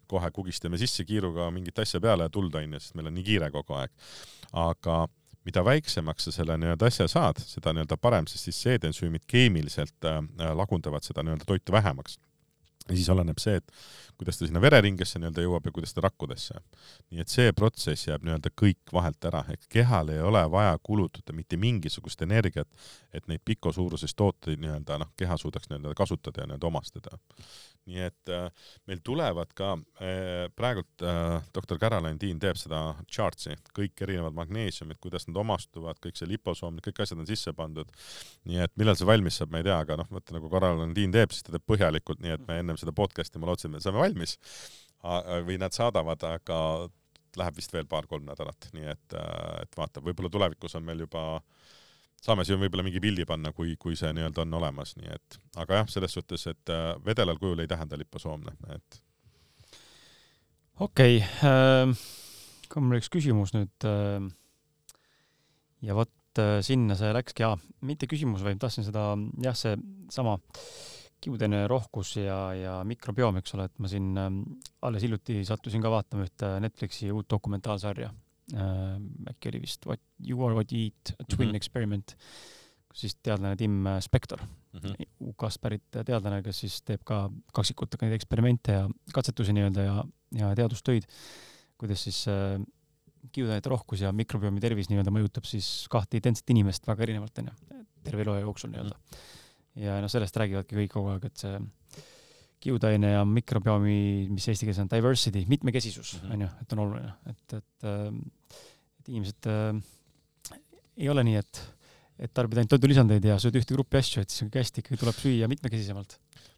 [0.08, 3.24] kohe kugistame sisse kiiruga mingit asja peale ja tuld on ju, sest meil on nii
[3.24, 3.92] kiire kogu aeg.
[4.54, 5.08] aga
[5.48, 10.22] mida väiksemaks sa selle nii-öelda asja saad, seda nii-öelda parem, sest siis seedensüümid keemiliselt äh,
[10.56, 12.20] lagundavad seda nii-öelda toitu vähemaks.
[12.90, 13.72] Ja siis oleneb see, et
[14.18, 16.58] kuidas ta sinna vereringesse nii-öelda jõuab ja kuidas ta rakkudesse.
[17.12, 21.36] nii et see protsess jääb nii-öelda kõik vahelt ära, ehk kehal ei ole vaja kulutada
[21.38, 22.68] mitte mingisugust energiat,
[23.14, 27.18] et neid pikosuuruses tooteid nii-öelda noh, keha suudaks nii-öelda kasutada ja nii-öelda omastada.
[27.88, 28.50] nii et äh,
[28.88, 35.00] meil tulevad ka äh, praegult äh, doktor Caroline Dean teeb seda chart'i, kõik erinevad magneesiumid,
[35.00, 37.88] kuidas nad omastuvad, kõik see liposoom, kõik asjad on sisse pandud.
[38.44, 41.16] nii et millal see valmis saab, ma ei tea, aga noh, vaata nagu Caroline Dean
[41.16, 43.84] teeb, siis ta teeb põhjalikult, nii et me ennem seda podcast'i ma lootsin, et me
[43.84, 44.38] saame valmis
[45.48, 46.58] või nad saadavad, aga
[47.38, 51.24] läheb vist veel paar-kolm nädalat, nii et, äh, et vaata, võib-olla tulevikus on meil juba,
[52.24, 55.82] saame siin võib-olla mingi pildi panna, kui, kui see nii-öelda on olemas, nii et, aga
[55.82, 59.02] jah, selles suhtes, et äh, vedelal kujul ei tähenda liposoomne, et.
[60.80, 62.06] okei okay, äh,,
[62.72, 64.28] ka mul üks küsimus nüüd äh,.
[65.86, 69.12] ja vot äh, sinna see läkski, jaa, mitte küsimus, vaid tahtsin seda,
[69.46, 69.78] jah, see
[70.14, 74.30] sama äh, kiudene rohkus ja, ja mikrobioom, eks ole, et ma siin äh,
[74.88, 78.12] alles hiljuti sattusin ka vaatama ühte Netflixi uut dokumentaalsarja
[78.54, 78.94] äh,.
[79.34, 81.56] äkki oli vist What you are what you eat, a twin mm -hmm.
[81.56, 82.16] experiment,
[82.90, 85.08] kus siis teadlane Tim Spector mm -hmm.
[85.32, 90.56] UK-st pärit teadlane, kes siis teeb ka kaksikutega neid eksperimente ja katsetusi nii-öelda ja, ja
[90.56, 91.04] teadustöid,
[91.78, 92.62] kuidas siis äh,
[93.32, 97.52] kiudainete rohkus ja mikrobiomi tervis nii-öelda mõjutab siis kahte identset inimest väga erinevalt, onju,
[98.04, 99.04] terve elu jooksul nii-öelda mm.
[99.12, 99.46] -hmm
[99.82, 101.58] ja noh, sellest räägivadki kõik kogu aeg, et see
[102.64, 106.34] kiudaine ja mikrobiomi, mis eesti keeles on diversity, mitmekesisus mhm.
[106.34, 108.54] on ju, et on oluline, et, et, äh,
[109.02, 110.62] et inimesed äh,
[110.98, 111.60] ei ole nii, et,
[112.26, 115.02] et tarbid ainult toidulisandeid ja sööd ühte gruppi asju, et siis on kõik hästi, ikkagi
[115.04, 116.18] tuleb süüa mitmekesisemalt.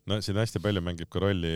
[0.09, 1.51] no siin hästi palju mängib ka rolli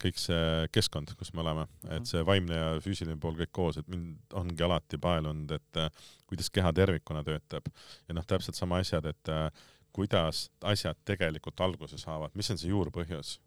[0.00, 2.08] kõik see keskkond, kus me oleme, et mhm.
[2.12, 5.90] see vaimne ja füüsiline pool kõik koos, et mind ongi alati paelunud, et äh,
[6.30, 7.66] kuidas keha tervikuna töötab
[8.06, 9.48] ja noh, täpselt sama asjad, et äh,
[9.92, 13.38] kuidas asjad tegelikult alguse saavad, mis on see juurpõhjus?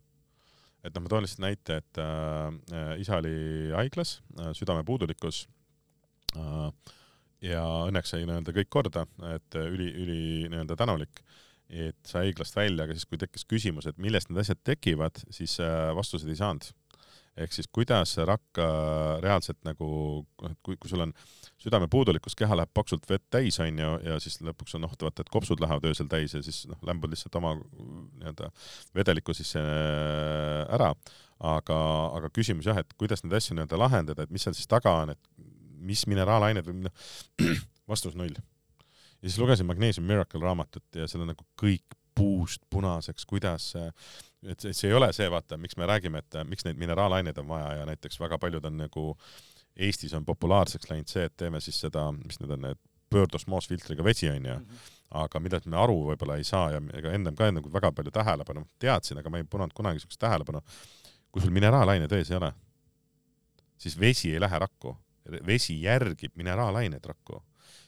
[0.86, 5.48] et noh, ma toon lihtsalt näite, et äh, isa oli haiglas äh,, südamepuudulikkus
[6.38, 6.94] äh,
[7.46, 10.20] ja õnneks sai nii-öelda kõik korda, et üli, üli
[10.52, 11.24] nii-öelda tänulik,
[11.70, 15.58] et sai haiglast välja, aga siis, kui tekkis küsimus, et millest need asjad tekivad, siis
[15.64, 16.70] äh, vastuseid ei saanud
[17.36, 18.60] ehk siis kuidas rakk
[19.24, 19.88] reaalselt nagu,
[20.48, 21.12] et kui, kui sul on
[21.62, 25.62] südamepuudulikkus, keha läheb paksult vett täis, onju, ja siis lõpuks on noh, vaata, et kopsud
[25.64, 28.52] lähevad öösel täis ja siis noh, lämbud lihtsalt oma nii-öelda
[28.96, 30.94] vedelikku sisse äh, ära.
[31.36, 31.78] aga,
[32.16, 35.12] aga küsimus jah, et kuidas neid asju nii-öelda lahendada, et mis seal siis taga on,
[35.12, 35.32] et
[35.86, 37.10] mis mineraalained või noh,
[37.92, 38.36] vastus null.
[38.36, 44.62] ja siis lugesin Magnesium Miracle raamatut ja seal on nagu kõik puust punaseks, kuidas et
[44.62, 47.74] see, see ei ole see, vaata, miks me räägime, et miks neid mineraalaineid on vaja
[47.82, 49.06] ja näiteks väga paljud on nagu
[49.76, 52.80] Eestis on populaarseks läinud see, et teeme siis seda, mis need on, need
[53.12, 54.94] pöördosmoosfiltriga vesi onju mm, -hmm.
[55.24, 58.66] aga millest me aru võib-olla ei saa ja ega ennem ka nagu väga palju tähelepanu
[58.80, 60.62] teadsin, aga ma ei pannud kunagi siukest tähelepanu.
[61.32, 62.54] kui sul mineraalained vees ei ole,
[63.78, 64.98] siis vesi ei lähe rakku,
[65.46, 67.44] vesi järgib mineraalained rakku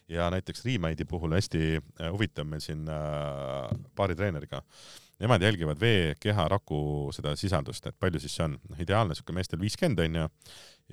[0.07, 5.79] ja näiteks Riimaidi puhul hästi äh, huvitav meil siin äh, paari treeneriga äh, nemad jälgivad
[5.81, 6.79] vee, keha, raku
[7.15, 8.57] seda sisaldust, et palju siis see on.
[8.69, 10.25] noh, ideaalne siuke meestel viiskümmend onju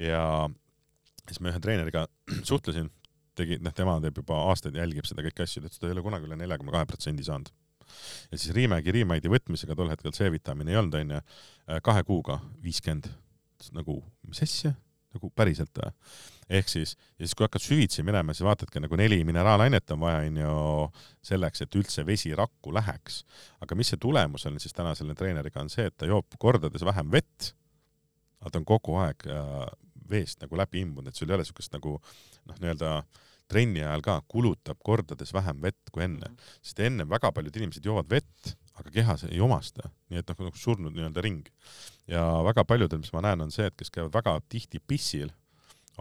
[0.00, 0.22] ja
[1.28, 2.06] siis ma ühe treeneriga
[2.50, 2.88] suhtlesin,
[3.36, 5.96] tegi, noh, tema teeb juba aastaid, jälgib seda kõiki asju, ta ütles, et ta ei
[5.96, 7.52] ole kunagi üle neljakümne kahe protsendi saanud.
[8.30, 11.20] ja siis Riimägi Riimaidi võtmisega tol hetkel C-vitamiini ei olnud onju,
[11.84, 13.10] kahe kuuga viiskümmend,
[13.76, 14.72] nagu mis asja,
[15.14, 15.92] nagu päriselt või?
[16.48, 20.22] Ehk siis, ja siis kui hakkad süvitsi minema, siis vaatadki nagu neli mineraalainet on vaja,
[20.28, 20.54] onju,
[21.24, 23.22] selleks, et üldse vesi rakku läheks.
[23.64, 26.84] aga mis see tulemus on siis täna selle treeneriga, on see, et ta joob kordades
[26.84, 27.52] vähem vett,
[28.42, 29.68] aga ta on kogu aeg äh,
[30.10, 32.98] veest nagu läbi imbunud, et sul ei ole siukest nagu noh, nii-öelda
[33.48, 36.52] trenni ajal ka kulutab kordades vähem vett kui enne, mhm.
[36.64, 40.60] sest enne väga paljud inimesed joovad vett, aga kehas ei omasta, nii et noh, nagu
[40.60, 41.48] surnud nii-öelda ring.
[42.10, 45.30] ja väga paljudel, mis ma näen, on see, et kes käivad väga tihti pissil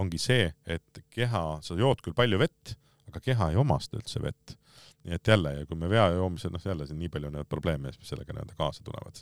[0.02, 2.76] ongi see, et keha, sa jood küll palju vett,
[3.10, 4.58] aga keha ei omasta üldse vett.
[5.04, 8.10] nii et jälle, kui me vea joomisel, noh jälle siin nii palju neid probleeme, mis
[8.10, 9.20] sellega nii-öelda kaasa tulevad.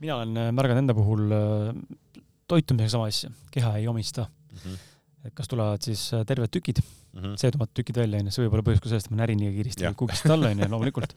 [0.00, 4.58] mina olen äh, märganud enda puhul äh, toitumisega sama asja, keha ei omista mm.
[4.58, 4.78] -hmm.
[5.24, 7.36] Et kas tulevad siis äh, terved tükid mm -hmm.
[7.36, 9.94] C-tomate tükid välja, onju, see võib olla põhjus ka sellest, et ma närin nii kiiresti
[9.96, 11.14] kukist alla, onju, loomulikult.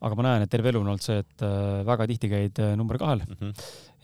[0.00, 1.46] aga ma näen, et terve elu on olnud see, et
[1.92, 3.36] väga tihti käid number kahel mm.
[3.40, 3.52] -hmm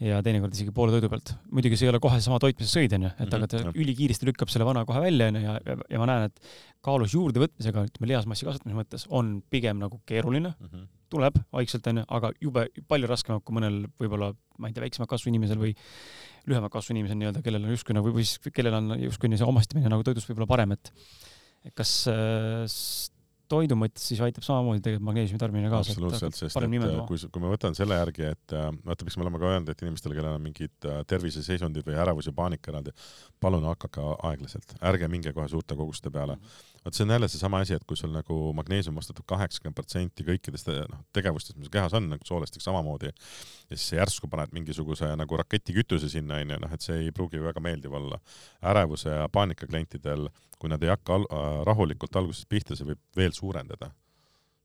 [0.02, 1.34] ja teinekord isegi poole toidu pealt.
[1.54, 3.36] muidugi see ei ole kohe seesama toit, mis sa sõid, onju, et mm -hmm.
[3.36, 6.40] aga ta ülikiiresti lükkab selle vana kohe välja, onju, ja, ja, ja ma näen, et
[6.82, 10.88] kaalus juurdevõtmisega, ütleme lihasmassi kasvatamise mõttes, on pigem nagu keeruline mm, -hmm.
[11.12, 15.30] tuleb vaikselt, onju, aga jube palju raskem kui mõnel võib-olla, ma ei tea, väiksema kasvu
[15.30, 15.76] inimesel või
[16.50, 19.92] lühema kasvu inimesel nii-öelda, kellel on justkui nagu, või siis kellel on justkui see omastamine
[19.92, 20.92] nagu toidust võib-olla parem, et
[21.78, 22.66] kas äh,
[23.52, 25.92] toidu mõttes siis aitab samamoodi tegelikult magneesiumi tarbimine kaasa.
[25.92, 29.26] absoluutselt, sest et äh, kui, kui ma võtan selle järgi, et äh, vaata, miks me
[29.26, 32.94] oleme ka öelnud, et inimestele, kellel on mingid äh, terviseseisundid või ärevus ja paanika eraldi,
[33.42, 36.44] palun hakake aeglaselt, ärge minge kohe suurte koguste peale mm.
[36.44, 40.26] -hmm vot see on jälle seesama asi, et kui sul nagu magneesium vastutab kaheksakümmend protsenti
[40.26, 43.12] kõikidest noh, tegevustest, mis kehas on, nagu soolestik samamoodi,
[43.70, 47.62] ja siis järsku paned mingisuguse nagu raketikütuse sinna, onju, noh, et see ei pruugi väga
[47.62, 48.18] meeldiv olla.
[48.72, 50.28] ärevuse ja paanika klientidel,
[50.58, 53.92] kui nad ei hakka al äh, rahulikult algusest pihta, see võib veel suurendada.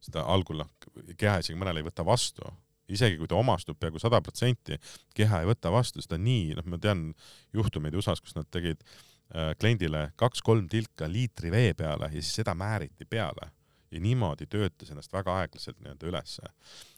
[0.02, 2.46] seda algul, noh, keha isegi mõnel ei võta vastu
[2.88, 4.78] isegi kui ta omastub peaaegu sada protsenti,
[5.16, 7.10] keha ei võta vastu seda nii, noh, ma tean
[7.54, 9.17] juhtumeid USA-s, kus nad tegid Äh,
[9.60, 13.50] kliendile kaks-kolm tilka liitri vee peale ja siis seda määriti peale
[13.92, 16.54] ja niimoodi töötas ennast väga aeglaselt nii-öelda ülesse.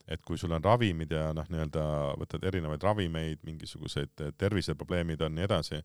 [0.10, 1.82] et kui sul on ravimid ja noh, nii-öelda
[2.18, 5.78] võtad erinevaid ravimeid, mingisugused terviseprobleemid on nii edasi,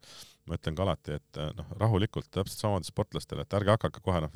[0.49, 4.33] ma ütlen ka alati, et noh, rahulikult, täpselt samamoodi sportlastele, et ärge hakake kohe noh,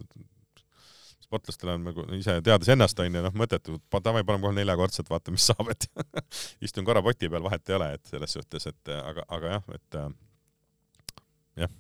[1.24, 5.48] sportlastel on nagu ise teades ennast onju, noh mõttetu, davai, paneme kohe neljakordselt, vaata, mis
[5.48, 5.88] saab, et
[6.68, 10.02] istun korra poti peal, vahet ei ole, et selles suhtes, et aga, aga jah, et
[11.64, 11.76] jah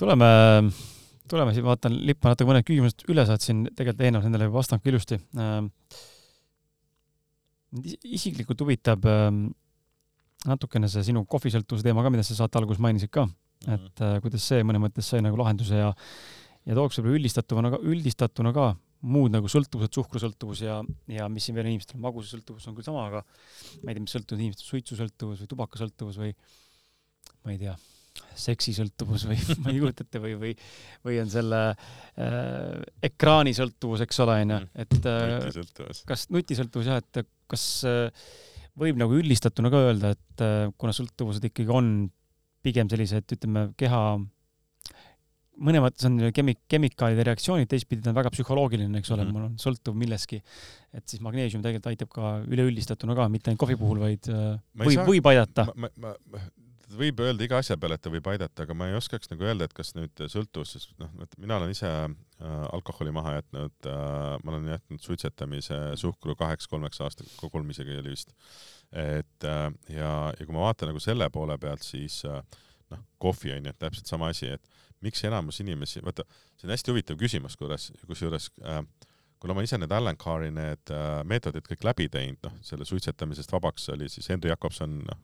[0.00, 0.28] tuleme,
[1.30, 5.20] tuleme siin, vaatan, lippan natuke mõned küsimused üle, saatsin tegelikult eelnevalt nendele vastanud ka ilusti
[5.40, 5.58] äh,.
[8.04, 9.28] isiklikult huvitab äh,
[10.46, 13.76] natukene see sinu kohvisõltuvuse teema ka, mida sa saate alguses mainisid ka, mhm.
[13.76, 15.92] et äh, kuidas see mõnes mõttes sai nagu lahenduse ja
[16.66, 18.70] ja tooks võib-olla üldistatuna ka, üldistatuna ka
[19.06, 20.80] muud nagu sõltuvused, suhkrusõltuvus ja,
[21.12, 23.20] ja mis siin veel inimestel magusasõltuvus on küll sama, aga
[23.84, 26.32] ma ei tea, mis sõltuvus inimestel, suitsusõltuvus või tubakasõltuvus või
[27.44, 27.76] ma ei tea
[28.36, 30.52] seksisõltuvus või ma ei kujuta ette või, või,
[31.06, 34.86] või on selle äh, ekraanisõltuvus, eks ole, onju, mm.
[34.86, 38.28] et äh, kas nutisõltuvus jah, et kas äh,
[38.76, 41.92] võib nagu üldistatuna ka öelda, et äh, kuna sõltuvused ikkagi on
[42.66, 44.02] pigem sellised, ütleme, keha
[45.66, 49.36] mõne mõttes on kemi-, kemikaalide reaktsioonid, teistpidi ta on väga psühholoogiline, eks ole mm, -hmm.
[49.38, 50.42] mul on sõltuv millestki.
[50.92, 55.02] et siis magneesium tegelikult aitab ka üleüldistatuna ka, mitte ainult kohvi puhul, vaid äh, võib,
[55.08, 55.68] võib aidata.
[55.74, 56.44] ma, ma, ma,
[56.94, 59.66] võib öelda iga asja peale, et ta võib aidata, aga ma ei oskaks nagu öelda,
[59.66, 62.12] et kas nüüd sõltuvus, sest noh, mina olen ise äh,
[62.76, 68.34] alkoholi maha jätnud äh,, ma olen jätnud suitsetamise suhkru kaheks-kolmeks aastaks, kolm isegi oli vist.
[68.92, 72.42] et äh, ja, ja kui ma vaatan nagu selle poole pealt, siis äh,
[72.94, 76.24] noh, kohvi on ju, täpselt sama asi, et miks enamus inimesi, vaata,
[76.56, 78.82] see on hästi huvitav küsimus, kusjuures, kusjuures äh,
[79.40, 83.52] kuna ma ise need Allan Carri need äh, meetodid kõik läbi teinud, noh, selle suitsetamisest
[83.52, 85.20] vabaks oli siis Henry Jakobson, noh,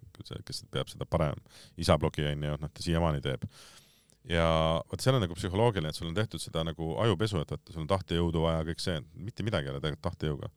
[0.47, 1.40] kes peab seda parem
[1.80, 3.47] isablogi onju, noh, ta siiamaani teeb.
[4.28, 4.44] ja
[4.90, 7.82] vot seal on nagu psühholoogiline, et sul on tehtud seda nagu ajupesu, et vaata, sul
[7.82, 10.52] on tahtejõudu vaja, kõik see, mitte midagi ei ole tegelikult tahtejõuga.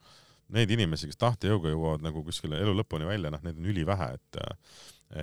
[0.54, 4.60] Neid inimesi, kes tahtejõuga jõuavad nagu kuskile elu lõpuni välja, noh, neid on ülivähe, et,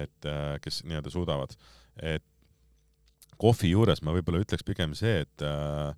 [0.04, 0.32] et
[0.66, 1.56] kes nii-öelda suudavad.
[2.02, 2.26] et
[3.40, 5.94] kohvi juures ma võib-olla ütleks pigem see, et äh,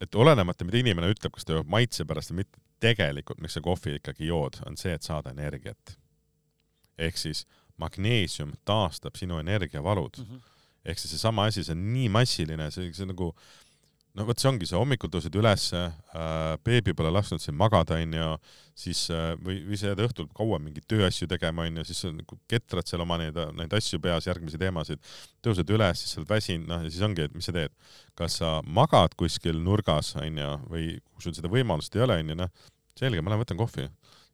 [0.00, 3.62] et olenemata, mida inimene ütleb, kas ta joob maitse pärast või mitte, tegelikult miks sa
[3.64, 5.96] kohvi ikkagi jood, on see, et saada energiat.
[6.98, 7.44] ehk siis
[7.78, 10.24] magneesium taastab sinu energiavalud mm.
[10.24, 10.40] -hmm.
[10.84, 13.67] ehk siis seesama asi, see on nii massiline, see, see nagu äh,
[14.16, 18.30] no vot, see ongi see, hommikul tõusid ülesse äh,, beebi pole lasknud sind magada, onju,
[18.78, 22.88] siis äh, või, või sa jääd õhtul kaua mingeid tööasju tegema, onju, siis nagu ketrad
[22.88, 25.02] seal oma neid, neid asju peas, järgmisi teemasid,
[25.44, 27.74] tõused üles, siis sa oled väsinud, noh, ja siis ongi, et mis sa teed.
[28.18, 32.70] kas sa magad kuskil nurgas, onju, või kui sul seda võimalust ei ole, onju, noh,
[32.98, 33.86] selge, ma lähen võtan kohvi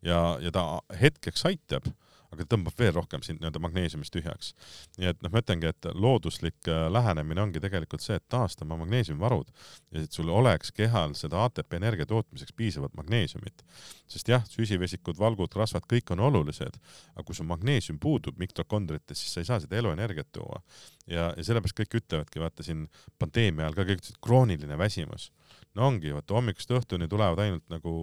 [0.04, 0.64] ja, ja ta
[1.00, 1.88] hetkeks aitab
[2.34, 4.52] aga tõmbab veel rohkem sind nii-öelda magneesiumist tühjaks.
[4.98, 9.50] nii et noh, ma ütlengi, et looduslik äh, lähenemine ongi tegelikult see, et taastama magneesiumvarud
[9.94, 13.64] ja et sul oleks kehal seda ATP energia tootmiseks piisavalt magneesiumit.
[14.10, 16.76] sest jah, süsivesikud, valgud, rasvad, kõik on olulised,
[17.14, 20.60] aga kui sul magneesium puudub mitokondrites, siis sa ei saa seda eluenergiat tuua.
[21.06, 22.86] ja, ja sellepärast kõik ütlevadki, vaata siin
[23.18, 25.30] pandeemia ajal ka kõik ütlesid, krooniline väsimus
[25.74, 27.94] no ongi, vaata hommikust õhtuni tulevad ainult nagu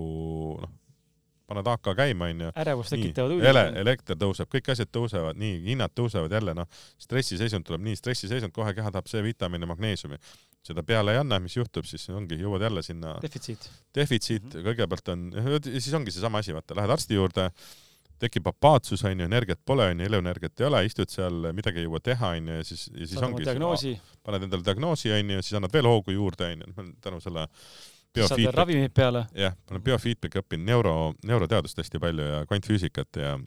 [0.62, 0.72] noh,
[1.52, 2.52] paned AK käima, onju.
[2.64, 3.50] ärevust tekitavad uudised.
[3.52, 8.56] ele-, elekter tõuseb, kõik asjad tõusevad, nii, hinnad tõusevad jälle, noh, stressiseisund tuleb nii, stressiseisund,
[8.56, 10.20] kohe keha tahab C-vitamiini, magneesiumi.
[10.62, 13.64] seda peale ei anna, mis juhtub siis ongi, jõuad jälle sinna defitsiit.
[13.98, 14.52] defitsiit mm.
[14.52, 14.68] -hmm.
[14.68, 15.24] kõigepealt on,
[15.80, 17.50] siis ongi seesama asi, vaata, lähed arsti juurde,
[18.22, 22.36] tekib apaatsus onju, energiat pole onju, eluenergiat ei ole, istud seal, midagi ei jõua teha
[22.38, 25.90] onju ja siis, ja siis saad ongi, diagnoosi, paned endale diagnoosi onju, siis annad veel
[25.90, 27.48] hoogu juurde onju, tänu selle
[28.20, 29.26] saad ravimid peale.
[29.36, 30.94] jah, ma olen biofeedbacki õppinud neuro,
[31.26, 33.38] neuroteadust hästi palju ja kvantfüüsikat ja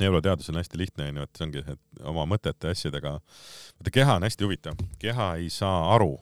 [0.00, 3.16] neuroteadus on hästi lihtne onju, et see ongi, et oma mõtete ja asjadega,
[3.78, 6.16] vaata keha on hästi huvitav, keha ei saa aru,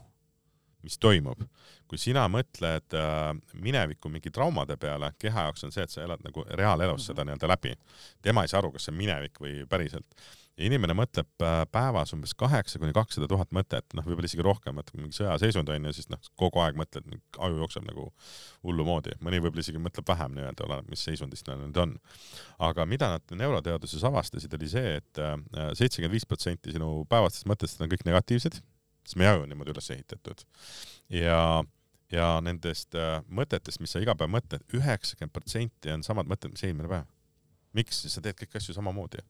[0.85, 1.47] mis toimub.
[1.89, 6.23] kui sina mõtled äh, mineviku mingi traumade peale, keha jaoks on see, et sa elad
[6.25, 7.75] nagu reaalelus seda nii-öelda läbi.
[8.23, 10.25] tema ei saa aru, kas see on minevik või päriselt.
[10.55, 14.79] Ja inimene mõtleb äh, päevas umbes kaheksa kuni kakssada tuhat mõtet, noh, võib-olla isegi rohkem,
[14.79, 17.09] et mingi sõjaseisund on ju, siis noh, kogu aeg mõtled,
[17.43, 18.07] aju jookseb nagu
[18.67, 21.97] hullumoodi, mõni võib-olla isegi mõtleb vähem nii-öelda, oleneb, mis seisundis nad nüüd on.
[22.63, 27.83] aga mida nad neuroteaduses avastasid, oli see et, et seitsekümmend viis protsenti sinu päevastest mõtetest
[27.83, 28.61] on kõik negatiivsed,
[29.05, 30.47] sest meie aju on niimoodi üles ehitatud
[31.13, 31.65] ja
[32.13, 36.65] ja nendest äh, mõtetest, mis sa iga päev mõtled, üheksakümmend protsenti on samad mõtted, mis
[36.67, 37.09] eelmine päev.
[37.75, 39.23] miks, sa teed kõiki asju samamoodi.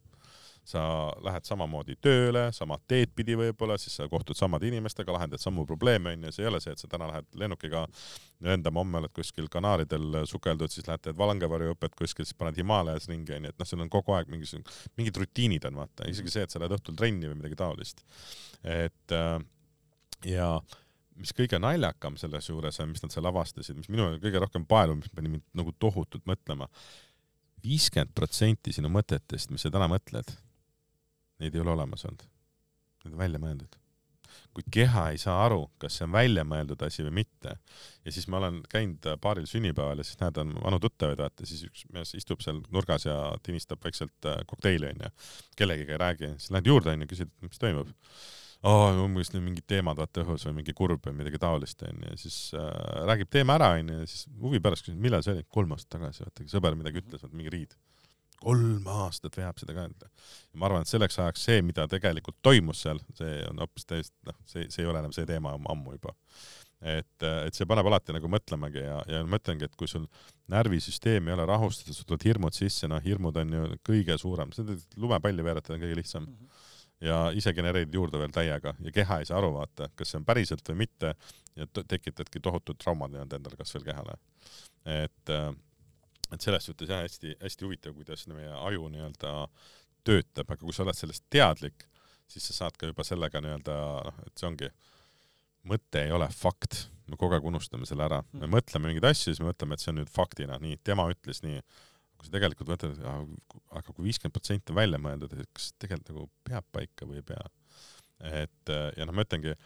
[0.69, 0.82] Sa
[1.24, 6.15] lähed samamoodi tööle, sama teed pidi võib-olla, siis sa kohtud samade inimestega, lahendad samu probleeme
[6.15, 7.85] onju, see ei ole see, et sa täna lähed lennukiga
[8.45, 13.36] lendama, homme oled kuskil Kanaaridel sukeldud, siis lähed teed valgevarjuõpet kuskil, siis paned Himaalajas ringi
[13.36, 16.55] onju, et noh, sul on kogu aeg mingisugune, mingid rutiinid on vaata, isegi see, et
[16.55, 18.05] sa lähed õhtul trenni või midagi taolist.
[18.65, 19.36] et äh,
[20.24, 20.49] ja
[21.20, 24.97] mis kõige naljakam selles juures on, mis nad seal avastasid, mis minule kõige rohkem paelu,
[24.99, 26.69] mis pani mind nagu tohutult mõtlema.
[27.65, 30.28] viiskümmend protsenti sinu mõtetest, mis sa täna mõtled,
[31.43, 32.28] neid ei ole olemas olnud.
[33.05, 33.81] Need on välja mõeldud.
[34.55, 37.56] kuid keha ei saa aru, kas see on välja mõeldud asi või mitte.
[38.05, 41.66] ja siis ma olen käinud paaril sünnipäeval ja siis näed, on vanu tuttavaid, vaata, siis
[41.69, 45.11] üks mees istub seal nurgas ja tinistab vaikselt äh, kokteili onju.
[45.56, 47.93] kellegiga ei räägi, siis lähed juurde onju, küsid, mis toimub
[48.65, 52.20] oh, umbes nüüd mingid teemad vaata õhus või mingi kurb või midagi taolist onju ja
[52.20, 52.69] siis äh,
[53.09, 56.24] räägib teema ära onju ja siis huvi pärast küsin, millal see oli, kolm aastat tagasi
[56.24, 57.77] vaata, sõber midagi ütles, vaata mingi riid.
[58.40, 59.86] Kolm aastat veab seda ka
[60.59, 64.36] ma arvan, et selleks ajaks see, mida tegelikult toimus seal, see on hoopis täiesti noh,
[64.51, 66.15] see, see ei ole enam see teema ammu juba.
[66.85, 70.05] et, et see paneb alati nagu mõtlemagi ja, ja ma ütlengi, et kui sul
[70.52, 74.52] närvisüsteem ei ole rahustatud, sul tulevad hirmud sisse, noh, hirmud on ju kõige suurem,
[75.01, 76.28] lumepalli veeretada on kõige lihtsam.
[77.05, 80.24] Ja ise genereerid juurde veel täiega ja keha ei saa aru vaata, kas see on
[80.24, 81.11] päriselt või mitte.
[81.59, 84.15] Ja tekitadki tohutud traumad nii-öelda endale kasvõi kehale.
[84.89, 85.32] et,
[86.32, 89.34] et selles suhtes jah, hästi-hästi huvitav, kuidas meie aju nii-öelda
[90.05, 91.86] töötab, aga kui sa oled sellest teadlik,
[92.30, 93.78] siis sa saad ka juba sellega nii-öelda
[94.09, 94.70] noh, et see ongi,
[95.70, 99.42] mõte ei ole fakt, me kogu aeg unustame selle ära, me mõtleme mingeid asju, siis
[99.42, 101.60] me mõtleme, et see on nüüd faktina, nii, tema ütles nii.
[102.14, 103.01] Kui sa tegelikult mõtled,
[103.74, 107.26] aga kui viiskümmend protsenti on välja mõeldud, et kas tegelikult nagu peab paika või ei
[107.26, 107.42] pea.
[108.44, 109.56] et ja noh, ma ütlengi,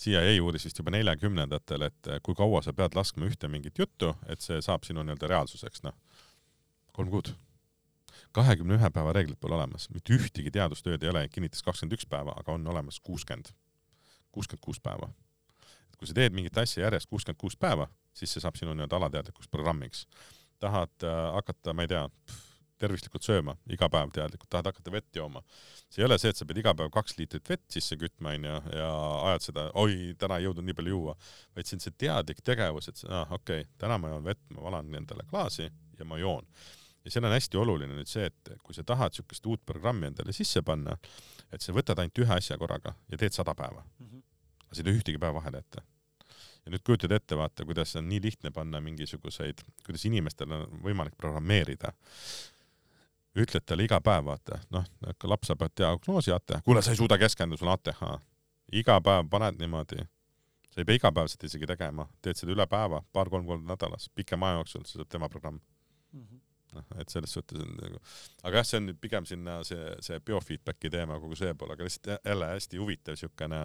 [0.00, 4.40] CIA uuris vist juba neljakümnendatel, et kui kaua sa pead laskma ühte mingit juttu, et
[4.40, 5.96] see saab sinu nii-öelda reaalsuseks, noh,
[6.96, 7.34] kolm kuud.
[8.32, 12.34] kahekümne ühe päeva reeglit pole olemas, mitte ühtegi teadustööd ei ole, kinnitas kakskümmend üks päeva,
[12.38, 13.50] aga on olemas kuuskümmend,
[14.32, 15.10] kuuskümmend kuus päeva.
[15.98, 19.50] kui sa teed mingit asja järjest kuuskümmend kuus päeva, siis see saab sinu nii-öelda alateadlikuks
[19.52, 20.06] programmiks.
[20.60, 22.06] Tahad äh, hakata, ma ei tea,
[22.80, 25.42] tervislikult sööma, iga päev teadlikult, tahad hakata vett jooma.
[25.90, 28.56] see ei ole see, et sa pead iga päev kaks liitrit vett sisse kütma, onju,
[28.76, 28.90] ja
[29.30, 31.16] ajad seda, oi, täna ei jõudnud nii palju juua,
[31.56, 34.66] vaid see on see teadlik tegevus, et ah, okei okay,, täna ma joon vett, ma
[34.68, 36.46] valan endale klaasi ja ma joon.
[37.04, 40.36] ja seal on hästi oluline nüüd see, et kui sa tahad siukest uut programmi endale
[40.36, 40.96] sisse panna,
[41.52, 43.84] et sa võtad ainult ühe asja korraga ja teed sada päeva.
[43.84, 45.84] aga sa ei tee ühtegi päeva vahele ette
[46.64, 51.16] ja nüüd kujutad ette, vaata, kuidas on nii lihtne panna mingisuguseid, kuidas inimestel on võimalik
[51.20, 51.92] programmeerida.
[53.36, 54.86] Ütled talle iga päev, vaata, noh,
[55.30, 58.02] laps saab diagnoosi ATH, kuule, sa ei suuda keskenduda, sul on ATH.
[58.80, 60.02] iga päev paned niimoodi,
[60.70, 64.60] sa ei pea igapäevaselt isegi tegema, teed seda üle päeva, paar-kolm korda nädalas, pikema aja
[64.60, 65.60] jooksul, see saab tema programm.
[66.70, 67.98] noh, et selles suhtes on nagu,
[68.42, 71.86] aga jah, see on nüüd pigem sinna see, see biofeedbacki teema, kogu see pool, aga
[71.86, 73.64] lihtsalt jälle hästi huvitav siukene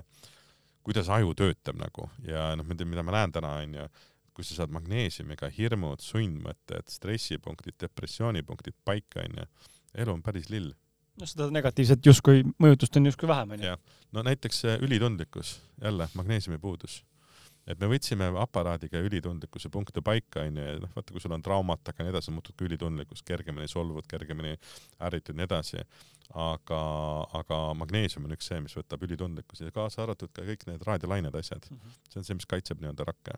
[0.86, 2.10] kuidas aju töötab nagu.
[2.28, 3.88] Ja noh, mida ma näen täna onju,
[4.36, 9.48] kui sa saad magneesiumiga hirmud, sundmõtted, stressipunktid, depressioonipunktid paika onju,
[10.04, 10.74] elu on päris lill.
[11.16, 13.78] noh, seda negatiivset justkui mõjutust on justkui vähem onju
[14.16, 17.04] no näiteks see ülitundlikkus, jälle magneesiumi puudus.
[17.70, 21.82] Et me võtsime aparaadiga ülitundlikkuse punkte paika onju ja noh, vaata, kui sul on traumat,
[21.90, 24.54] aga nii edasi, muutud ka ülitundlikkus, kergemini solvud, kergemini
[25.08, 25.86] ärritud ja nii edasi.
[26.42, 26.78] aga,
[27.38, 31.36] aga magneesium on üks see, mis võtab ülitundlikkuse ja kaasa arvatud ka kõik need raadiolained
[31.38, 31.68] asjad.
[32.10, 33.38] see on see, mis kaitseb nii-öelda rakke.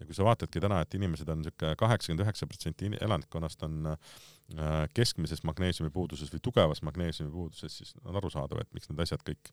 [0.00, 4.84] ja kui sa vaatadki täna, et inimesed on siuke kaheksakümmend üheksa protsenti elanikkonnast on äh,
[4.94, 9.52] keskmises magneesiumi puuduses või tugevas magneesiumi puuduses, siis on arusaadav, et miks need asjad kõik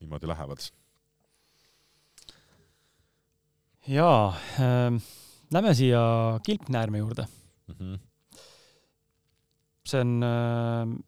[0.00, 0.70] niimoodi lähevad.
[3.88, 4.28] Jaa
[4.60, 5.00] äh,,
[5.52, 6.02] lähme siia
[6.46, 7.26] kilpnäärme juurde
[7.68, 7.74] mm.
[7.74, 7.98] -hmm.
[9.86, 10.98] see on äh,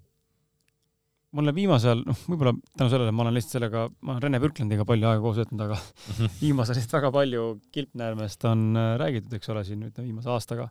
[1.37, 5.09] mulle viimasel, noh, võib-olla tänu sellele ma olen lihtsalt sellega, ma olen Rene Pürklandiga palju
[5.09, 6.35] aega koos töötanud, aga mm -hmm.
[6.45, 10.69] viimasel lihtsalt väga palju kilpnäärmest on äh, räägitud, eks ole, siin ütleme viimase aastaga.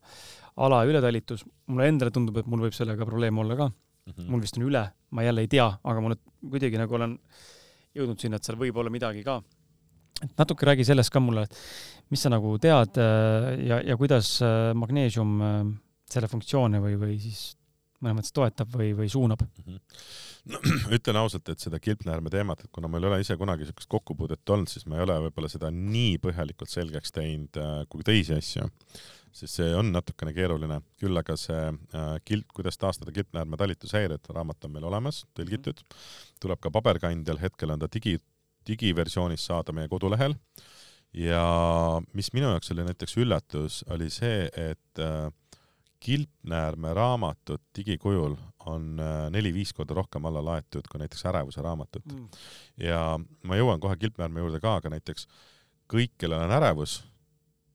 [0.57, 4.13] ala ületalitus, mulle endale tundub, et mul võib sellega probleem olla ka mm.
[4.13, 4.29] -hmm.
[4.29, 6.17] mul vist on üle, ma jälle ei tea, aga mulle
[6.49, 7.17] kuidagi nagu olen
[7.95, 9.41] jõudnud sinna, et seal võib olla midagi ka.
[10.19, 14.38] Et natuke räägi sellest ka mulle, et mis sa nagu tead äh, ja, ja kuidas
[14.45, 15.39] äh, magneesium
[16.11, 17.53] selle funktsioone või, või siis
[18.01, 19.63] mõnes mõttes toetab või, või suunab mm?
[19.63, 20.59] -hmm no,
[20.95, 24.53] ütlen ausalt, et seda kilpnäärme teemat, et kuna meil ei ole ise kunagi niisugust kokkupuudet
[24.55, 28.67] olnud, siis ma ei ole võib-olla seda nii põhjalikult selgeks teinud äh, kui teisi asju,
[29.31, 30.81] sest see on natukene keeruline.
[31.01, 35.83] küll aga see äh, kilp, kuidas taastada kilpnäärme talitushäired, raamat on meil olemas, tõlgitud,
[36.41, 38.17] tuleb ka paberkandjal, hetkel on ta digi,
[38.67, 40.35] digiversioonis saada meie kodulehel.
[41.13, 41.43] Ja
[42.15, 45.27] mis minu jaoks oli näiteks üllatus, oli see, et äh,
[46.01, 52.29] kilpnäärme raamatut digikujul on äh, neli-viis korda rohkem alla laetud kui näiteks ärevuse raamatut mm..
[52.81, 55.27] ja ma jõuan kohe kilpnäärme juurde ka, aga näiteks
[55.91, 57.01] kõik, kellel on ärevus,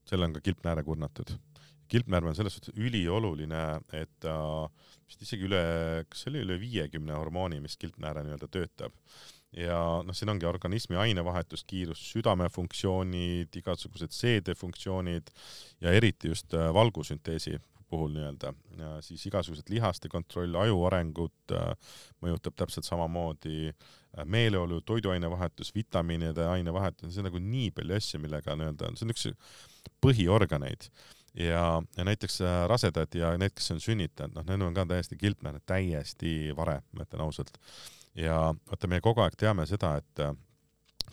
[0.08, 1.36] selle on ka kilpnääre kurnatud.
[1.88, 5.62] kilpnäärme on selles suhtes ülioluline, et ta äh, vist isegi üle,
[6.10, 8.96] kas see oli üle viiekümne hormooni, mis kilpnääre nii-öelda töötab
[9.56, 15.32] ja noh, siin ongi organismi ainevahetuskiirus, südamefunktsioonid, igasugused seedefunktsioonid
[15.80, 17.56] ja eriti just äh, valgusünteesi
[17.86, 18.50] puhul nii-öelda
[19.06, 27.14] siis igasugused lihaste kontroll, aju arengut äh, mõjutab täpselt samamoodi äh, meeleolu, toiduainevahetus, vitamiinide ainevahetus,
[27.14, 29.28] see on nagu nii palju asju, millega nii-öelda, see on üks
[30.04, 30.90] põhiorganeid
[31.38, 31.64] ja,
[31.96, 36.32] ja näiteks rasedad ja need, kes on sünnitanud, noh, need on ka täiesti kilpnäärmed, täiesti
[36.56, 37.60] vare, ma ütlen ausalt.
[38.16, 38.38] Ja
[38.70, 40.24] vaata, me kogu aeg teame seda, et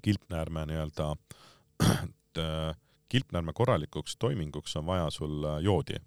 [0.03, 1.11] kilpnäärme nii-öelda,
[2.03, 2.41] et
[3.09, 5.99] kilpnäärme korralikuks toiminguks on vaja sul joodi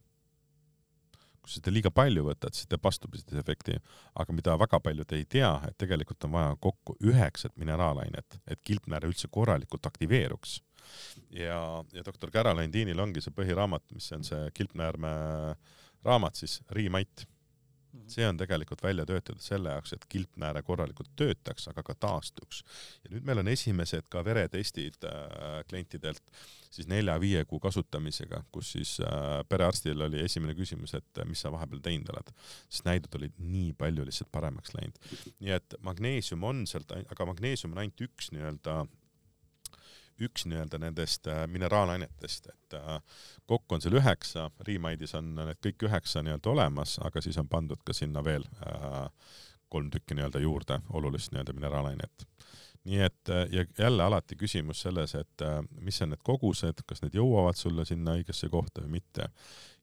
[1.46, 3.78] kui sa seda liiga palju võtad, siis teeb vastupidise efekti.
[4.18, 9.06] aga mida väga paljud ei tea, et tegelikult on vaja kokku üheksat mineraalainet, et kilpnäär
[9.06, 10.60] üldse korralikult aktiveeruks.
[11.30, 15.08] ja, ja doktor Caroline Deanil ongi see põhiraamat, mis on see kilpnäärme
[16.04, 17.26] raamat siis, Riimait.
[18.10, 22.62] See on tegelikult välja töötatud selle jaoks, et kilpnääre korralikult töötaks, aga ka taastuks.
[23.04, 26.22] ja nüüd meil on esimesed ka veretestid äh, klientidelt
[26.70, 31.82] siis nelja-viie kuu kasutamisega, kus siis äh, perearstil oli esimene küsimus, et mis sa vahepeal
[31.84, 32.32] teinud oled,
[32.68, 35.00] sest näidud olid nii palju lihtsalt paremaks läinud.
[35.40, 38.84] nii et magneesium on sealt, aga magneesium on ainult üks nii-öelda
[40.24, 43.00] üks nii-öelda nendest äh, mineraalainetest, et äh,
[43.46, 47.82] kokku on seal üheksa, Riimaidis on need kõik üheksa nii-öelda olemas, aga siis on pandud
[47.84, 49.04] ka sinna veel äh,
[49.72, 52.26] kolm tükki nii-öelda juurde olulist nii-öelda mineraalainet.
[52.86, 55.42] nii et ja jälle alati küsimus selles, et
[55.82, 59.26] mis on need kogused, kas need jõuavad sulle sinna õigesse kohta või mitte.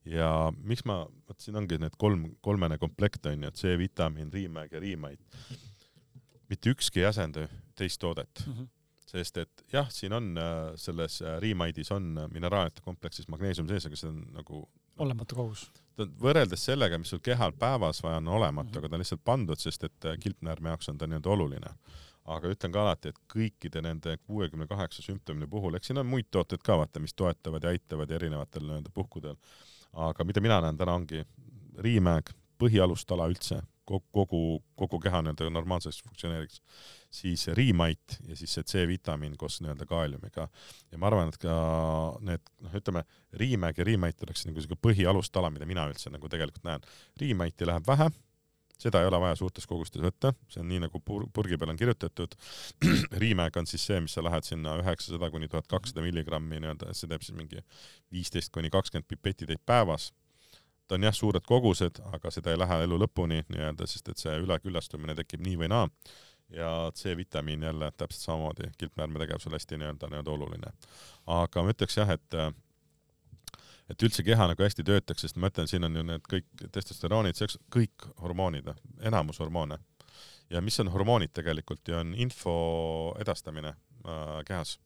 [0.08, 4.72] ja miks ma, vot siin ongi need kolm, kolmene komplekt on ju, et C-vitamiin, Riimäeg
[4.72, 5.20] ja Riimaid.
[6.48, 8.52] mitte ükski ei asenda teist toodet mm.
[8.52, 8.83] -hmm
[9.14, 13.86] sest et jah, siin on äh, selles äh, Riimaidis on äh, mineraalide kompleksis magneesium sees,
[13.86, 14.64] aga see on nagu
[15.04, 15.66] olematu kogus.
[15.96, 18.78] ta on võrreldes sellega, mis sul kehal päevas vaja on, olematu mm, -hmm.
[18.82, 21.74] aga ta on lihtsalt pandud, sest et kilpnäärme jaoks on ta nii-öelda oluline.
[22.24, 26.30] aga ütlen ka alati, et kõikide nende kuuekümne kaheksa sümptomi puhul, eks siin on muid
[26.30, 29.36] tooteid ka vaata, mis toetavad ja aitavad erinevatel nii-öelda puhkudel.
[29.92, 31.24] aga mida mina näen täna ongi
[31.78, 36.60] Riimäeg, põhialustala üldse, kogu, kogu, keha nii-öelda normaalseks funktsioneeriks
[37.14, 40.48] siis riimait ja siis see C-vitamiin koos nii-öelda kaaliumiga.
[40.92, 41.54] ja ma arvan, et ka
[42.24, 43.04] need, noh, ütleme,
[43.40, 46.86] riimäeg ja riimait oleks nagu siuke põhialustala, mida mina üldse nagu tegelikult näen.
[47.20, 48.08] riimaiti läheb vähe,
[48.80, 51.78] seda ei ole vaja suurtes kogustes võtta, see on nii nagu pur-, purgi peal on
[51.78, 52.34] kirjutatud.
[53.22, 57.10] riimäeg on siis see, mis sa lähed sinna üheksasada kuni tuhat kakssada milligrammi nii-öelda, see
[57.10, 57.62] teeb siis mingi
[58.12, 60.10] viisteist kuni kakskümmend pipetti teid päevas
[60.88, 64.36] ta on jah, suured kogused, aga seda ei lähe elu lõpuni nii-öelda, sest et see
[64.44, 65.88] üleküllastumine tekib nii või naa
[66.52, 70.72] ja C-vitamiin jälle täpselt samamoodi kilpnäärme tegevusel hästi nii-öelda, nii-öelda oluline.
[71.26, 72.36] aga ma ütleks jah, et
[73.90, 77.36] et üldse keha nagu hästi töötaks, sest ma ütlen, siin on ju need kõik testosteroonid,
[77.36, 78.70] seks-, kõik hormoonid,
[79.00, 79.78] enamus hormoone.
[80.50, 82.56] ja mis on hormoonid tegelikult ju on info
[83.20, 84.78] edastamine äh, kehas.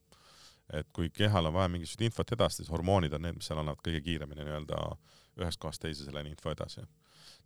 [0.72, 3.80] et kui kehal on vaja mingisugust infot edastada, siis hormoonid on need, mis seal annavad
[3.84, 4.80] kõige kiiremini nii-öelda
[5.44, 6.86] ühest kohast teise selle info edasi.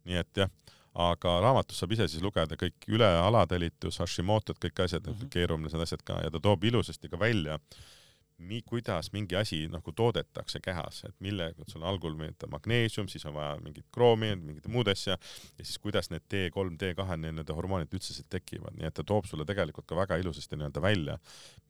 [0.05, 0.51] nii et jah
[0.95, 5.31] aga raamatust saab ise siis lugeda kõik üle alatalitus, Hashimoto'd, kõik asjad mm, -hmm.
[5.33, 7.59] keerulised asjad ka ja ta toob ilusasti ka välja,
[8.47, 12.17] mi-, kuidas mingi asi nagu toodetakse kehas, et millega, sul on algul
[12.51, 17.19] magneesium, siis on vaja mingit kroomi, mingit muud asja ja siis kuidas need D3, D2
[17.23, 20.85] nii-öelda hormoonid üldse sealt tekivad, nii et ta toob sulle tegelikult ka väga ilusasti nii-öelda
[20.85, 21.19] välja,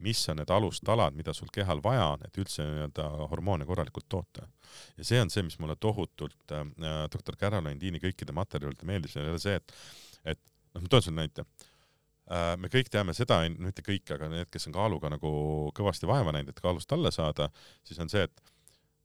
[0.04, 4.48] mis on need alustalad, mida sul kehal vaja on, et üldse nii-öelda hormoone korralikult toota.
[4.96, 6.64] ja see on see, mis mulle tohutult äh,
[7.12, 9.76] doktor Caroline Deani kõikide materjalide meeldis, see, et,
[10.24, 10.40] et
[10.74, 11.46] noh, ma toon sulle näite
[12.30, 15.30] me kõik teame seda, no mitte kõik, aga need, kes on kaaluga nagu
[15.76, 17.48] kõvasti vaeva näinud, et kaalust alla saada,
[17.84, 18.52] siis on see, et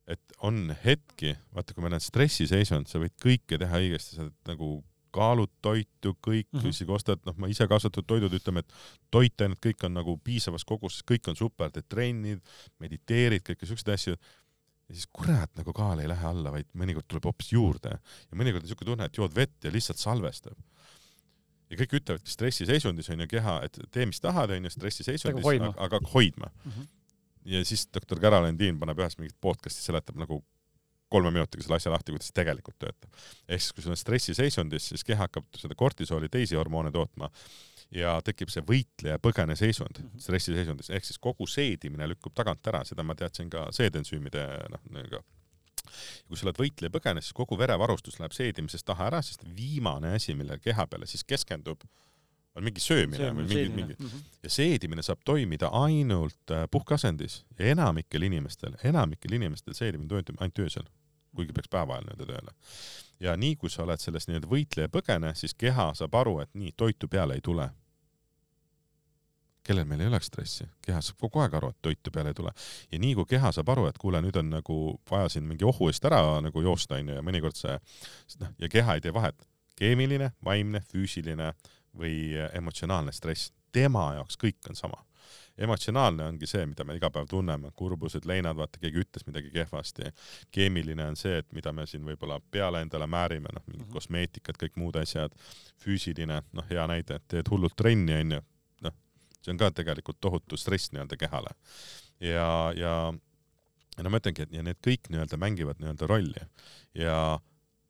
[0.07, 4.77] et on hetki, vaata, kui meil on stressiseisund, sa võid kõike teha õigesti, sa nagu
[5.18, 6.73] kaalud toitu, kõik mm, -hmm.
[6.73, 8.73] isegi ostad, noh, ma ise kasvatatud toidud, ütleme, et
[9.11, 12.44] toitained, kõik on nagu piisavas koguses, kõik on super, teed trennid,
[12.84, 14.18] mediteerid, kõiki siukseid asju.
[14.88, 18.64] ja siis kurat, nagu kaal ei lähe alla, vaid mõnikord tuleb hoopis juurde ja mõnikord
[18.64, 20.56] on siuke tunne, et jood vett ja lihtsalt salvestab
[21.69, 25.73] ja kõik ütlevadki stressiseisundis on ju keha, et tee, mis tahad, on ju, stressiseisundis, aga,
[25.88, 26.72] aga hoidma mm.
[26.72, 26.91] -hmm.
[27.53, 30.44] ja siis doktor Caroline Dean paneb ühes mingit podcast'i, seletab nagu
[31.10, 33.10] kolme minutiga selle asja lahti, kuidas see tegelikult töötab.
[33.48, 37.30] ehk siis, kui sul on stressiseisundis, siis keha hakkab seda kortisooli, teisi hormoone tootma
[37.95, 40.23] ja tekib see võitleja põgene seisund mm -hmm.
[40.23, 45.23] stressiseisundis, ehk siis kogu seedimine lükkub tagant ära, seda ma teadsin ka seedensüümide noh, nagu
[46.28, 50.36] kui sa oled võitleja põgene, siis kogu verevarustus läheb seedimisest taha ära, sest viimane asi,
[50.38, 51.84] mille keha peale siis keskendub,
[52.58, 54.38] on mingi söömine Söömine, või mingi, mingi mm -hmm.
[54.44, 60.60] ja seedimine saab toimida ainult äh, puhkeasendis ja enamikel inimestel, enamikel inimestel seedimine toimub ainult
[60.66, 60.88] öösel,
[61.36, 62.56] kuigi peaks päeva ajal nii-öelda tööle.
[63.20, 66.74] ja nii kui sa oled selles nii-öelda võitleja põgene, siis keha saab aru, et nii,
[66.78, 67.70] toitu peale ei tule
[69.68, 72.53] kellel meil ei oleks stressi, keha saab kogu aeg aru, et toitu peale ei tule.
[72.91, 74.77] ja nii kui keha saab aru, et kuule, nüüd on nagu
[75.11, 77.76] vaja siin mingi ohu eest ära nagu joosta, onju, ja mõnikord see,
[78.41, 81.52] noh, ja keha ei tee vahet, keemiline, vaimne, füüsiline
[81.98, 82.15] või
[82.53, 85.03] emotsionaalne stress, tema jaoks kõik on sama
[85.57, 90.11] emotsionaalne ongi see, mida me iga päev tunneme, kurbused, leinad, vaata keegi ütles midagi kehvasti.
[90.53, 93.94] keemiline on see, et mida me siin võib-olla peale endale määrime, noh, mingid mm -hmm.
[93.94, 95.34] kosmeetikad, kõik muud asjad.
[95.84, 98.41] füüsiline, noh, hea näide, et teed hullult trenni, onju,
[99.42, 101.54] see on ka tegelikult tohutu stress nii-öelda kehale.
[102.20, 102.96] ja, ja,
[103.98, 106.48] ja no ma ütlengi, et ja need kõik nii-öelda mängivad nii-öelda rolli
[106.98, 107.38] ja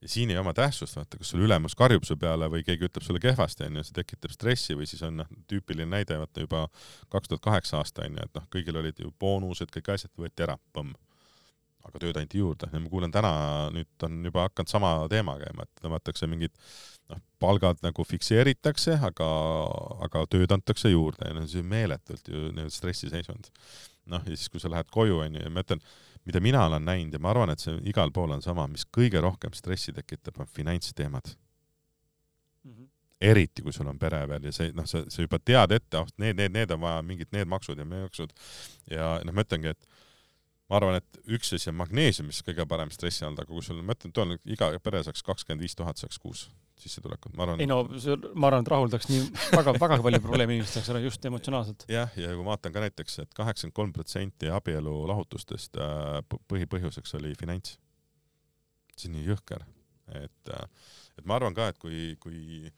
[0.01, 3.05] ja siin ei oma tähtsust, vaata, kas sul ülemus karjub su peale või keegi ütleb
[3.05, 6.67] sulle kehvasti, onju, see tekitab stressi või siis on noh, tüüpiline näide, vaata juba
[7.13, 10.57] kaks tuhat kaheksa aasta onju, et noh, kõigil olid ju boonused, kõik asjad võeti ära,
[10.73, 10.93] põmm.
[11.87, 13.31] Aga tööd anti juurde ja ma kuulen täna,
[13.73, 16.53] nüüd on juba hakanud sama teema käima, et tõmmatakse mingid
[17.11, 19.29] noh, palgad nagu fikseeritakse, aga,
[20.07, 23.51] aga tööd antakse juurde ja no see on meeletult ju stressiseisund.
[24.07, 25.81] noh, ja siis, kui sa lähed koju, onju, ja ma ütlen,
[26.27, 29.19] mida mina olen näinud ja ma arvan, et see igal pool on sama, mis kõige
[29.23, 31.33] rohkem stressi tekitab, on finantsteemad
[32.63, 32.71] mm.
[32.71, 32.87] -hmm.
[33.21, 36.07] eriti, kui sul on pere veel ja see, noh, sa, sa juba tead ette, ah,
[36.17, 38.33] need, need, need on vaja, mingid need maksud ja maksud
[38.91, 39.96] ja noh, ma ütlengi, et
[40.67, 43.79] ma arvan, et üks asi on magneesium, mis kõige parem stressi anda, aga kui sul,
[43.85, 47.61] ma ütlen, toon iga pere saaks kakskümmend viis tuhat saaks kuus sissetulekut, ma arvan.
[47.63, 47.79] ei no
[48.37, 49.23] ma arvan, et rahuldaks nii
[49.55, 51.87] väga, väga palju probleeme inimesteks ära just emotsionaalselt.
[51.89, 56.19] jah, ja kui ma vaatan ka näiteks et, et kaheksakümmend kolm protsenti abielu lahutustest äh,
[56.51, 57.79] põhipõhjuseks oli finants.
[58.97, 59.65] see on nii jõhker,
[60.21, 62.69] et, äh, et ma arvan ka, et kui, kui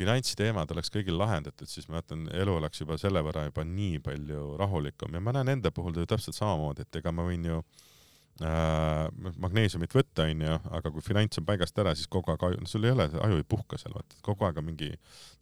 [0.00, 4.56] finantsteemad oleks kõigil lahendatud, siis ma ütlen, elu oleks juba selle võrra juba nii palju
[4.60, 5.14] rahulikum.
[5.16, 9.06] Ja ma näen enda puhul täpselt samamoodi, et ega ma võin ju äh,
[9.44, 12.88] magneesiumit võtta, onju, aga kui finants on paigast ära, siis kogu aeg aju, no sul
[12.88, 14.92] ei ole, aju ei puhka seal, vaata, kogu aeg on mingi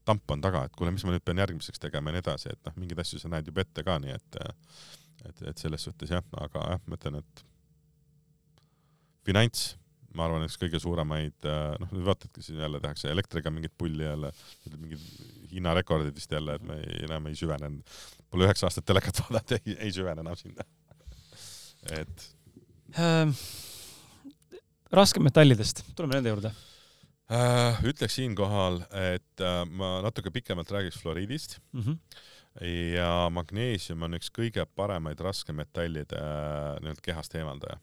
[0.08, 2.64] tamp on taga, et kuule, mis ma nüüd pean järgmiseks tegema ja nii edasi, et
[2.66, 4.40] noh, mingeid asju sa näed juba ette ka, nii et
[5.26, 7.44] et, et selles suhtes jah, aga jah, ma ütlen, et
[9.28, 9.72] finants,
[10.18, 14.06] ma arvan, üks kõige suuremaid, äh, noh, nüüd vaatadki siin jälle tehakse elektriga mingit pulli
[14.06, 14.32] jälle,
[14.74, 15.04] mingid
[15.52, 17.98] hinnarekordid vist jälle, et me ei, enam ei süvenenud,
[18.30, 20.66] pole üheksa aastat telekat vaadata, ei, ei süvene enam sinna.
[21.98, 22.26] et
[22.98, 23.44] äh,.
[24.92, 26.52] raskemetallidest, tuleme nende juurde
[27.30, 27.84] äh,.
[27.86, 28.82] ütleks siinkohal,
[29.14, 31.86] et äh, ma natuke pikemalt räägiks fluoriidist mm.
[31.86, 32.26] -hmm
[32.98, 37.78] ja magneesium on üks kõige paremaid raskemetallide äh, nii-öelda kehast eemaldaja.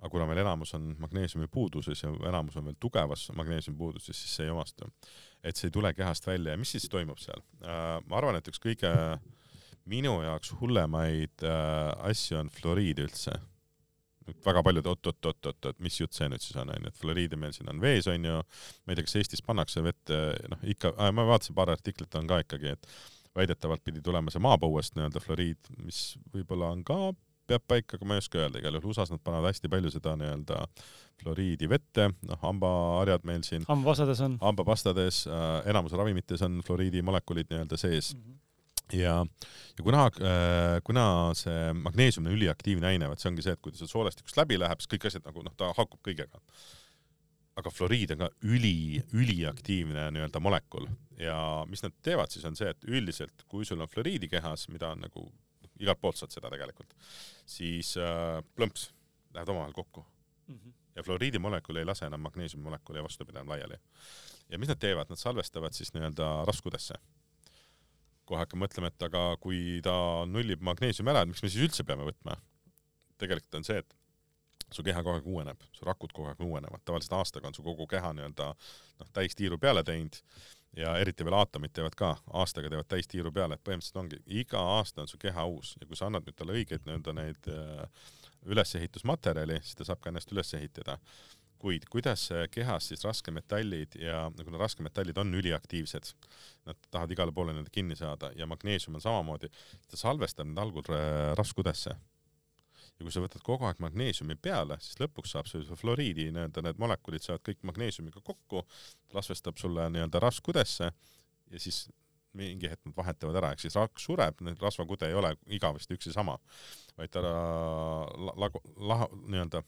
[0.00, 4.38] Aga kuna meil enamus on magneesiumi puuduses ja enamus on veel tugevas magneesiumi puuduses, siis
[4.38, 4.88] see ei omastu.
[5.44, 7.44] et see ei tule kehast välja ja mis siis toimub seal?
[7.62, 8.90] Äh, ma arvan, et üks kõige
[9.90, 11.44] minu jaoks hullemaid
[12.06, 13.38] asju on fluoriid üldse
[14.44, 17.80] väga paljud oot-oot-oot-oot, mis jutt see nüüd siis on, onju, et fluoriidi meil siin on
[17.82, 18.36] vees, onju.
[18.84, 20.20] ma ei tea, kas Eestis pannakse vette,
[20.52, 22.86] noh ikka, ma vaatasin paar artiklit on ka ikkagi, et
[23.36, 26.02] väidetavalt pidi tulema see maapõuest nii-öelda fluoriid, mis
[26.34, 26.98] võib-olla on ka,
[27.50, 30.16] peab paika, aga ma ei oska öelda, igal juhul USA-s nad panevad hästi palju seda
[30.20, 30.60] nii-öelda
[31.20, 33.66] fluoriidi vette, noh, hambaharjad meil siin.
[33.68, 34.38] hambapastades on.
[34.40, 38.22] hambapastades äh,, enamus ravimites on fluoriidi molekulid nii-öelda sees mm.
[38.22, 38.38] -hmm
[38.92, 39.26] ja,
[39.78, 40.10] ja kuna,
[40.84, 41.04] kuna
[41.38, 44.58] see magneesium on üliaktiivne aine, vot see ongi see, et kui ta sealt soolestikust läbi
[44.60, 46.42] läheb, siis kõik asjad nagu noh, ta haakub kõigega.
[47.60, 50.86] aga fluoriid on ka üli, üliaktiivne nii-öelda molekul
[51.20, 51.36] ja
[51.68, 55.02] mis nad teevad siis on see, et üldiselt kui sul on fluoriidi kehas, mida on
[55.04, 55.26] nagu
[55.80, 56.94] igalt poolt saad seda tegelikult,
[57.48, 58.90] siis äh, plõmps,
[59.34, 60.56] lähevad omavahel kokku mm.
[60.56, 60.74] -hmm.
[60.96, 63.78] ja fluoriidi molekul ei lase enam magneesiumi molekuli ja vastupidi enam laiali.
[64.48, 66.94] ja mis nad teevad, nad salvestavad siis nii-öelda raskudesse
[68.30, 69.94] kohe hakkan mõtlema, et aga kui ta
[70.26, 72.36] nullib magneesiumi ära, et miks me siis üldse peame võtma?
[73.20, 73.96] tegelikult on see, et
[74.72, 77.86] su keha kogu aeg uueneb, su rakud kogu aeg uuenevad, tavaliselt aastaga on su kogu
[77.90, 80.16] keha nii-öelda noh, täistiiru peale teinud
[80.76, 85.02] ja eriti veel aatomid teevad ka, aastaga teevad täistiiru peale, et põhimõtteliselt ongi, iga aasta
[85.04, 88.08] on su keha uus ja kui sa annad nüüd talle õigeid nii-öelda neid äh,
[88.46, 90.98] ülesehitusmaterjali, siis ta saab ka ennast üles ehitada
[91.60, 96.12] kuid kuidas kehas siis raskemetallid ja kuna raskemetallid on üliaktiivsed,
[96.68, 99.50] nad tahavad igale poole nende kinni saada ja magneesium on samamoodi,
[99.90, 100.88] ta salvestab need algul
[101.38, 101.94] raskkudesse.
[103.00, 106.82] Ja kui sa võtad kogu aeg magneesiumi peale, siis lõpuks saab see fluoriidi nii-öelda need
[106.82, 108.66] molekulid saavad kõik magneesiumiga kokku,
[109.08, 111.86] ta lasvestab sulle nii-öelda raskkudesse ja siis
[112.36, 116.18] mingi hetk nad vahetavad ära, ehk siis raks sureb, rasvakude ei ole igavesti üks ja
[116.20, 116.36] sama,
[116.98, 118.50] vaid ta la, la,
[118.92, 119.64] la, nii-öelda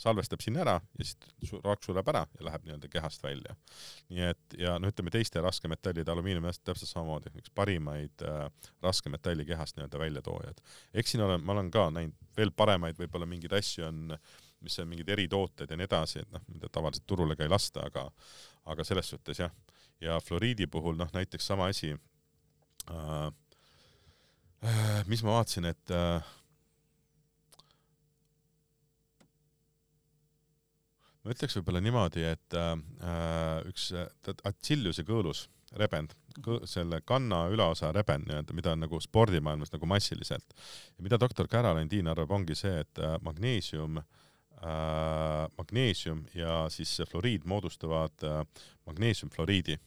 [0.00, 3.56] salvestab sinna ära ja siis raks sureb ära ja läheb nii-öelda kehast välja.
[4.08, 8.46] nii et ja no ütleme teiste raskemetallide, alumiinium täpselt samamoodi, üks parimaid äh,
[8.82, 10.62] raskemetalli kehast nii-öelda väljatoojad.
[10.94, 14.16] eks siin olen, ma olen ka näinud veel paremaid, võib-olla mingeid asju on,
[14.64, 17.84] mis on mingid eritooted ja nii edasi, et noh, mida tavaliselt turule ka ei lasta,
[17.86, 18.08] aga
[18.70, 19.52] aga selles suhtes jah.
[20.00, 21.94] ja fluoriidi puhul noh, näiteks sama asi
[22.90, 23.30] äh,.
[24.60, 26.20] Äh, mis ma vaatasin, et äh,
[31.24, 32.76] ma ütleks võib-olla niimoodi, et äh,
[33.68, 33.90] üks
[34.48, 35.46] Achilleuse kõõlus,
[35.78, 36.14] rebend,
[36.66, 40.56] selle kanna ülaosa rebend nii-öelda, mida on nagu spordimaailmas nagu massiliselt.
[40.96, 46.96] Ja mida doktor Caroline Dean arvab, ongi see, et äh, magneesium äh,, magneesium ja siis
[47.10, 48.42] fluoriid moodustavad äh,
[48.88, 49.78] magneesiumfluoriidi.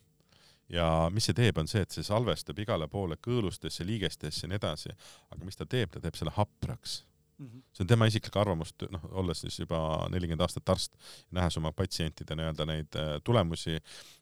[0.74, 4.62] Ja mis see teeb, on see, et see salvestab igale poole kõõlustesse, liigestesse ja nii
[4.62, 4.94] edasi,
[5.34, 7.02] aga mis ta teeb, ta teeb selle hapraks
[7.38, 7.62] Mm -hmm.
[7.74, 10.94] see on tema isiklik arvamus, noh, olles siis juba nelikümmend aastat arst,
[11.32, 13.74] nähes oma patsientide nii-öelda neid äh, tulemusi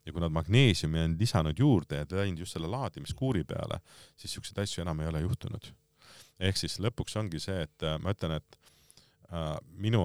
[0.06, 3.82] ja kui nad magneesiumi on lisanud juurde ja teinud just selle laadimiskuuri peale,
[4.16, 5.74] siis siukseid asju enam ei ole juhtunud.
[6.40, 8.58] ehk siis lõpuks ongi see, et äh, ma ütlen, et
[9.34, 10.04] äh, minu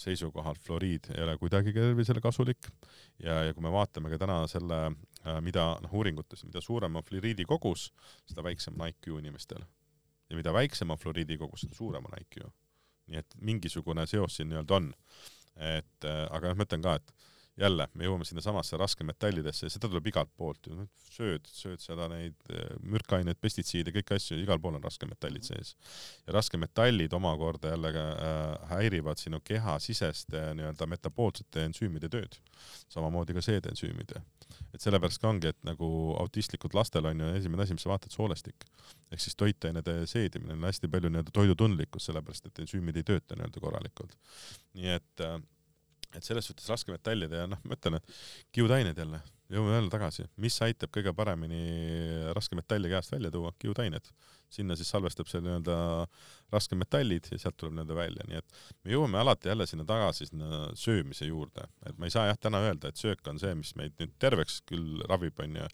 [0.00, 2.70] seisukohalt fluoriid ei ole kuidagi tervisele kasulik
[3.22, 4.80] ja, ja kui me vaatame ka täna selle,
[5.26, 7.90] äh, mida noh, uuringutes, mida suurem on fluoriidi kogus,
[8.26, 9.68] seda väiksem on IQ inimestel
[10.30, 12.44] ja mida väiksem on fluoriidi kogus, seda suurem on IQ.
[13.10, 14.92] nii et mingisugune seos siin nii-öelda on.
[15.56, 17.14] et äh, aga noh, ma ütlen ka, et
[17.60, 22.36] jälle me jõuame sinnasamasse raskemetallidesse ja seda tuleb igalt poolt ju, sööd, sööd seda neid
[22.54, 25.74] äh, mürkaineid, pestitsiide, kõiki asju, igal pool on raskemetallid sees.
[26.26, 32.40] ja raskemetallid omakorda jälle äh, häirivad sinu kehasiseste nii-öelda metaboolsete ensüümide tööd,
[32.88, 34.24] samamoodi ka seedensüümide
[34.74, 35.88] et sellepärast ka ongi, et nagu
[36.20, 38.66] autistlikud lastel on ju esimene asi, mis sa vaatad, soolestik.
[39.10, 43.62] ehk siis toitainede seedimine on hästi palju nii-öelda toidutundlikkus, sellepärast et ensüümid ei tööta nii-öelda
[43.62, 44.14] korralikult.
[44.78, 45.40] nii et, äh,
[46.16, 48.16] et selles suhtes raskemetallide ja noh, ma ütlen, et
[48.56, 49.20] kiudained jälle,
[49.50, 51.62] jõuame jälle tagasi, mis aitab kõige paremini
[52.36, 54.10] raskemetalli kehast välja tuua, kiudained.
[54.50, 55.74] Sinna siis salvestab see nii-öelda
[56.50, 60.64] raskemetallid ja sealt tuleb nii-öelda välja, nii et me jõuame alati jälle sinna tagasi sinna
[60.78, 63.94] söömise juurde, et ma ei saa jah täna öelda, et söök on see, mis meid
[64.02, 65.68] nüüd terveks küll ravib, onju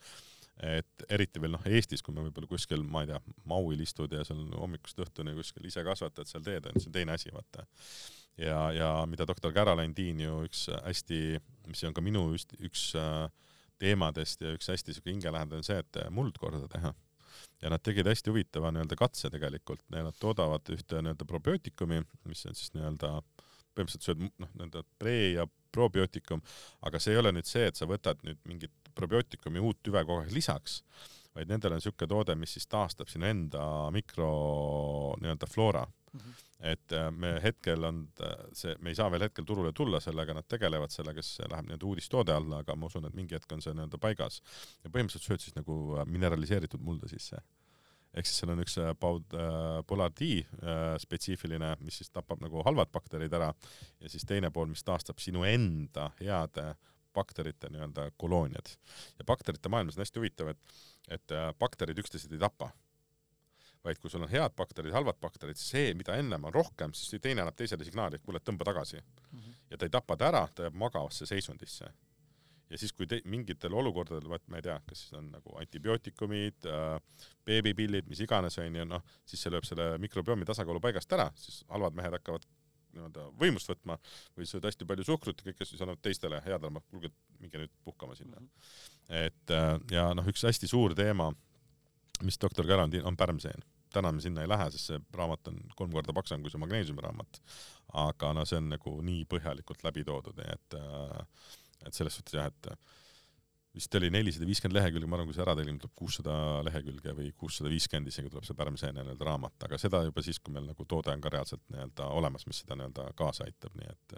[0.65, 4.23] et eriti veel noh, Eestis, kui me võib-olla kuskil, ma ei tea, Mauil istud ja
[4.25, 7.67] seal hommikust õhtuni kuskil ise kasvatad seal teed, on see teine asi, vaata.
[8.41, 11.41] Ja, ja mida doktor Caroline Dean ju üks hästi,
[11.71, 13.27] mis on ka minu üks, üks äh,
[13.81, 16.95] teemadest ja üks hästi siuke hingelähedane on see, et muld korda teha.
[17.63, 22.57] Ja nad tegid hästi huvitava nii-öelda katse tegelikult, nad toodavad ühte nii-öelda probiootikumi, mis on
[22.57, 23.13] siis nii-öelda
[23.77, 25.45] põhimõtteliselt sööd noh, nii-öelda pre- ja
[25.77, 26.41] probiootikum,
[26.89, 30.25] aga see ei ole nüüd see, et sa võtad nüüd mingit probiootikumi uut tüve kogu
[30.25, 30.81] aeg lisaks,
[31.37, 34.31] vaid nendel on niisugune toode, mis siis taastab sinu enda mikro
[35.21, 35.85] nii-öelda floora
[36.61, 40.35] et äh, me hetkel on äh, see, me ei saa veel hetkel turule tulla sellega,
[40.37, 43.53] nad tegelevad sellega, siis see läheb nii-öelda uudistoode alla, aga ma usun, et mingi hetk
[43.53, 44.41] on see nii-öelda paigas.
[44.85, 47.43] ja põhimõtteliselt sööd siis nagu äh, mineraliseeritud mulda sisse.
[48.17, 52.89] ehk siis seal on üks paud- äh,, Polar-D äh, spetsiifiline, mis siis tapab nagu halvad
[52.93, 53.53] bakterid ära
[54.01, 56.73] ja siis teine pool, mis taastab sinu enda heade
[57.17, 58.73] bakterite nii-öelda kolooniad.
[59.19, 62.73] ja bakterite maailmas on hästi huvitav, et, et bakterid üksteist ei tapa
[63.87, 67.45] vaid kui sul on head bakterid, halvad bakterid, see, mida ennem on rohkem, siis teine
[67.45, 69.39] annab teisele signaali, et kuule, tõmba tagasi mm.
[69.39, 69.55] -hmm.
[69.71, 71.93] ja ta ei tapa ta ära, ta jääb magavasse seisundisse.
[72.71, 76.67] ja siis, kui te, mingitel olukordadel, vaat ma ei tea, kas siis on nagu antibiootikumid
[76.67, 77.01] äh,,
[77.47, 81.95] beebipillid, mis iganes onju, noh, siis see lööb selle mikrobiomi tasakaalu paigast ära, siis halvad
[81.95, 82.49] mehed hakkavad
[82.97, 83.99] nii-öelda võimust võtma
[84.37, 88.17] või sööd hästi palju suhkrut ja kõike siis annavad teistele headele, kuulge, minge nüüd puhkama
[88.19, 88.49] sinna mm.
[88.49, 89.25] -hmm.
[89.27, 91.31] et äh, ja noh, üks hästi suur teema,
[92.23, 93.65] mis doktor Garandiin on pärmseen.
[93.97, 97.05] Täna me sinna ei lähe, sest see raamat on kolm korda paksem kui see magneesiumi
[97.05, 97.41] raamat.
[98.07, 101.51] aga no see on nagu nii põhjalikult läbi toodud, nii et äh,
[101.87, 102.95] et selles suhtes jah, et
[103.77, 107.29] vist oli nelisada viiskümmend lehekülge, ma arvan, kui see ära tellime, tuleb kuussada lehekülge või
[107.37, 110.87] kuussada viiskümmend isegi tuleb see Pärmseene nii-öelda raamat, aga seda juba siis, kui meil nagu
[110.89, 114.17] toode on ka reaalselt nii-öelda olemas, mis seda nii-öelda kaasa aitab, nii et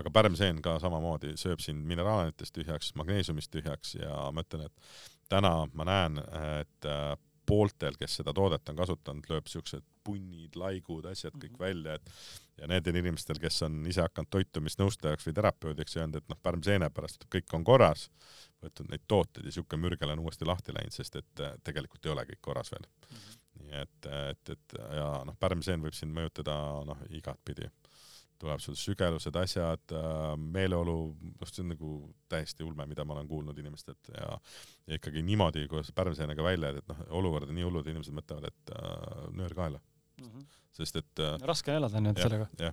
[0.00, 5.54] aga Pärmseen ka samamoodi sööb sind mineraalainetest tühjaks, magneesiumist tühjaks ja ma ütlen, et täna
[5.70, 6.18] ma näen,
[6.58, 6.90] et
[7.46, 11.62] pooltel, kes seda toodet on kasutanud, lööb siuksed punnid, laigud, asjad kõik mhm.
[11.62, 16.32] välja, et ja nendel inimestel, kes on ise hakanud toitumisnõustajaks või terapeudiks ja öelnud, et
[16.32, 18.08] noh, pärmseene pärast kõik on korras,
[18.60, 22.12] võtnud neid tooteid ja siuke mürgel on uuesti lahti läinud, sest et äh, tegelikult ei
[22.14, 23.16] ole kõik korras veel mm.
[23.16, 23.38] -hmm.
[23.64, 26.56] nii et, et, et ja noh, pärmseen võib sind mõjutada
[26.86, 27.70] noh, igatpidi.
[28.40, 30.96] Tuleb sul sügelused, asjad, äh, meeleolu,
[31.30, 31.94] noh, see on nagu
[32.30, 34.36] täiesti ulme, mida ma olen kuulnud inimestelt ja,
[34.88, 38.74] ja ikkagi niimoodi, kuidas pärmseenega välja, et noh, olukord on nii hullud, inimesed mõtlevad, et
[38.76, 40.28] äh, nöör kaela mm.
[40.28, 40.46] -hmm.
[40.78, 42.72] sest et äh, raske elada nii-öelda sellega.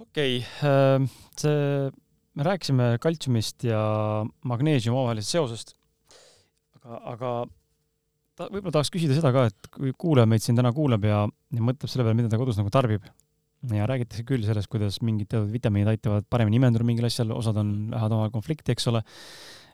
[0.00, 1.10] okei okay, äh,,
[1.40, 1.90] see
[2.38, 3.80] me rääkisime kaltsiumist ja
[4.46, 5.74] magneesiumi omavahelisest seosest,
[6.78, 7.32] aga, aga
[8.36, 11.64] ta, võib-olla tahaks küsida seda ka, et kui kuulaja meid siin täna kuulab ja, ja
[11.64, 13.08] mõtleb selle peale, mida ta kodus nagu tarbib
[13.76, 17.74] ja räägitakse küll sellest, kuidas mingid teatud vitamiinid aitavad paremini imenduda mingil asjal, osad on,
[17.92, 19.02] lähevad omavahel konflikti, eks ole.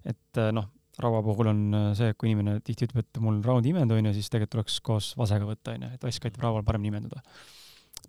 [0.06, 0.66] et noh,
[1.02, 1.60] raua puhul on
[1.98, 4.80] see, et kui inimene tihti ütleb, et mul raud ei imendu, onju, siis tegelikult tuleks
[4.86, 7.22] koos vasega võtta, onju, et vask aitab raual paremini imenduda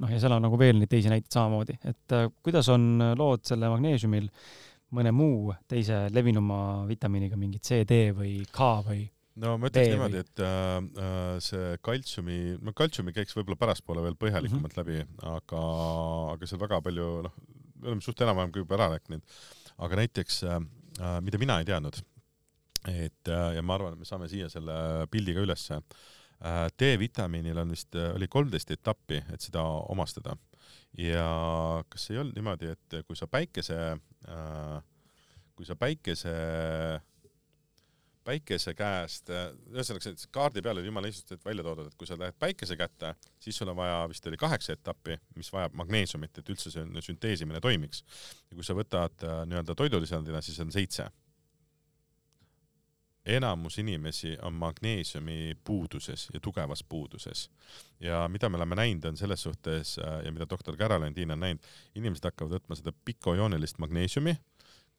[0.02, 3.46] noh, ja seal on nagu veel neid teisi näiteid samamoodi, et äh, kuidas on lood
[3.50, 4.30] selle magneesiumil
[4.98, 9.04] mõne muu teise levinuma vitamiiniga, mingi C, D või K või
[9.44, 14.18] no ma ütleks niimoodi, et äh, äh, see kaltsiumi, no kaltsiumi käiks võib-olla pärastpoole veel
[14.20, 15.06] põhjalikumalt mm -hmm.
[15.06, 15.64] läbi, aga,
[16.34, 17.40] aga seal väga palju, noh,
[17.78, 19.40] me oleme suht enam-vähem ka juba ära rääkinud,
[19.78, 20.62] aga näiteks äh,
[21.00, 22.02] äh, mida mina ei teadnud,
[22.88, 26.06] et äh, ja ma arvan, et me saame siia selle pildi ka ülesse äh,,
[26.38, 30.38] Äh, D-vitamiinil on vist, äh, oli kolmteist etappi, et seda omastada.
[30.98, 33.78] ja kas ei olnud niimoodi, et kui sa päikese,
[34.30, 34.78] äh,
[35.56, 36.32] kui sa päikese,
[38.28, 39.32] päikese käest,
[39.72, 43.14] ühesõnaga see kaardi peal oli jumala lihtsalt välja toodud, et kui sa lähed päikese kätte,
[43.40, 47.64] siis sul on vaja, vist oli kaheksa etappi, mis vajab magneesiumit, et üldse see sünteesimine
[47.64, 48.04] toimiks.
[48.50, 51.08] ja kui sa võtad nii-öelda toidulisandina, siis on seitse
[53.28, 57.50] enamus inimesi on magneesiumi puuduses ja tugevas puuduses.
[58.00, 61.40] ja mida me oleme näinud, on selles suhtes äh, ja mida doktor Caroline Dean on
[61.40, 61.64] näinud,
[61.96, 64.36] inimesed hakkavad võtma seda pikojoonilist magneesiumi,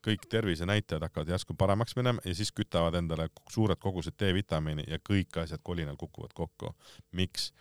[0.05, 5.41] kõik tervisenäitajad hakkavad järsku paremaks minema ja siis kütavad endale suured kogused D-vitamiini ja kõik
[5.43, 6.75] asjad kolinal kukuvad kokku.
[7.11, 7.51] miks?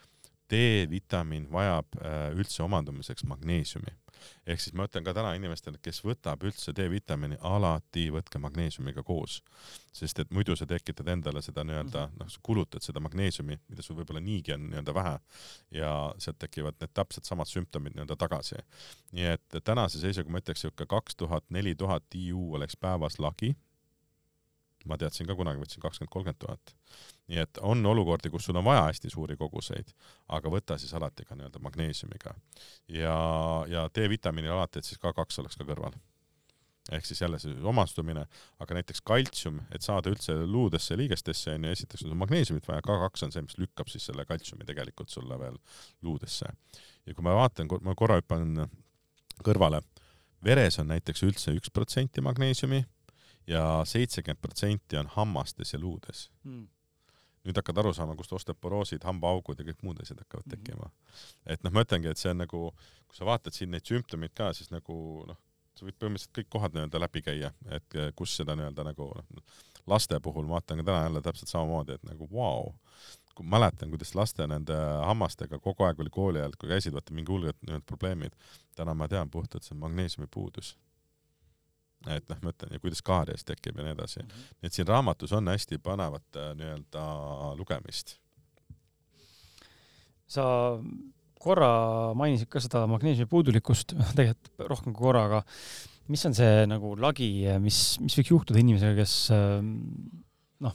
[0.49, 3.93] D-vitamiin vajab äh, üldse omandumiseks magneesiumi
[4.47, 9.41] ehk siis ma ütlen ka täna inimestele, kes võtab üldse D-vitamiini, alati võtke magneesiumiga koos,
[9.93, 12.19] sest et muidu sa tekitad endale seda nii-öelda mhm.
[12.23, 15.15] noh, sa kulutad seda magneesiumi, mida sul võib-olla niigi on nii-öelda vähe
[15.81, 18.61] ja sealt tekivad need täpselt samad sümptomid nii-öelda tagasi.
[19.13, 23.55] nii et tänase seisuga ma ütleks siuke kaks tuhat, neli tuhat IU oleks päevas lagi
[24.87, 26.75] ma teadsin ka kunagi, võtsin kakskümmend, kolmkümmend tuhat.
[27.29, 29.91] nii et on olukordi, kus sul on vaja hästi suuri koguseid,
[30.33, 32.35] aga võta siis alati ka nii-öelda magneesiumiga.
[32.89, 33.17] ja,
[33.69, 35.99] ja D-vitamiinil alati, et siis ka kaks oleks ka kõrval.
[36.93, 38.25] ehk siis jälle see omastumine,
[38.59, 42.81] aga näiteks kaltsium, et saada üldse luudesse ja liigestesse onju, esiteks on sul magneesiumit vaja,
[42.87, 45.59] K2 on see, mis lükkab siis selle kaltsiumi tegelikult sulle veel
[46.03, 46.47] luudesse.
[47.07, 48.69] ja kui ma vaatan, ma korra hüppan
[49.45, 49.83] kõrvale,
[50.45, 52.87] veres on näiteks üldse üks protsenti magneesiumi
[53.49, 56.67] ja seitsekümmend protsenti on hammastes ja luudes mm.
[57.49, 60.65] nüüd hakkad aru saama, kust osteoporoosid, hambaaugud ja kõik muud asjad hakkavad mm -hmm.
[60.65, 60.91] tekkima.
[61.47, 62.65] et noh, ma ütlengi, et see on nagu,
[63.09, 64.99] kui sa vaatad siin neid sümptomeid ka, siis nagu
[65.29, 65.39] noh,
[65.75, 69.45] sa võid põhimõtteliselt kõik kohad nii-öelda läbi käia, et kus seda nii-öelda nagu noh,
[69.87, 72.75] laste puhul ma vaatan ka täna jälle täpselt samamoodi, et nagu vau wow.,
[73.39, 74.75] kui mäletan, kuidas laste nende
[75.07, 78.35] hammastega kogu aeg oli kooli ajal, kui käisid, vaata mingi hulgad need probleemid.
[78.75, 80.77] täna ma tean puhtalt, see on magneesiumi puudus
[82.07, 84.29] et noh, ma ütlen, ja kuidas kaaries tekib ja nii edasi mm.
[84.29, 84.49] -hmm.
[84.63, 87.05] nii et siin raamatus on hästi põnevat äh, nii-öelda
[87.59, 88.19] lugemist.
[90.29, 90.45] sa
[91.41, 95.43] korra mainisid ka seda magneesiumi puudulikkust, tegelikult rohkem kui korra, aga
[96.13, 97.29] mis on see nagu lagi,
[97.63, 99.75] mis, mis võiks juhtuda inimesega, kes ähm,
[100.65, 100.75] noh,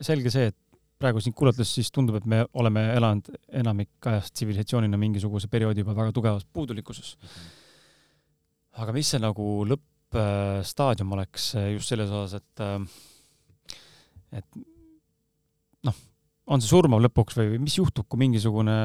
[0.00, 0.58] selge see, et
[1.02, 3.30] praegu sind kuulates siis tundub, et me oleme elanud
[3.62, 7.28] enamik ajast tsivilisatsioonina mingisuguse perioodi juba väga tugevas puudulikkuses mm.
[7.28, 8.82] -hmm.
[8.84, 13.76] aga mis see nagu lõpp lõppstaadium oleks just selles osas, et,
[14.40, 14.60] et
[15.88, 16.00] noh,
[16.52, 18.76] on see surmav lõpuks või mis juhtub, kui mingisugune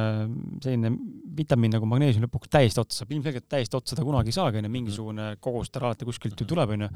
[0.63, 0.93] selline
[1.37, 4.73] vitamiin nagu magneesium lõpuks täiesti otsa saab, ilmselgelt täiesti otsa ta kunagi ei saagi, onju,
[4.73, 6.91] mingisugune kogus tal alati kuskilt ju tuleb, onju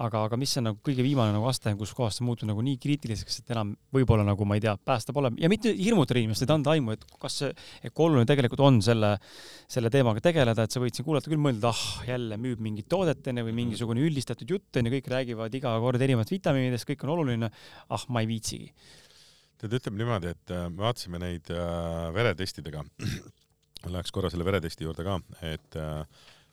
[0.00, 2.78] aga, aga mis on nagu kõige viimane nagu aste, kus kohas see muutub nagu nii
[2.80, 6.52] kriitiliseks, et enam võib-olla nagu ma ei tea, päästa pole ja mitte hirmutada inimest, et
[6.54, 7.50] anda aimu, et kas see,
[7.90, 9.12] kui oluline tegelikult on selle,
[9.70, 13.28] selle teemaga tegeleda, et sa võid siin kuulata küll mõelda, ah jälle müüb mingit toodet
[13.32, 17.50] onju või mingisugune üldistatud jutt onju, kõik räägivad iga kord erinevatest vitamiinidest, kõik on oluline.
[17.88, 18.72] ah, ma ei viitsigi.
[19.60, 22.84] tead, ütleme niimoodi, et äh, me vaatasime neid äh, veretestidega
[23.88, 25.14] Läheks korra selle veretesti juurde ka,
[25.48, 26.04] et äh,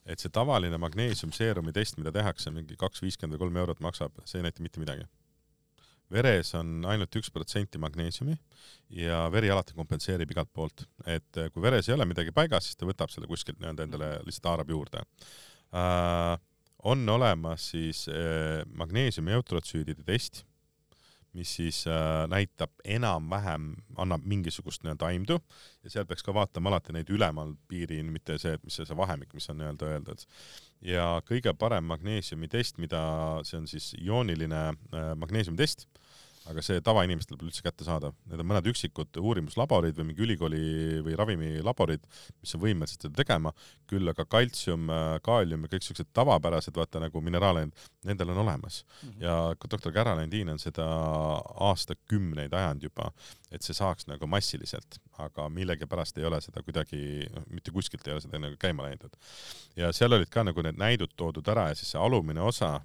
[0.07, 4.39] et see tavaline magneesiumseerumi test, mida tehakse, mingi kaks viiskümmend või kolm eurot maksab, see
[4.41, 5.07] ei näita mitte midagi.
[6.07, 8.37] veres on ainult üks protsenti magneesiumi
[8.95, 12.87] ja veri alati kompenseerib igalt poolt, et kui veres ei ole midagi paigas, siis ta
[12.87, 15.03] võtab selle kuskilt nii-öelda endale lihtsalt haarab juurde
[15.75, 16.37] äh,.
[16.83, 20.45] on olemas siis äh, magneesiumi eutrotsüüdide test
[21.37, 23.69] mis siis äh, näitab enam-vähem,
[24.01, 25.39] annab mingisugust nii-öelda aimdu
[25.83, 28.97] ja seal peaks ka vaatama alati neid ülemal piirini, mitte see, et mis see, see
[28.97, 30.25] vahemik, mis on nii-öelda öeldud.
[30.81, 33.01] ja kõige parem magneesiumi test, mida,
[33.47, 34.65] see on siis iooniline
[35.17, 36.06] magneesiumi test äh,,
[36.51, 38.15] aga see tavainimestel pole üldse kättesaadav.
[38.31, 40.61] Need on mõned üksikud uurimuslaborid või mingi ülikooli
[41.05, 42.05] või ravimilaborid,
[42.41, 43.53] mis on võimelised seda tegema,
[43.89, 44.87] küll aga kaltsium,
[45.25, 49.09] kaalium ja kõik siuksed tavapärased, vaata nagu mineraalained, nendel on olemas mm.
[49.09, 49.23] -hmm.
[49.23, 49.37] ja
[49.71, 50.85] doktor Caroline on seda
[51.69, 53.11] aastakümneid ajanud juba,
[53.51, 58.15] et see saaks nagu massiliselt, aga millegipärast ei ole seda kuidagi, noh, mitte kuskilt ei
[58.15, 59.17] ole seda nagu käima läinud.
[59.75, 62.75] ja seal olid ka nagu need näidud toodud ära ja siis see alumine osa,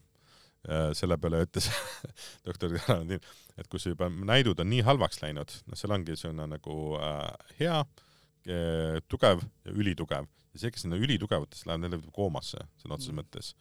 [0.69, 1.71] äh, selle peale ütles
[2.47, 3.21] doktor Caroline
[3.59, 7.27] et kui see juba näidud on nii halvaks läinud, noh, seal ongi selline nagu äh,
[7.61, 12.97] hea äh,, tugev ja ülitugev ja see, kes sinna ülitugevatesse läheb, need lähevad koomasse sõna
[12.97, 13.21] otseses mm.
[13.23, 13.53] mõttes.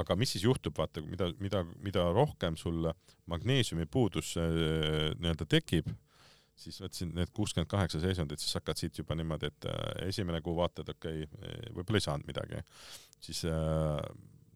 [0.00, 2.90] aga mis siis juhtub, vaata, mida, mida, mida rohkem sul
[3.30, 5.90] magneesiumi puudus äh, nii-öelda tekib,
[6.58, 10.56] siis võtsin need kuuskümmend kaheksa seisundit, siis hakkad siit juba niimoodi, et äh, esimene kuu
[10.58, 12.62] vaatad, okei okay,, võib-olla ei saanud midagi,
[13.24, 13.98] siis äh,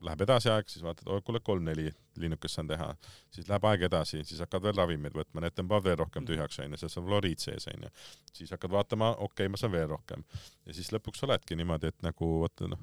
[0.07, 2.89] läheb edasi aeg, siis vaatad, oh kuule, kolm-neli linnukest saan teha,
[3.33, 6.81] siis läheb aeg edasi, siis hakkad veel ravimeid võtma, need tõmbavad veel rohkem tühjaks, onju,
[6.81, 7.91] sest on fluoriid sees, onju.
[8.33, 10.25] siis hakkad vaatama, okei okay,, ma saan veel rohkem.
[10.67, 12.81] ja siis lõpuks oledki niimoodi, et nagu vaata noh,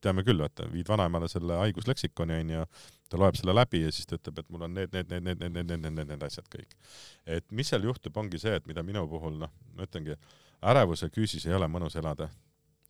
[0.00, 2.66] teame küll, vaata, viid vanaemale selle haigusleksikoni, onju,
[3.10, 5.42] ta loeb selle läbi ja siis ta ütleb, et mul on need, need, need, need,
[5.42, 6.78] need, need, need, need, need asjad kõik.
[7.26, 10.16] et mis seal juhtub, ongi see, et mida minu puhul, noh, ma ütlengi,
[10.72, 12.30] ärevuse küüsis ei ole mõnus elada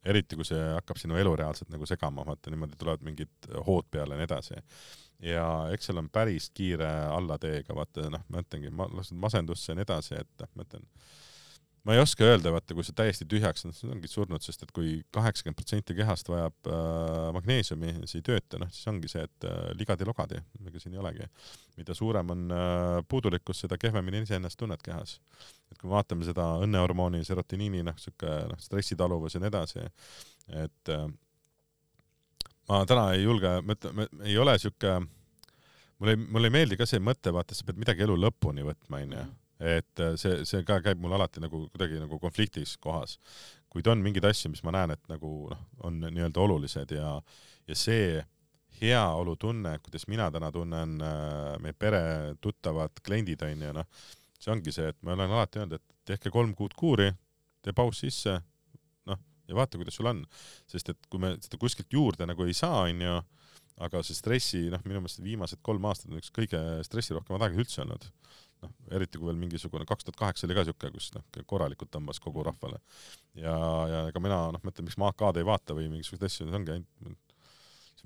[0.05, 4.16] eriti kui see hakkab sinu elu reaalselt nagu segama, vaata niimoodi tulevad mingid hood peale
[4.16, 4.60] ja nii edasi.
[5.20, 9.77] ja eks seal on päris kiire allateega, vaata noh, ma ütlengi, ma lasen masendusse ja
[9.77, 10.86] nii edasi, et noh, ma ütlen,
[11.85, 14.73] ma ei oska öelda, vaata, kui see täiesti tühjaks on, siis ongi surnud, sest et
[14.77, 19.48] kui kaheksakümmend protsenti kehast vajab äh, magneesiumi, siis ei tööta, noh, siis ongi see, et
[19.48, 21.28] äh, ligadi-logadi, ega siin ei olegi.
[21.81, 25.19] mida suurem on äh, puudulikkus, seda kehvemini iseennast tunned kehas.
[25.73, 29.89] et kui me vaatame seda õnnehormooni, serotoniini, noh, sihuke noh, stressitaluvus ja nii edasi,
[30.66, 31.09] et äh,
[32.69, 34.98] ma täna ei julge, ma ütlen, ei ole sihuke,
[35.98, 39.01] mulle ei, mulle ei meeldi ka see mõte, vaata, sa pead midagi elu lõpuni võtma,
[39.01, 43.18] onju et äh, see, see ka käib mul alati nagu kuidagi nagu konfliktis kohas.
[43.70, 47.12] kuid on mingeid asju, mis ma näen, et nagu noh, on nii-öelda olulised ja,
[47.68, 48.18] ja see
[48.80, 52.00] heaolutunne, kuidas mina täna tunnen äh, meie pere,
[52.40, 53.86] tuttavad, kliendid onju, noh,
[54.40, 57.10] see ongi see, et ma olen alati öelnud, et tehke kolm kuud kuuri,
[57.62, 58.38] tee paus sisse,
[59.06, 60.24] noh, ja vaata, kuidas sul on.
[60.70, 63.20] sest et kui me seda kuskilt juurde nagu ei saa, onju,
[63.84, 66.58] aga see stressi, noh, minu meelest viimased kolm aastat on üks kõige
[66.88, 68.08] stressirohkemad aegad üldse olnud
[68.64, 72.20] noh, eriti kui veel mingisugune kaks tuhat kaheksa oli ka siuke, kus noh, korralikult tõmbas
[72.22, 72.80] kogu rahvale.
[73.38, 73.56] ja,
[73.92, 76.76] ja ega mina noh, mõtlen, miks ma AK-d ei vaata või mingisuguseid asju, see ongi
[76.76, 77.36] ainult,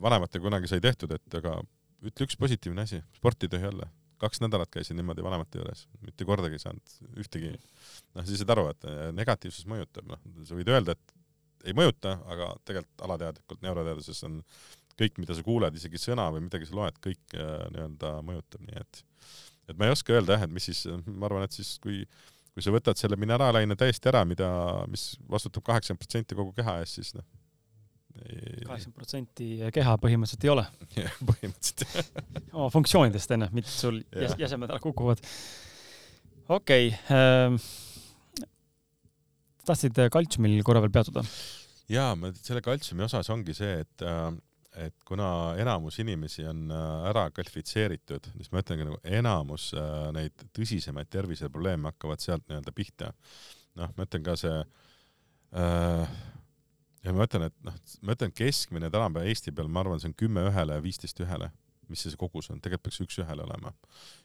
[0.05, 1.59] vanematega kunagi sai tehtud, et aga
[2.05, 3.91] ütle üks positiivne asi, sporti ei tohi olla.
[4.25, 7.51] kaks nädalat käisin niimoodi vanemate juures, mitte kordagi ei saanud ühtegi,
[8.15, 12.53] noh, siis saad aru, et negatiivsus mõjutab, noh, sa võid öelda, et ei mõjuta, aga
[12.65, 14.39] tegelikult alateadlikult neuroteaduses on
[15.01, 18.81] kõik, mida sa kuuled, isegi sõna või midagi sa loed, kõik äh, nii-öelda mõjutab, nii
[18.81, 19.03] et
[19.69, 22.03] et ma ei oska öelda jah, et mis siis, ma arvan, et siis kui,
[22.55, 24.51] kui sa võtad selle mineraalaine täiesti ära, mida,
[24.91, 27.27] mis vastutab kaheksakümmend protsenti kogu keha eest, siis noh.
[28.15, 30.67] kaheksakümmend protsenti keha põhimõtteliselt ei ole.
[31.05, 35.23] jah, põhimõtteliselt oma funktsioonidest onju, mitte sul jäs jäsemed ära kukuvad.
[36.49, 37.61] okei okay, ähm,.
[39.65, 41.25] tahtsid kaltsiumil korra veel peatuda?
[41.91, 44.29] jaa, ma selle kaltsiumi osas ongi see, et äh,
[44.81, 50.47] et kuna enamus inimesi on äh, ära kvalifitseeritud, siis ma ütlengi nagu enamus äh, neid
[50.57, 53.13] tõsisemaid terviseprobleeme hakkavad sealt nii-öelda pihta.
[53.79, 54.57] noh, ma ütlen ka see
[55.55, 56.17] äh,
[57.05, 60.17] ja ma ütlen, et noh, ma ütlen keskmine tänapäeva Eesti peal, ma arvan, see on
[60.19, 61.51] kümme ühele ja viisteist ühele,
[61.91, 63.75] mis see kogus on, tegelikult peaks üks ühele olema.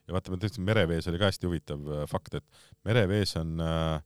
[0.08, 4.00] ja vaata, ma tõesti merevees oli ka hästi huvitav äh, fakt, et merevees on äh,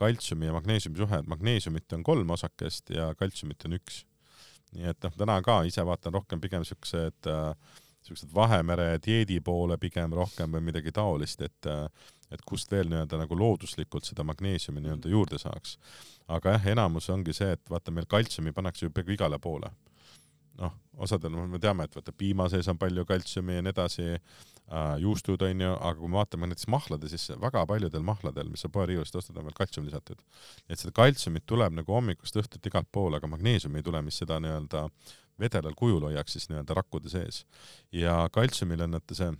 [0.00, 4.02] kaltsiumi ja magneesiumi suhe, et magneesiumit on kolm osakest ja kaltsiumit on üks.
[4.72, 9.78] Nii et noh, täna ka ise vaatan rohkem pigem siuksed äh, siuksed Vahemere dieedi poole
[9.78, 11.86] pigem rohkem või midagi taolist, et äh,
[12.32, 15.76] et kust veel nii-öelda nagu looduslikult seda magneesiumi nii-öelda juurde saaks.
[16.28, 19.70] aga jah, enamus ongi see, et vaata, meil kaltsiumi pannakse ju peaaegu igale poole.
[20.60, 24.08] noh, osadel, me teame, et vaata piima sees on palju kaltsiumi ja nii edasi
[25.02, 29.16] juustud onju, aga kui me vaatame näiteks mahlade sisse, väga paljudel mahladel, mis sa poeriiulist
[29.18, 30.22] ostad, on veel kaltsium lisatud.
[30.68, 34.40] et seda kaltsiumit tuleb nagu hommikust õhtut igalt poole, aga magneesiumi ei tule, mis seda
[34.40, 34.86] nii-öelda
[35.40, 37.44] vedelal kujul hoiaks siis nii-öelda rakkude sees.
[37.92, 39.32] ja kaltsiumil on vaata see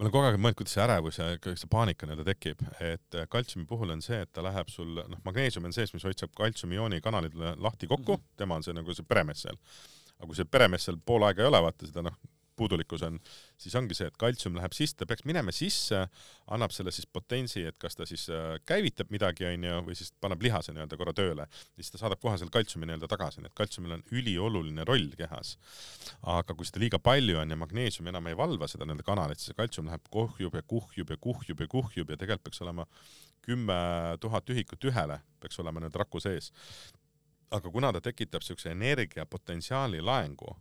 [0.00, 3.66] ma olen kogu aeg mõelnud, kuidas see ärevus ja see paanika nii-öelda tekib, et kaltsiumi
[3.68, 7.36] puhul on see, et ta läheb sul, noh, magneesium on sees, mis hoiab kaltsiumiooni kanalid
[7.60, 8.36] lahti kokku mm, -hmm.
[8.40, 9.58] tema on see nagu see peremees seal.
[10.18, 12.16] aga kui see peremees seal pool aega ei ole, vaata seda noh,
[12.60, 13.16] puudulikkus on,
[13.60, 16.02] siis ongi see, et kaltsium läheb sisse, ta peaks minema sisse,
[16.52, 20.44] annab selle siis potentsi, et kas ta siis äh, käivitab midagi, onju, või siis paneb
[20.44, 21.46] lihase nii-öelda korra tööle,
[21.78, 25.56] siis ta saadab kohe selle kaltsiumi nii-öelda tagasi, nii et kaltsiumil on ülioluline roll kehas.
[26.30, 29.52] aga kui seda liiga palju on ja magneesium enam ei valva seda nii-öelda kanalit, siis
[29.52, 32.86] see kaltsium läheb kohjub ja kuhjub ja kuhjub ja kuhjub ja tegelikult peaks olema
[33.42, 33.74] kümme
[34.20, 36.52] tuhat ühikut ühele, peaks olema nüüd raku sees.
[37.50, 40.54] aga kuna ta tekitab siukse energiapotentsiaali laengu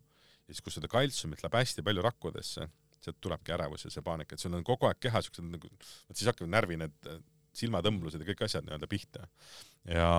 [0.49, 2.69] ja siis, kui seda kaltsiumit läheb hästi palju rakkudesse,
[2.99, 6.17] sealt tulebki ärevus ja see paanika, et sul on kogu aeg keha siuksed nagu, vot
[6.17, 7.11] siis hakkavad närvi need
[7.59, 9.27] silmatõmblused ja kõik asjad nii-öelda pihta.
[9.89, 10.09] ja,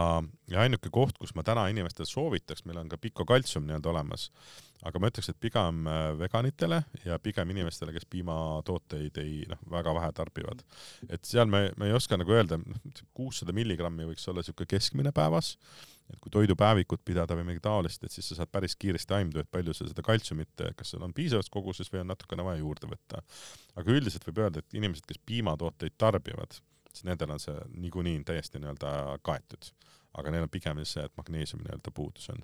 [0.50, 4.28] ja ainuke koht, kus ma täna inimestele soovitaks, meil on ka pikokaltsium nii-öelda olemas,
[4.86, 9.94] aga ma ütleks, et pigem äh, veganitele ja pigem inimestele, kes piimatooteid ei, noh, väga
[9.98, 10.64] vähe tarbivad.
[11.08, 15.14] et seal me, me ei oska nagu öelda, noh, kuussada milligrammi võiks olla niisugune keskmine
[15.16, 15.56] päevas
[16.12, 19.50] et kui toidupäevikut pidada või midagi taolist, et siis sa saad päris kiiresti aimdu, et
[19.50, 23.22] palju sa seda kaltsiumit, kas seal on piisavas koguses või on natukene vaja juurde võtta.
[23.76, 26.58] aga üldiselt võib öelda, et inimesed, kes piimatooteid tarbivad,
[26.90, 29.72] siis nendel on see niikuinii täiesti nii-öelda kaetud
[30.18, 32.40] aga neil on pigem see, et magneesiumi nii-öelda puudus on.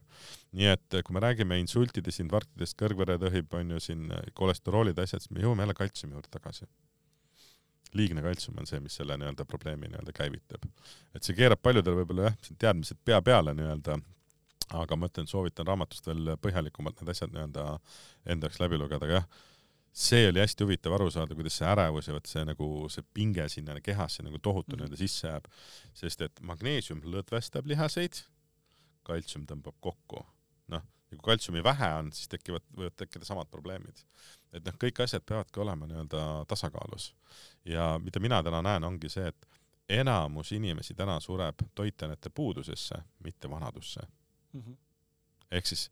[0.55, 4.07] nii et kui me räägime insultidest, infarktidest, kõrgveretõhib, on ju siin
[4.39, 6.69] kolesteroolid, asjad, siis me jõuame jälle kaltsiumi juurde tagasi
[7.95, 10.67] liigne kaltsium on see, mis selle nii-öelda probleemi nii-öelda käivitab.
[11.15, 13.99] et see keerab paljudel võib-olla jah, teadmised pea peale nii-öelda,
[14.83, 17.67] aga ma ütlen, soovitan raamatust veel põhjalikumalt need asjad nii-öelda
[18.27, 19.29] enda jaoks läbi lugeda, aga jah,
[19.97, 23.49] see oli hästi huvitav aru saada, kuidas see ärevus ja vot see nagu see pinge
[23.53, 24.83] sinna kehasse nagu tohutu mm -hmm.
[24.83, 25.47] nii-öelda sisse jääb,
[25.95, 28.25] sest et magneesium lõdvestab lihaseid,
[29.07, 30.27] kaltsium tõmbab kokku,
[30.69, 34.05] noh, ja kui kaltsiumi vähe on, siis tekivad, võivad tekkida samad probleemid
[34.57, 37.11] et noh, kõik asjad peavadki olema nii-öelda tasakaalus.
[37.65, 39.49] ja mida mina täna näen, ongi see, et
[40.01, 44.01] enamus inimesi täna sureb toitainete puudusesse, mitte vanadusse
[44.53, 44.61] mm.
[44.61, 44.77] -hmm.
[45.51, 45.91] ehk siis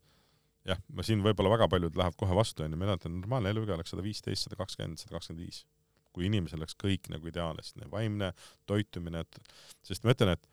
[0.64, 3.90] jah, ma siin võib-olla väga paljud lähevad kohe vastu, onju, mina ütlen, normaalne eluiga oleks
[3.90, 5.66] sada viisteist, sada kakskümmend, sada kakskümmend viis.
[6.14, 8.32] kui inimesel oleks kõik nagu ideaalne, vaimne
[8.66, 9.38] toitumine, et
[9.82, 10.46] sest ma ütlen, et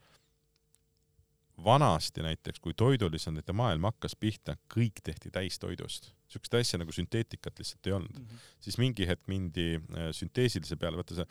[1.64, 6.12] vanasti näiteks, kui toidulisandite maailm hakkas pihta, kõik tehti täistoidust.
[6.26, 8.26] niisugust asja nagu sünteetikat lihtsalt ei olnud mm.
[8.26, 8.48] -hmm.
[8.60, 11.26] siis mingi hetk mindi äh, sünteesilise peale, vaata see,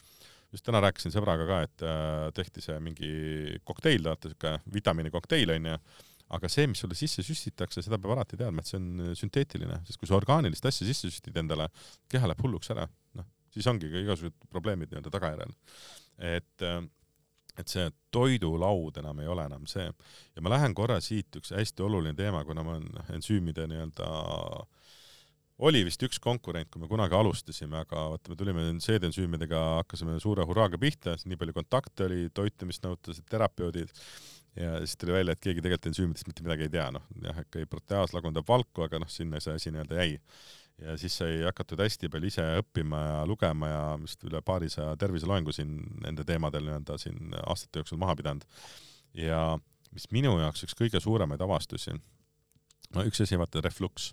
[0.52, 3.10] just täna rääkisin sõbraga ka, et äh, tehti see mingi
[3.64, 5.78] kokteil, vaata siuke vitamiinikokteil onju,
[6.36, 9.80] aga see, mis sulle sisse süstitakse, seda peab alati teadma, et see on äh, sünteetiline,
[9.86, 11.68] sest kui sa orgaanilist asja sisse süstid endale,
[12.08, 12.86] keha läheb hulluks ära,
[13.18, 15.54] noh, siis ongi ka igasugused probleemid nii-öelda tagajärjel.
[16.20, 16.82] et äh,
[17.58, 19.88] et see toidulaud enam ei ole enam see.
[20.36, 24.10] ja ma lähen korra siit, üks hästi oluline teema, kuna ma olen ensüümide nii-öelda
[25.60, 30.46] oli vist üks konkurent, kui me kunagi alustasime, aga vaata, me tulime seedensüümidega, hakkasime suure
[30.48, 33.92] hurraaga pihta, nii palju kontakte oli, toitumist nõutasid terapeudid
[34.56, 37.66] ja siis tuli välja, et keegi tegelikult ensüümidest mitte midagi ei tea, noh jah, ikka
[37.70, 40.16] proteaas lagundab valku, aga noh, sinna see asi nii-öelda jäi
[40.80, 45.52] ja siis sai hakatud hästi palju ise õppima ja lugema ja vist üle paarisaja terviseloengu
[45.54, 48.46] siin nende teemadel nii-öelda siin aastate jooksul maha pidanud.
[49.14, 49.58] ja
[49.92, 51.94] mis minu jaoks üks kõige suuremaid avastusi,
[52.94, 54.12] no üks asi, vaata refluks,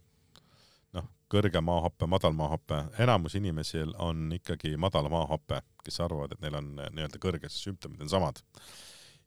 [0.98, 6.58] noh, kõrge maahappe, madal maahappe, enamus inimesel on ikkagi madal maahappe, kes arvavad, et neil
[6.60, 8.42] on nii-öelda kõrge, sest sümptomid on samad.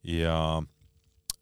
[0.03, 0.37] ja,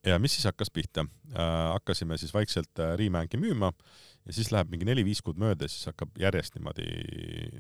[0.07, 1.73] ja mis siis hakkas pihta äh,?
[1.73, 5.89] hakkasime siis vaikselt äh, Riimäängi müüma äh, ja siis läheb mingi neli-viis kuud mööda, siis
[5.89, 6.87] hakkab järjest niimoodi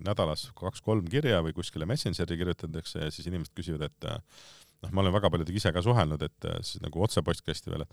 [0.05, 5.17] nädalas kaks-kolm kirja või kuskile Messengeri kirjutatakse ja siis inimesed küsivad, et noh, ma olen
[5.17, 7.87] väga paljudega ise ka suhelnud, et siis nagu otse postkasti veel,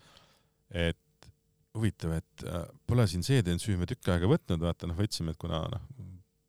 [0.85, 1.01] et
[1.75, 5.85] huvitav, et äh, pole siin seedensüüme tükk aega võtnud, vaata noh, võtsime, et kuna noh,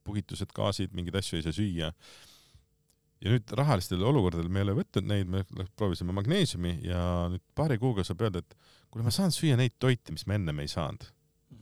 [0.07, 1.93] puhitused, gaasid, mingeid asju ei saa süüa.
[3.25, 7.01] ja nüüd rahalistel olukordadel me ei ole võtnud neid, me proovisime magneesiumi ja
[7.33, 8.57] nüüd paari kuuga saab öelda, et
[8.91, 11.09] kuule, ma saan süüa neid toite, mis ma ennem ei saanud.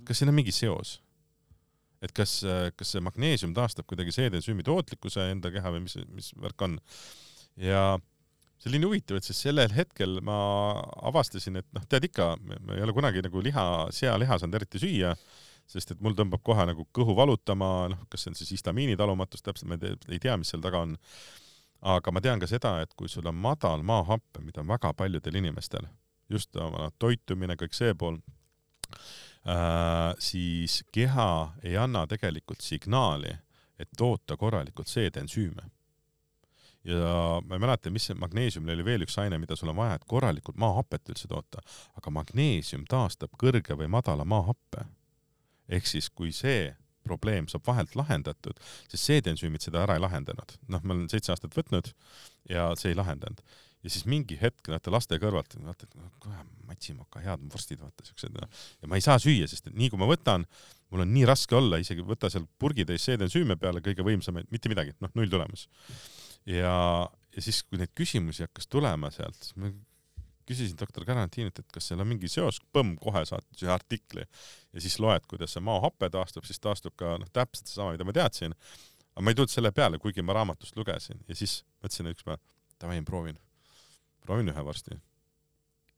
[0.06, 0.98] Kas siin on mingi seos?
[2.04, 2.42] et kas,
[2.76, 6.74] kas see magneesium taastab kuidagi seedensüümi tootlikkuse enda keha või mis, mis värk on?
[7.60, 7.94] ja
[8.58, 10.36] see oli nii huvitav, et siis sellel hetkel ma
[11.08, 13.64] avastasin, et noh, tead ikka, ma ei ole kunagi nagu liha,
[13.94, 15.14] sealiha saanud eriti süüa
[15.70, 19.42] sest et mul tõmbab kohe nagu kõhu valutama, noh, kas see on siis histamiini talumatus,
[19.44, 20.98] täpselt ma ei tea, mis seal taga on.
[21.84, 25.36] aga ma tean ka seda, et kui sul on madal maahappe, mida on väga paljudel
[25.36, 25.84] inimestel,
[26.32, 29.00] just oma toitumine, kõik see pool äh,,
[30.18, 31.30] siis keha
[31.62, 33.32] ei anna tegelikult signaali,
[33.78, 35.66] et toota korralikult seedensüüme
[36.84, 39.96] ja ma ei mäleta, mis see magneesiumil oli veel üks aine, mida sul on vaja,
[39.96, 41.62] et korralikult maahapet üldse toota,
[41.96, 44.84] aga magneesium taastab kõrge või madala maahappe.
[45.68, 46.74] Ehk siis, kui see
[47.04, 48.60] probleem saab vahelt lahendatud,
[48.90, 50.56] siis seedensüümid seda ära ei lahendanud.
[50.68, 51.92] noh, ma olen seitse aastat võtnud
[52.50, 53.40] ja see ei lahendanud.
[53.84, 58.36] ja siis mingi hetk, vaata laste kõrvalt, vaata, et kuule, matsimoka, head vorstid, vaata siuksed,
[58.36, 58.62] noh.
[58.82, 60.46] ja ma ei saa süüa, sest et nii kui ma võtan,
[60.90, 64.96] mul on nii raske olla, isegi võtta seal purgitäis seedensüüme peale, kõige võimsamaid, mitte midagi,
[65.04, 65.68] noh, null tulemus.
[66.48, 66.76] ja,
[67.36, 69.72] ja siis, kui neid küsimusi hakkas tulema sealt, siis ma
[70.48, 74.82] küsisin doktor Garantiinilt, et kas seal on mingi seos, põmm, kohe saatis ühe artikli ja
[74.82, 78.56] siis loed, kuidas see maahape taastub, siis taastub ka noh, täpselt seesama, mida ma teadsin.
[79.14, 82.42] aga ma ei tulnud selle peale, kuigi ma raamatust lugesin ja siis mõtlesin ükspäev,
[82.82, 83.38] davai, proovin,
[84.24, 85.00] proovin ühe varsti.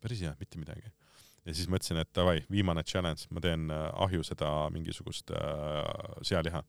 [0.00, 0.92] päris hea, mitte midagi.
[1.44, 5.82] ja siis mõtlesin, et davai, viimane challenge, ma teen äh, ahju seda mingisugust äh,
[6.22, 6.62] sealiha.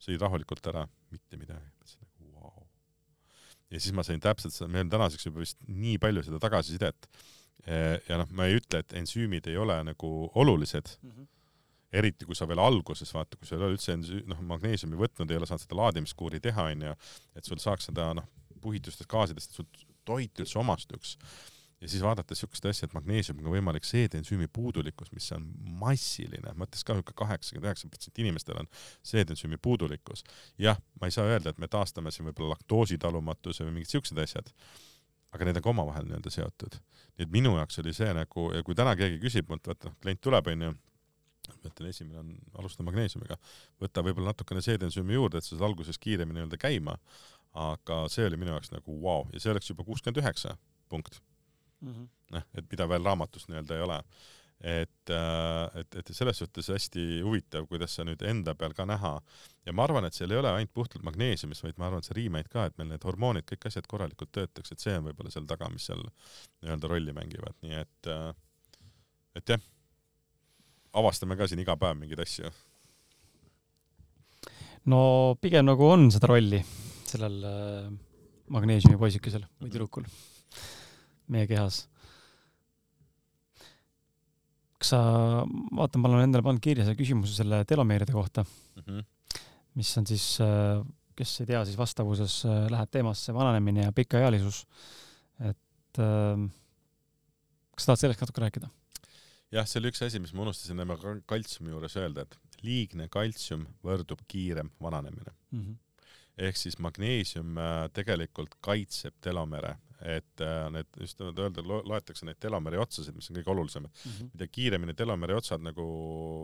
[0.00, 1.70] sõid rahulikult ära, mitte midagi.
[1.78, 2.13] mõtlesin,
[3.74, 7.08] ja siis ma sain täpselt seda, meil on tänaseks juba vist nii palju seda tagasisidet.
[8.08, 11.10] ja noh, ma ei ütle, et ensüümid ei ole nagu olulised mm.
[11.10, 11.28] -hmm.
[11.96, 13.96] eriti kui sa veel alguses vaata, kui sa ei ole üldse
[14.26, 16.92] noh, magneesiumi võtnud, ei ole saanud seda laadimiskuuri teha, onju,
[17.34, 18.26] et sul saaks seda noh,
[18.60, 21.16] puhitustest gaasidest, et sul toit üldse omastuks
[21.84, 25.44] ja siis vaadates niisugust asja, et magneesiumiga on võimalik seedensüümi puudulikkus, mis on
[25.82, 28.70] massiline, mõttes ka niisugune kaheksakümmend üheksa protsenti inimestel on
[29.04, 30.24] seedensüümi puudulikkus.
[30.58, 34.48] jah, ma ei saa öelda, et me taastame siin võib-olla laktoositalumatuse või mingid siuksed asjad,
[35.36, 36.80] aga need on ka omavahel nii-öelda seotud.
[37.18, 39.98] nii et minu jaoks oli see nagu, ja kui täna keegi küsib mult, vaata noh,
[40.00, 40.72] klient tuleb, onju,
[41.50, 42.32] ma ütlen, esimene on
[42.62, 43.36] alustada magneesiumiga,
[43.82, 46.96] võta võib-olla natukene seedensüümi juurde, et sa saad alguses kiiremini nii-öelda käima,
[47.52, 49.30] aga see oli minu jaoks nagu vau wow.
[49.36, 50.56] ja see oleks juba kuuskümmend üheksa
[50.88, 51.20] punkt.
[51.84, 54.00] Noh, et mida veel raamatus nii-öelda ei ole.
[54.64, 59.10] et, äh, et, et selles suhtes hästi huvitav, kuidas see nüüd enda peal ka näha.
[59.66, 62.16] Ja ma arvan, et seal ei ole ainult puhtalt magneesiumis, vaid ma arvan, et see
[62.16, 65.48] riimeid ka, et meil need hormoonid, kõik asjad korralikult töötaks, et see on võib-olla seal
[65.50, 66.00] taga, mis seal
[66.62, 68.30] nii-öelda rolli mängivad, nii et, äh,
[69.42, 69.66] et jah,
[71.02, 72.52] avastame ka siin iga päev mingeid asju.
[74.88, 75.00] No
[75.42, 76.62] pigem nagu on seda rolli
[77.08, 77.90] sellel äh,
[78.54, 80.08] magneesiumi poisikesel või tüdrukul
[81.32, 81.84] meie kehas.
[84.80, 85.00] kas sa,
[85.72, 89.04] vaata, ma olen endale pannud kirja selle küsimuse selle telomeeride kohta mm, -hmm.
[89.80, 90.82] mis on siis, äh,
[91.16, 94.66] kes ei tea, siis vastavuses äh, läheb teemasse vananemine ja pikaealisus.
[95.40, 96.50] et äh,
[97.74, 98.68] kas sa tahad sellest natuke rääkida?
[99.52, 103.66] jah, see oli üks asi, mis ma unustasin enne kaltsiumi juures öelda, et liigne kaltsium
[103.84, 105.62] võrdub kiirem vananemine mm.
[105.62, 105.80] -hmm
[106.34, 107.54] ehk siis magneesium
[107.94, 113.38] tegelikult kaitseb telomere et äh, need just nimelt öelda, loetakse neid telomeri otsasid, mis on
[113.38, 114.10] kõige olulisemad mm.
[114.10, 114.30] -hmm.
[114.34, 115.84] mida kiiremini telomeri otsad nagu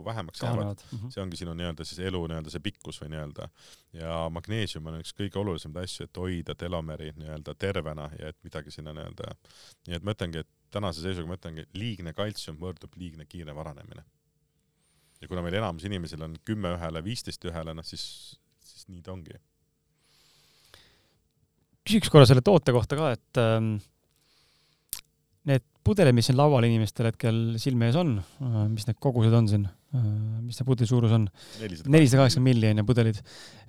[0.05, 1.11] vähemaks jäävad, mm -hmm.
[1.13, 3.49] see ongi sinu nii-öelda siis elu nii-öelda see pikkus või nii-öelda.
[3.93, 8.71] ja magneesium on üks kõige olulisemaid asju, et hoida telomeri nii-öelda tervena ja et midagi
[8.71, 9.35] sinna nii-öelda,
[9.87, 14.03] nii et ma ütlengi, et tänase seisuga ma ütlengi, liigne kaltsium võrdub liigne kiire vananemine.
[15.21, 19.13] ja kuna meil enamus inimesel on kümme ühele, viisteist ühele, noh siis, siis nii ta
[19.13, 19.37] ongi
[21.91, 23.75] küsiks korra selle toote kohta ka, et ähm,
[25.49, 29.47] need pudelid, mis siin laual inimestel hetkel silme ees on äh,, mis need kogused on
[29.51, 30.09] siin äh,,
[30.45, 31.27] mis see pudeli suurus on?
[31.59, 33.21] nelisada kaheksakümmend milli on ju pudelid.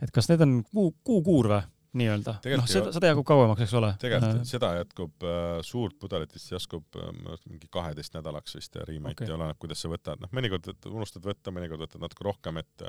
[0.04, 1.62] et kas need on kuu, kuukuur või?
[1.98, 2.38] nii-öelda.
[2.56, 3.90] noh, seda, seda jagub kauemaks, eks ole.
[4.00, 4.46] tegelikult äh.
[4.48, 7.10] seda jätkub äh,, suurt pudelit vist jätkub äh,
[7.48, 9.34] mingi kaheteist nädalaks vist ja riimaiti okay.
[9.34, 12.86] oleneb, kuidas sa võtad, noh, mõnikord unustad võtta, mõnikord võtad natuke rohkem, et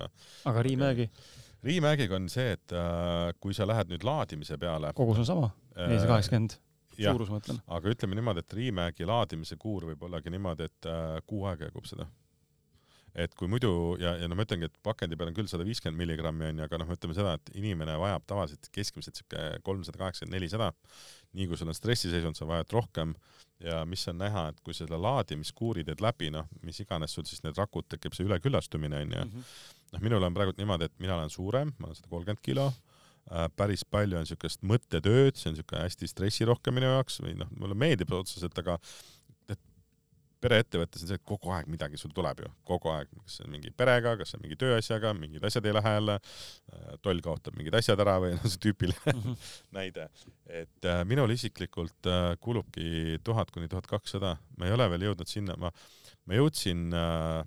[0.51, 1.49] aga riimäegi äh,?
[1.64, 4.94] Riimägiga on see, et äh, kui sa lähed nüüd laadimise peale.
[4.98, 6.60] kogus on sama, nelisada kaheksakümmend
[6.98, 7.61] suurus ma ütlen.
[7.77, 11.88] aga ütleme niimoodi, et Riimägi laadimise kuur võib ollagi niimoodi, et äh, kuu aega jagub
[11.90, 12.07] seda.
[13.14, 13.69] et kui muidu
[14.02, 16.80] ja, ja no ma ütlengi, et pakendi peal on küll sada viiskümmend milligrammi onju, aga
[16.81, 20.72] noh, ütleme seda, et inimene vajab tavaliselt keskmiselt siuke kolmsada kaheksakümmend, nelisada.
[21.34, 23.14] nii kui sul on stressiseisund, sa vajad rohkem
[23.61, 27.45] ja mis on näha, et kui selle laadimiskuuri teed läbi, noh, mis iganes sul siis
[27.45, 31.18] need rakud tekib, see üleküllastumine onju mm -hmm noh, minul on praegu niimoodi, et mina
[31.18, 35.57] olen suurem, ma olen sada kolmkümmend kilo äh, päris palju on niisugust mõttetööd, see on
[35.57, 38.80] niisugune hästi stressirohke minu jaoks või noh, mulle meeldib otseselt, aga
[40.44, 43.53] pereettevõttes on see, et kogu aeg midagi sul tuleb ju, kogu aeg, kas see on
[43.53, 47.57] mingi perega, kas see on mingi tööasjaga, mingid asjad ei lähe jälle, äh, toll kaotab
[47.60, 49.49] mingid asjad ära või noh, see tüüpiline mm -hmm.
[49.78, 50.10] näide.
[50.61, 55.30] et äh, minul isiklikult äh, kulubki tuhat kuni tuhat kakssada, ma ei ole veel jõudnud
[55.30, 55.72] sinna, ma,
[56.26, 57.44] ma jõudsin äh,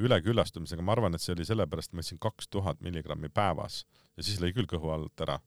[0.00, 3.84] üleküllastumisega, ma arvan, et see oli sellepärast, et ma võtsin kaks tuhat milligrammi päevas
[4.16, 5.40] ja siis lõi küll kõhu alt ära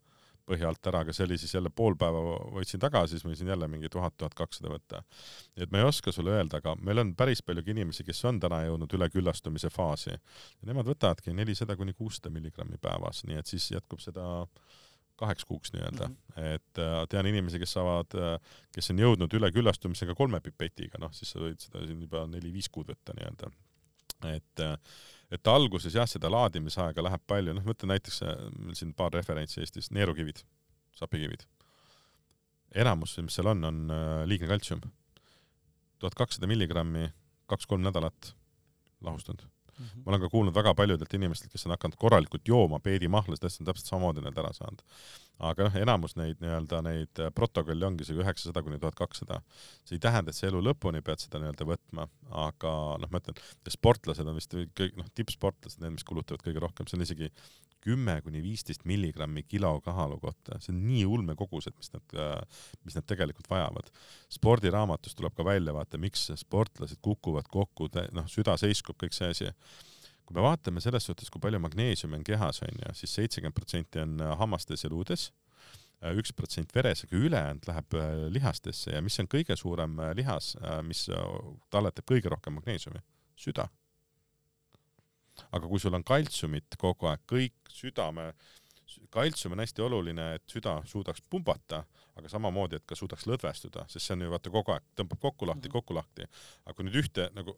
[0.47, 2.19] põhja alt ära, aga see oli siis jälle pool päeva
[2.51, 5.01] võtsin tagasi, siis ma võisin jälle mingi tuhat, tuhat kakssada võtta.
[5.55, 8.41] nii et ma ei oska sulle öelda, aga meil on päris palju inimesi, kes on
[8.43, 10.19] täna jõudnud üleküllastumise faasi ja
[10.67, 14.25] nemad võtavadki nelisada kuni kuussada milligrammi päevas, nii et siis jätkub seda
[15.19, 16.55] kaheks kuuks nii-öelda mm, -hmm.
[16.55, 21.31] et äh, tean inimesi, kes saavad äh,, kes on jõudnud üleküllastumisega kolme pipetiga, noh siis
[21.31, 23.51] sa võid seda siin juba neli-viis kuud võtta nii-öelda.
[24.31, 24.63] Et
[25.33, 29.63] et alguses jah, seda laadimisaega läheb palju, noh, võta näiteks äh, meil siin paar referentsi
[29.63, 30.43] Eestis, neerukivid,
[30.99, 31.47] sapikivid.
[32.83, 34.83] enamus, mis seal on, on äh, liigne kaltsium.
[35.97, 37.07] tuhat kakssada milligrammi,
[37.49, 38.35] kaks-kolm nädalat
[39.01, 39.85] lahustunud mm.
[39.85, 40.05] -hmm.
[40.05, 43.69] ma olen ka kuulnud väga paljudelt inimestelt, kes on hakanud korralikult jooma peedimahlasid, asju on
[43.71, 44.85] täpselt samamoodi need ära saanud.
[45.39, 49.41] aga noh, enamus neid nii-öelda neid äh, protokolle ongi see üheksasada kuni tuhat kakssada.
[49.85, 52.07] see ei tähenda, et sa elu lõpuni pead seda nii-öelda võtma,
[52.47, 56.87] aga noh, ma ütlen, sportlased on vist kõik noh, tippsportlased, need, mis kulutavad kõige rohkem,
[56.87, 57.31] see on isegi
[57.83, 62.63] kümme kuni viisteist milligrammi kilo kahalu kohta, see on nii ulme kogused, mis nad, äh,
[62.87, 63.91] mis nad tegelikult vajavad.
[64.31, 69.51] spordiraamatust tuleb ka välja, vaata, miks sportlased kukuvad kokku, noh, süda seiskub, kõik see asi
[70.23, 74.03] kui me vaatame selles suhtes, kui palju magneesiumi on kehas, on ju, siis seitsekümmend protsenti
[74.03, 75.27] on äh, hammastes ja luudes,
[75.99, 77.99] äh, üks protsent veres, aga ülejäänud läheb
[78.31, 80.53] lihastesse ja mis on kõige suurem lihas,
[80.87, 81.09] mis
[81.73, 83.03] talletab kõige rohkem magneesiumi?
[83.43, 83.65] süda
[85.51, 88.31] aga kui sul on kaltsiumit kogu aeg, kõik südame,
[89.13, 91.83] kaltsium on hästi oluline, et süda suudaks pumbata,
[92.17, 95.47] aga samamoodi, et ka suudaks lõdvestuda, sest see on ju vaata kogu aeg, tõmbab kokku
[95.49, 95.77] lahti mm, -hmm.
[95.77, 96.27] kokku lahti.
[96.65, 97.55] aga kui nüüd ühte nagu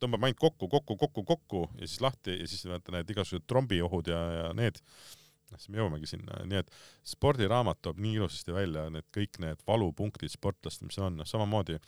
[0.00, 4.10] tõmbab ainult kokku, kokku, kokku, kokku ja siis lahti ja siis vaata need igasugused trombiohud
[4.12, 4.78] ja, ja need,
[5.50, 6.70] noh, siis me jõuamegi sinna, nii et
[7.14, 11.80] spordiraamat toob nii ilusasti välja need kõik need valupunktid sportlastel, mis on, noh samamoodi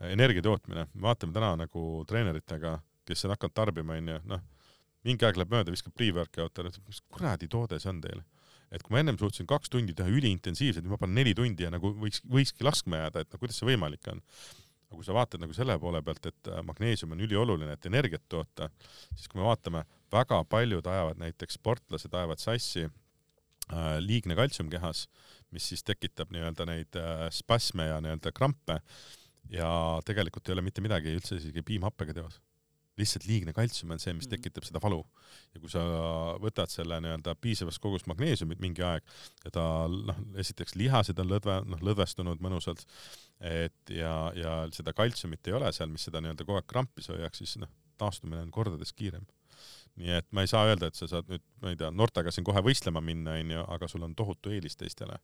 [0.00, 4.44] energia tootmine, vaatame täna nagu treeneritega, kes on hakanud tarbima, onju, noh
[5.06, 8.22] mingi aeg läheb mööda, viskab pre-workout'i, ütleb, mis kuradi toode see on teil?
[8.74, 11.70] et kui ma ennem suutsin kaks tundi teha üliintensiivselt, nüüd ma panen neli tundi ja
[11.70, 14.22] nagu võiks, võikski laskma jääda, et no kuidas see võimalik on?
[14.86, 18.22] aga kui sa vaatad nagu selle poole pealt, et äh, magneesium on ülioluline, et energiat
[18.30, 18.68] toota,
[19.14, 19.82] siis kui me vaatame,
[20.14, 25.06] väga paljud ajavad näiteks sportlased ajavad sassi äh, liigne kaltsium kehas,
[25.54, 28.80] mis siis tekitab nii-öelda neid äh, spasme ja nii-öelda krampe
[29.50, 29.70] ja
[30.06, 32.40] tegelikult ei ole mitte midagi üldse isegi piimhappega teos
[33.00, 34.36] lihtsalt liigne kaltsium on see, mis mhm.
[34.36, 35.02] tekitab seda valu.
[35.54, 35.82] ja kui sa
[36.42, 39.04] võtad selle nii-öelda piisavas kogus magneesiumit mingi aeg
[39.44, 42.84] ja ta noh, esiteks lihased on lõdve, noh lõdvestunud mõnusalt,
[43.40, 47.42] et ja, ja seda kaltsiumit ei ole seal, mis seda nii-öelda kogu aeg krampis hoiaks,
[47.42, 49.26] siis noh, taastumine on kordades kiirem
[49.96, 52.44] nii et ma ei saa öelda, et sa saad nüüd, ma ei tea, noortega siin
[52.46, 55.18] kohe võistlema minna, onju, aga sul on tohutu eelis teistele.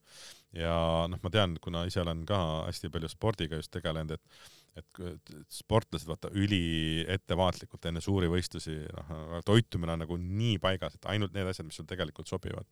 [0.57, 0.75] ja
[1.13, 2.39] noh, ma tean, kuna ise olen ka
[2.69, 9.35] hästi palju spordiga just tegelenud, et et sportlased vaata üli ettevaatlikult enne suuri võistlusi, noh,
[9.47, 12.69] toitumine on nagu nii paigas, et ainult need asjad, mis sul tegelikult sobivad.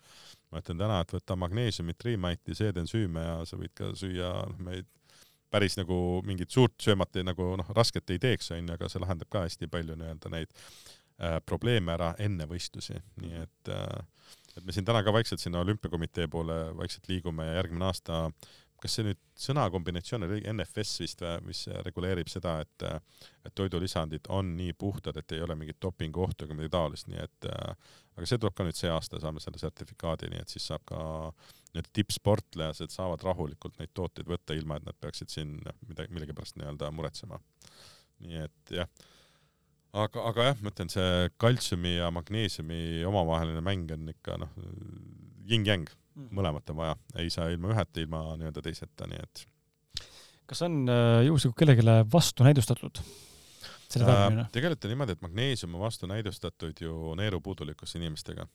[0.51, 4.81] ma ütlen täna, et võta magneesiumit, triimaiti, seedensüüme ja sa võid ka süüa, noh, me
[4.81, 4.87] ei,
[5.51, 9.45] päris nagu mingit suurt söömat nagu noh, rasket ei teeks, onju, aga see lahendab ka
[9.45, 14.01] hästi palju nii-öelda neid äh, probleeme ära enne võistlusi, nii et äh,
[14.57, 18.23] et me siin täna ka vaikselt sinna olümpiakomitee poole vaikselt liigume ja järgmine aasta
[18.83, 22.87] kas see nüüd sõnakombinatsioon oli NFS vist või, mis reguleerib seda, et,
[23.47, 27.49] et toidulisandid on nii puhtad, et ei ole mingit dopinguohtu ega midagi taolist, nii et
[27.51, 31.01] aga see tuleb ka nüüd see aasta, saame selle sertifikaadi, nii et siis saab ka
[31.77, 36.91] need tippsportlased saavad rahulikult neid tooteid võtta, ilma et nad peaksid siin midagi, millegipärast nii-öelda
[36.95, 37.41] muretsema.
[38.21, 38.91] nii et jah
[39.97, 44.53] aga, aga jah, ma ütlen, see kaltsiumi ja magneesiumi omavaheline mäng on ikka noh,
[45.51, 49.47] yin-yang mm., mõlemat on vaja, ei saa ilma üheta, ilma nii-öelda teiseta, nii et.
[50.51, 53.03] kas on äh, juhuslikult kellelegi vastunäidustatud?
[53.91, 54.51] selle tarbimine äh,?
[54.55, 58.47] tegelikult on niimoodi, et magneesium on vastunäidustatud ju neerupuudulikkuse inimestega.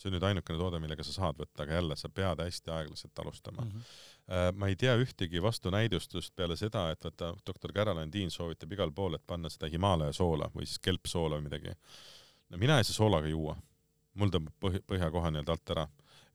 [0.00, 3.18] see on nüüd ainukene toode, millega sa saad võtta, aga jälle, sa pead hästi aeglaselt
[3.22, 3.70] alustama mm.
[3.70, 3.98] -hmm.
[4.30, 9.14] Äh, ma ei tea ühtegi vastunäidustust peale seda, et vaata, doktor Caroline soovitab igal pool,
[9.14, 11.74] et panna seda Himalaia soola või siis kelpsoola või midagi.
[12.50, 13.56] no mina ei saa soolaga juua.
[14.18, 15.86] Mul tõmbab põh-, põhjakoha nii-öelda alt ära.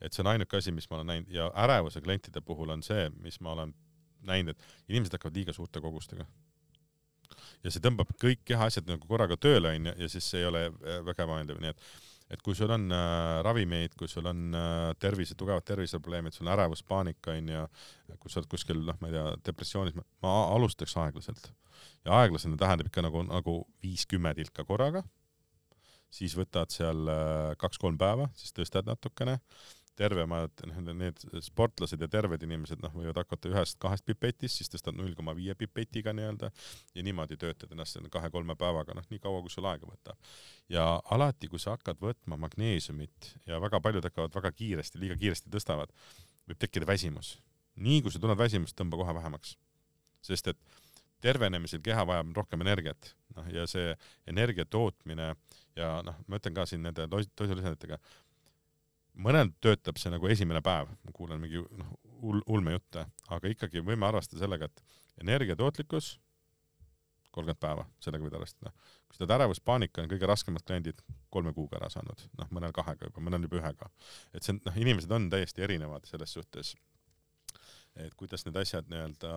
[0.04, 1.32] Et see on ainuke asi, mis ma olen näinud.
[1.34, 3.74] Ja ärevuse klientide puhul on see, mis ma olen
[4.26, 6.26] näinud, et inimesed hakkavad liiga suurte kogustega.
[7.64, 11.00] ja see tõmbab kõik kehaasjad nagu korraga tööle onju ja siis see ei ole äh,
[11.06, 11.88] väga mõeldav, nii et
[12.34, 16.54] et kui sul on äh, ravimeid, kui sul on äh, tervise, tugevad terviseprobleemid, sul on
[16.56, 17.66] ärevus, paanika onju,
[18.22, 21.52] kui sa oled kuskil noh, ma ei tea, depressioonis, ma alustaks aeglaselt.
[22.06, 25.04] Ja aeglasena tähendab ikka nagu, nagu viis-kümme tilka korraga,
[26.16, 29.40] siis võtad seal äh, kaks-kolm päeva, siis tõstad natukene
[29.96, 30.52] tervemad,
[30.92, 35.56] need sportlased ja terved inimesed, noh, võivad hakata ühest-kahest pipetist, siis tõstad null koma viie
[35.56, 36.50] pipetiga nii-öelda
[36.96, 40.20] ja niimoodi töötad ennast kahe-kolme päevaga, noh, nii kaua, kui sul aega võtab.
[40.70, 40.86] ja
[41.16, 45.94] alati, kui sa hakkad võtma magneesiumit ja väga paljud hakkavad väga kiiresti, liiga kiiresti tõstavad,
[46.50, 47.38] võib tekkida väsimus.
[47.76, 49.56] nii kui sa tunned väsimust, tõmba kohe vähemaks.
[50.22, 50.60] sest et
[51.22, 53.96] tervenemisel keha vajab rohkem energiat, noh, ja see
[54.28, 55.36] energia tootmine
[55.76, 58.00] ja noh, ma ütlen ka siin nende toidulisanditega,
[59.26, 61.96] mõnel töötab see nagu esimene päev, ma kuulen mingi noh,
[62.26, 66.16] ulmejutte, aga ikkagi võime arvestada sellega, et energiatootlikkus
[67.36, 68.72] kolmkümmend päeva, sellega võid arvestada.
[69.10, 73.10] kui seda ärevus, paanika on kõige raskemad kliendid kolme kuuga ära saanud, noh, mõnel kahega
[73.10, 73.90] juba, mõnel juba ühega.
[74.34, 76.76] et see on, noh, inimesed on täiesti erinevad selles suhtes,
[77.96, 79.34] et kuidas need asjad nii-öelda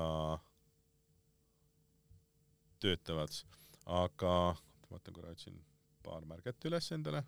[2.78, 3.34] töötavad,
[3.86, 5.58] aga ma võtan korra otsin
[6.04, 7.24] paar märget üles endale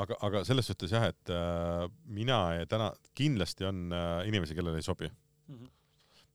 [0.00, 4.86] aga, aga selles suhtes jah, et äh, mina täna kindlasti on äh, inimesi, kellele ei
[4.86, 5.54] sobi mm.
[5.54, 5.70] -hmm.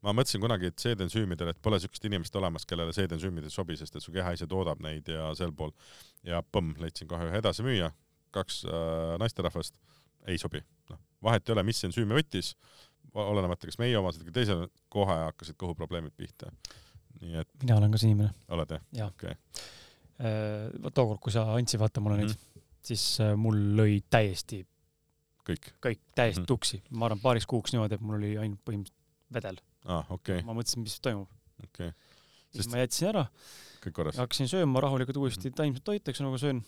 [0.05, 3.95] ma mõtlesin kunagi, et seedensüümidel, et pole siukest inimest olemas, kellele seedensüümid ei sobi, sest
[3.95, 5.73] et su keha ise toodab neid ja sel pool
[6.23, 7.91] ja põmm, leidsin kohe ühe edasimüüja,
[8.31, 9.75] kaks äh, naisterahvast,
[10.27, 10.63] ei sobi.
[10.89, 12.55] noh, vahet ei ole, mis ensüümi võttis,
[13.15, 16.51] olenemata, kas meie omased või teisel, kohe hakkasid kõhuprobleemid pihta.
[17.19, 17.49] nii et.
[17.63, 18.33] mina olen ka see inimene.
[18.55, 19.09] oled jah?
[19.09, 19.37] okay..
[20.19, 24.63] Äh, tookord, kui sa andsid vaata mulle neid mm, siis äh, mul lõi täiesti
[25.49, 26.81] kõik, kõik täiesti mm tuksi.
[26.91, 30.05] ma arvan, paariks kuuks niimoodi, et mul oli ainult põhimõtteliselt vedel ah,.
[30.15, 30.43] Okay.
[30.45, 31.29] ma mõtlesin, mis toimub
[31.65, 31.93] okay..
[32.49, 32.73] siis Sest...
[32.73, 33.25] ma jätsin ära.
[33.85, 34.19] kõik korras.
[34.21, 36.61] hakkasin sööma rahulikult uuesti taimset toitu, eks nagu söön.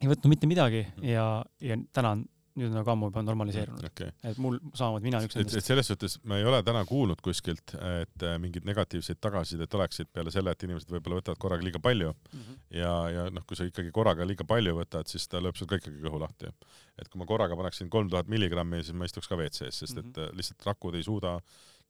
[0.00, 1.26] ei võtnud mitte midagi mm ja,
[1.64, 2.26] ja täna on
[2.58, 4.12] nüüd on nagu ammu juba normaliseerunud okay..
[4.28, 5.58] et mul samamoodi, mina üks nendest.
[5.58, 10.10] et selles suhtes ma ei ole täna kuulnud kuskilt, et äh, mingeid negatiivseid tagasisidet oleksid
[10.12, 12.62] peale selle, et inimesed võib-olla võtavad korraga liiga palju mm -hmm.
[12.78, 15.80] ja, ja noh, kui sa ikkagi korraga liiga palju võtad, siis ta lööb sul ka
[15.80, 16.52] ikkagi kõhu lahti.
[17.00, 20.04] et kui ma korraga paneksin kolm tuhat milligrammi, siis ma istuks ka WC-s, sest et
[20.04, 20.36] mm -hmm.
[20.36, 21.40] lihtsalt rakud ei suuda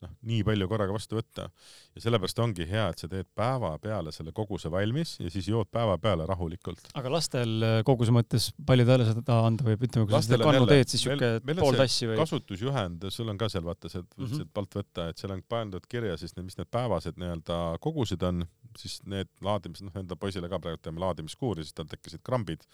[0.03, 1.49] noh, nii palju korraga vastu võtta.
[1.95, 5.71] ja sellepärast ongi hea, et sa teed päeva peale selle koguse valmis ja siis jood
[5.73, 6.91] päeva peale rahulikult.
[6.99, 10.69] aga lastel äh, koguse mõttes palju talle seda anda võib, ütleme, kui sa seda kannu
[10.71, 12.19] teed, siis siuke pool tassi või?
[12.21, 14.53] kasutusjuhend, sul on ka seal vaata see, mm -hmm.
[14.55, 18.47] palt võtta, et seal on pandud kirja siis need, mis need päevased nii-öelda kogused on,
[18.79, 22.67] siis need laadimised, noh, enda poisile ka praegu teeme laadimiskuuri, siis tal tekkisid krambid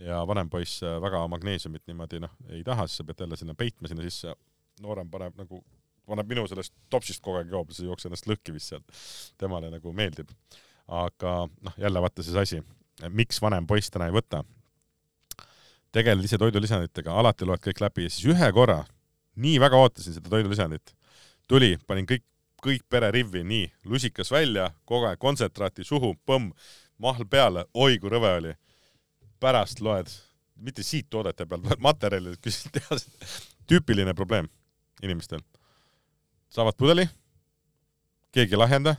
[0.00, 3.88] ja vanem poiss väga magneesiumit niimoodi noh, ei taha, siis sa pead jälle sinna peitma
[3.88, 4.34] sinna sisse.
[4.80, 5.64] noorem paneb nagu
[6.10, 9.02] paneb minu sellest topsist kogu aeg joob, siis ei jookse ennast lõhki vist sealt.
[9.38, 10.30] temale nagu meeldib.
[10.90, 12.62] aga noh, jälle vaata siis asi,
[13.14, 14.44] miks vanem poiss täna ei võta.
[15.92, 18.84] tegele ise toidulisanditega, alati loed kõik läbi ja siis ühe korra,
[19.36, 20.94] nii väga ootasin seda toidulisandit,
[21.50, 22.22] tuli, panin kõik,
[22.62, 26.52] kõik pere rivvi, nii, lusikas välja, kogu aeg kontsentraati suhu, põmm,
[26.98, 28.54] mahl peale, oi kui rõve oli.
[29.40, 30.10] pärast loed,
[30.56, 33.10] mitte siit toodete pealt, loed materjalid, küsid tehased.
[33.66, 34.48] tüüpiline probleem
[35.02, 35.40] inimestel
[36.50, 37.06] saavad pudeli,
[38.32, 38.94] keegi ei lahjenda,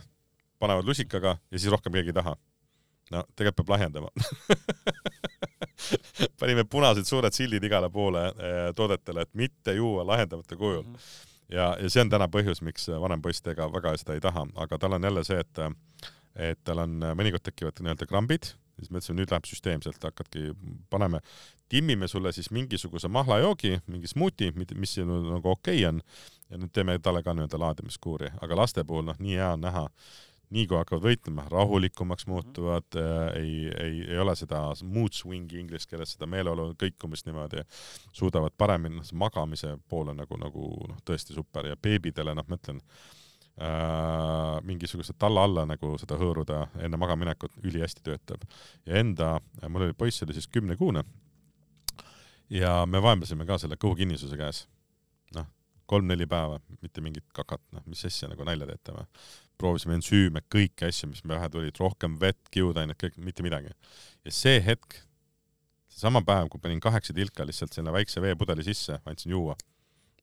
[0.58, 2.36] panevad lusikaga ja siis rohkem keegi ei taha.
[3.10, 4.08] no tegelikult peab lahjendama
[6.40, 10.94] panime punased suured sildid igale poole eh, toodetele, et mitte juua lahjendamata kujul mm.
[10.94, 11.28] -hmm.
[11.56, 14.78] ja, ja see on täna põhjus, miks vanem poiss ega väga seda ei taha, aga
[14.78, 15.58] tal on jälle see, et
[16.36, 20.52] et tal on, mõnikord tekivad nii-öelda krambid siis me ütlesime, nüüd läheb süsteemselt, hakkadki,
[20.90, 21.20] paneme,
[21.72, 26.02] timmime sulle siis mingisuguse mahlajoogi, mingi smuuti, mis nagu okei okay on
[26.52, 29.86] ja nüüd teeme talle ka nii-öelda laadimiskuuri, aga laste puhul noh, nii hea on näha,
[30.52, 35.88] nii kui hakkavad võitlema, rahulikumaks muutuvad äh,, ei, ei, ei ole seda mood swing'i inglise
[35.88, 37.64] keeles, seda meeleolu kõikumist niimoodi,
[38.12, 42.48] suudavad paremini, noh, see magamise pool on nagu, nagu noh, tõesti super ja beebidele, noh,
[42.48, 43.08] ma ütlen äh,,
[43.60, 48.44] äh, mingisuguse talla alla nagu seda hõõruda enne magamaminekut, ülihästi töötab.
[48.86, 49.38] ja enda,
[49.68, 51.04] mul oli poiss oli siis kümnekuune
[52.50, 54.66] ja me vaemlesime ka selle kõhukinnisuse käes.
[55.36, 55.48] noh,
[55.92, 59.08] kolm-neli päeva, mitte mingit kakat, noh, mis asja nagu nalja teete või?
[59.62, 63.70] proovisime ensüüme, kõiki asju, mis pähe tulid, rohkem vett, kiudainet, kõik, mitte midagi.
[64.24, 64.96] ja see hetk,
[65.92, 69.56] seesama päev, kui panin kaheksa tilka lihtsalt sinna väikse veepudeli sisse, andsin juua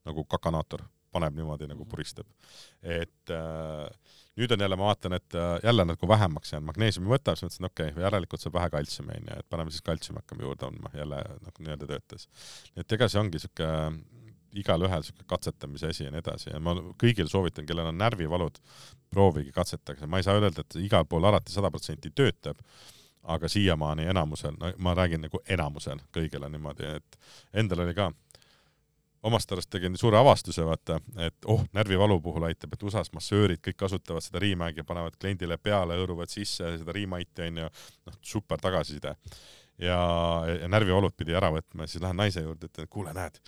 [0.08, 0.84] nagu kakanaator
[1.14, 1.90] paneb niimoodi nagu mhm.
[1.90, 2.28] puristab.
[2.82, 3.88] et äh,
[4.40, 7.70] nüüd on jälle, ma vaatan, et äh, jälle nagu vähemaks jäänud, magneesiumi võtab, siis mõtlesin,
[7.70, 11.24] okei okay,, järelikult saab vähe kaltsiumi onju, et paneme siis kaltsiumi hakkame juurde andma, jälle
[11.46, 12.30] nagu nii-öelda töötas.
[12.76, 13.70] et ega see ongi siuke
[14.58, 16.50] igalühel siuke katsetamise asi ja nii edasi.
[16.54, 18.58] Ja ma kõigil soovitan, kellel on närvivalud,
[19.10, 22.62] proovige katsetage, ma ei saa öelda, et igal pool alati sada protsenti töötab,
[23.30, 27.20] aga siiamaani enamusel, no ma räägin nagu enamusel kõigil on niimoodi, et
[27.62, 28.10] endal oli ka
[29.24, 33.80] omast arust tegin suure avastuse, vaata, et oh, närvivalu puhul aitab, et USA-s massöörid kõik
[33.84, 37.72] kasutavad seda riimägi, panevad kliendile peale, hõõruvad sisse seda riimaiti onju,
[38.08, 39.16] noh super tagasiside.
[39.80, 40.00] ja,
[40.62, 43.40] ja närvivalud pidi ära võtma, siis lähen naise juurde, ütlen, kuule, näed,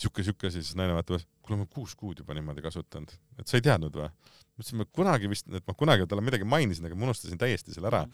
[0.00, 3.64] siuke, siuke, siis naine vaatab, kuule, ma kuus kuud juba niimoodi kasutanud, et sa ei
[3.66, 4.08] teadnud või?
[4.10, 7.74] ma ütlesin, ma kunagi vist, et ma kunagi talle midagi mainisin, aga ma unustasin täiesti
[7.76, 8.04] selle ära.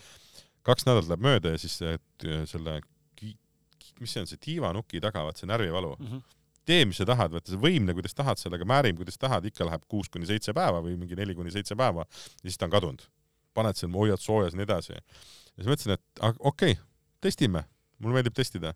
[0.67, 1.79] kaks nädalat läheb mööda ja siis
[2.51, 2.81] selle,
[4.01, 6.11] mis see on, see tiivanuki taga, vaat see närvivalu mm.
[6.11, 6.25] -hmm
[6.67, 9.85] tee, mis sa tahad, vaata see võimle, kuidas tahad sellega, määrime, kuidas tahad, ikka läheb
[9.87, 13.05] kuus kuni seitse päeva või mingi neli kuni seitse päeva ja siis ta on kadunud.
[13.55, 14.93] paned seal, hoiad soojas ja nii edasi.
[14.93, 16.75] ja siis mõtlesin, et okei okay,,
[17.21, 17.63] testime,
[18.03, 18.73] mulle meeldib testida.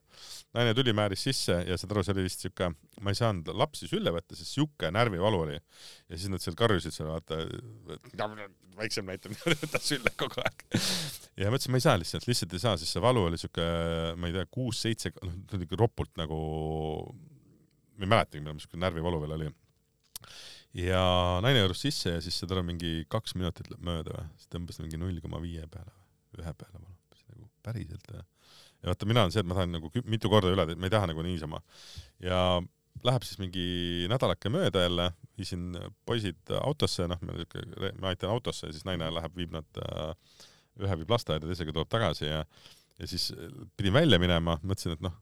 [0.56, 2.70] naine tuli, määris sisse ja saad aru, see oli vist siuke,
[3.04, 5.58] ma ei saanud lapsi sülle võtta, sest siuke närvivalu oli.
[5.58, 7.42] ja siis nad seal karjusid seal, vaata,
[8.80, 9.34] väiksem näitab,
[9.64, 10.64] võta sülle kogu aeg.
[11.40, 13.66] ja mõtlesin, ma ei saa lihtsalt, lihtsalt ei saa, sest see valu oli siuke,
[14.16, 16.40] ma ei tea, kuus-seitse, noh, ta oli ropult nagu
[18.00, 19.50] ma ei mäletagi, millal niisugune närvivalu veel oli.
[20.80, 21.02] ja
[21.44, 24.80] naine hõõrus sisse ja siis saad aru, mingi kaks minutit läheb mööda või, siis tõmbas
[24.80, 25.92] mingi null koma viie peale
[26.32, 26.96] või ühe peale valu,
[27.34, 28.24] nagu päriselt või.
[28.80, 31.10] Ja vaata, mina olen see, et ma tahan nagu mitu korda üle, ma ei taha
[31.10, 31.62] nagu niisama.
[32.24, 32.42] ja
[33.06, 33.64] läheb siis mingi
[34.12, 35.06] nädalake mööda jälle,
[35.38, 35.72] viisin
[36.08, 40.12] poisid autosse, noh, ma aitan autosse ja siis naine läheb, viib nad, äh,
[40.80, 42.44] ühe viib lasteaeda, teisega tuleb tagasi ja
[43.00, 43.30] ja siis
[43.80, 45.14] pidin välja minema, mõtlesin, et noh,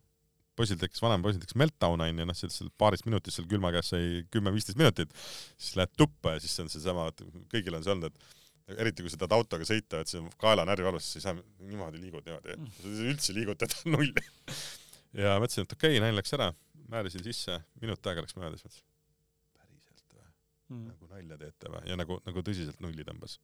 [0.58, 4.24] poisil tekkis, vanemal poisil tekkis meltdown onju, noh, seal paaris minutis seal külma käes sai
[4.34, 5.14] kümme-viisteist minutit,
[5.54, 7.06] siis lähed tuppa ja siis on seesama,
[7.52, 8.37] kõigil on see olnud, et
[8.76, 12.56] eriti kui sa tahad autoga sõita, et see kaela närvivalus, siis sa niimoodi liigud niimoodi,
[12.76, 14.12] sa ei saa üldse liigutada null.
[15.16, 16.50] ja mõtlesin, et okei okay,, naine läks ära,
[16.92, 18.88] määrasin sisse, minut aega läks mööda, siis mõtlesin,
[19.60, 23.38] päriselt või mm., nagu nalja teete või, ja nagu, nagu tõsiselt nulli tõmbas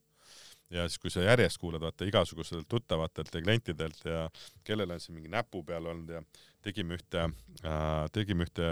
[0.73, 4.27] ja siis, kui sa järjest kuulad vaata igasugustelt tuttavatelt ja klientidelt ja
[4.65, 6.23] kellel on siin mingi näpu peal olnud ja
[6.65, 7.27] tegime ühte
[7.65, 8.69] äh,, tegime ühte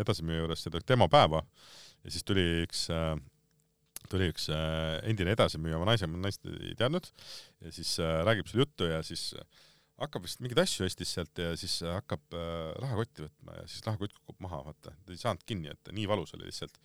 [0.00, 1.42] edasimüüja juures seda demopäeva
[2.04, 3.14] ja siis tuli üks äh,
[4.10, 7.08] tuli üks äh, endine edasimüüja oma naise, ma naist ei teadnud
[7.64, 9.32] ja siis äh, räägib seal juttu ja siis
[10.00, 14.16] hakkab vist mingeid asju ostis sealt ja siis hakkab äh, rahakotti võtma ja siis rahakott
[14.18, 16.76] kukub maha, vaata, ta ei saanud kinni, et nii valus oli lihtsalt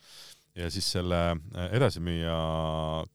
[0.56, 2.36] ja siis selle äh, edasimüüja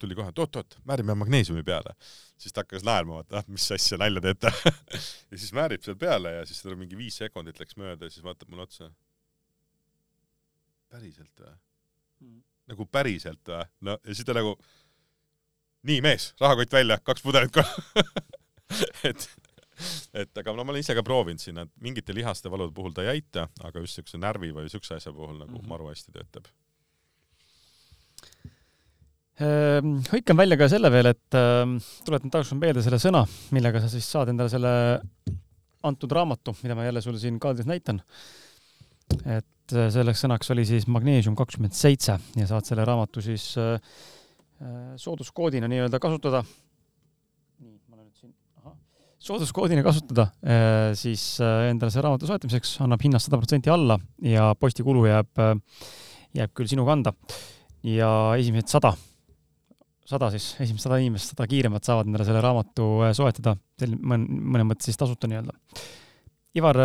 [0.02, 1.94] tuli kohe, et oot-oot, määrime magneesiumi peale.
[2.38, 4.54] siis ta hakkas naerma, et ah, mis asja nalja teete
[5.32, 8.26] ja siis määrib seal peale ja siis tal mingi viis sekundit läks mööda ja siis
[8.26, 8.92] vaatab mulle otsa.
[10.94, 11.56] päriselt või
[12.22, 12.44] mm.?
[12.68, 13.66] Nagu päriselt või?
[13.88, 14.56] no ja siis ta nagu,
[15.88, 17.66] nii mees, rahakott välja, kaks pudelit ka
[19.10, 19.30] et
[20.18, 23.06] et aga no ma olen ise ka proovinud siin, et mingite lihaste valude puhul ta
[23.06, 25.70] ei aita, aga just siukse närvi või siukse asja puhul nagu mm -hmm.
[25.70, 26.50] maru hästi töötab
[29.38, 31.76] Ehm, hõikan välja ka selle veel, et äh,
[32.08, 33.22] tuletan taas meelde selle sõna,
[33.54, 34.72] millega sa siis saad endale selle
[35.86, 38.02] antud raamatu, mida ma jälle sulle siin kaadris näitan.
[39.26, 39.46] et
[39.76, 43.76] äh, selleks sõnaks oli siis magneesium kakskümmend seitse ja saad selle raamatu siis äh,
[44.62, 46.44] äh sooduskoodina nii-öelda kasutada.
[47.60, 48.78] nii, ma olen nüüd siin, ahah,
[49.20, 50.30] sooduskoodina kasutada
[50.98, 55.44] siis endale selle raamatu soetamiseks annab hinnast sada protsenti alla ja postikulu jääb,
[56.38, 57.14] jääb küll sinu kanda
[57.86, 58.94] ja esimesed sada
[60.08, 62.88] sada siis, esimesed sada inimest, sada kiiremat saavad endale selle raamatu
[63.18, 65.56] soetada, sel-, mõn-, mõnes mõttes siis tasuta nii-öelda.
[66.58, 66.80] Ivar,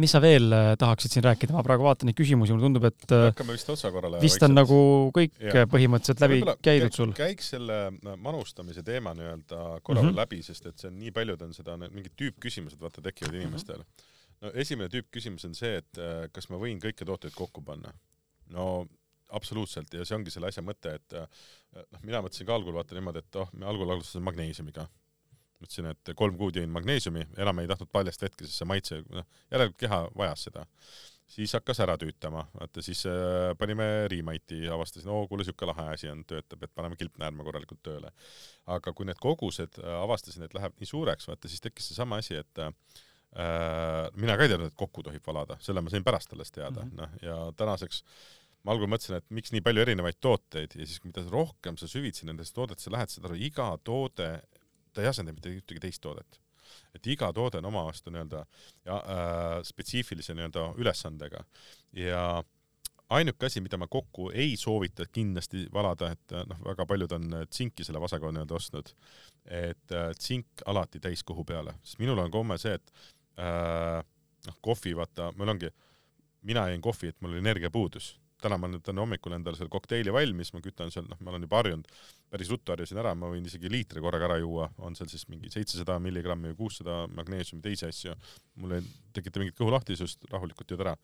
[0.00, 3.14] mis sa veel äh, tahaksid siin rääkida, ma praegu vaatan neid küsimusi, mulle tundub, et
[3.14, 4.20] hakkame vist otsa korrale.
[4.22, 4.78] vist on nagu
[5.16, 5.66] kõik ja.
[5.70, 7.14] põhimõtteliselt läbi käidud sul.
[7.16, 7.80] käiks selle
[8.20, 10.20] manustamise teema nii-öelda korra veel mm -hmm.
[10.22, 13.88] läbi, sest et see on nii paljud on seda, mingid tüüpküsimused vaata tekivad inimestel mm.
[13.88, 14.38] -hmm.
[14.46, 16.02] no esimene tüüpküsimus on see, et
[16.32, 17.92] kas ma võin kõiki tooteid kokku panna.
[18.50, 18.86] no
[19.30, 23.22] absoluutselt ja see ongi selle asja mõte, et noh, mina mõtlesin ka algul vaata niimoodi,
[23.22, 24.88] et oh, me algul alustasin magneesiumiga.
[25.62, 29.26] Mõtlesin, et kolm kuud jõin magneesiumi, enam ei tahtnud paljast vetki, sest see maitse, noh,
[29.52, 30.66] järelikult keha vajas seda.
[31.30, 36.08] siis hakkas ära tüütama, vaata siis äh, panime Riimaiti, avastasin, oo kuule, siuke lahe asi
[36.10, 38.10] on, töötab, et paneme kilpnäärme korralikult tööle.
[38.66, 42.34] aga kui need kogused äh,, avastasin, et läheb nii suureks, vaata siis tekkis seesama asi,
[42.34, 42.74] et äh,
[44.16, 46.90] mina ka ei teadnud, et kokku tohib valada, selle ma sain pärast alles teada mm,
[46.90, 46.98] -hmm.
[46.98, 48.02] noh ja tänaseks
[48.64, 52.28] ma algul mõtlesin, et miks nii palju erinevaid tooteid ja siis mida rohkem sa süvitsi
[52.28, 54.30] nendesse toodetesse lähed, saad aru, iga toode,
[54.92, 56.40] ta ei asenda mitte ühtegi teist toodet.
[56.94, 58.44] et iga toode on oma vastu nii-öelda
[58.86, 61.42] ja äh, spetsiifilise nii-öelda ülesandega.
[61.98, 62.44] Ja
[63.10, 67.26] ainuke asi, mida ma kokku ei soovita kindlasti valada, et äh, noh, väga paljud on
[67.50, 68.94] tsinki selle vasaga nii-öelda ostnud,
[69.46, 72.94] et äh, tsink alati täiskõhu peale, sest minul on komme see, et
[73.42, 73.98] äh,
[74.46, 75.72] noh, kohvi vaata, mul ongi
[76.46, 80.12] mina jõin kohvi, et mul oli energiapuudus täna ma nüüd teen hommikul endale selle kokteili
[80.14, 81.90] valmis, ma kütan seal, noh, ma olen juba harjunud,
[82.30, 85.52] päris ruttu harjusin ära, ma võin isegi liitri korraga ära juua, on seal siis mingi
[85.52, 88.16] seitsesada milligrammi või kuussada magneesiumi, teisi asju.
[88.60, 90.96] mul ei tekita mingit kõhulahtisust, rahulikult jõud ära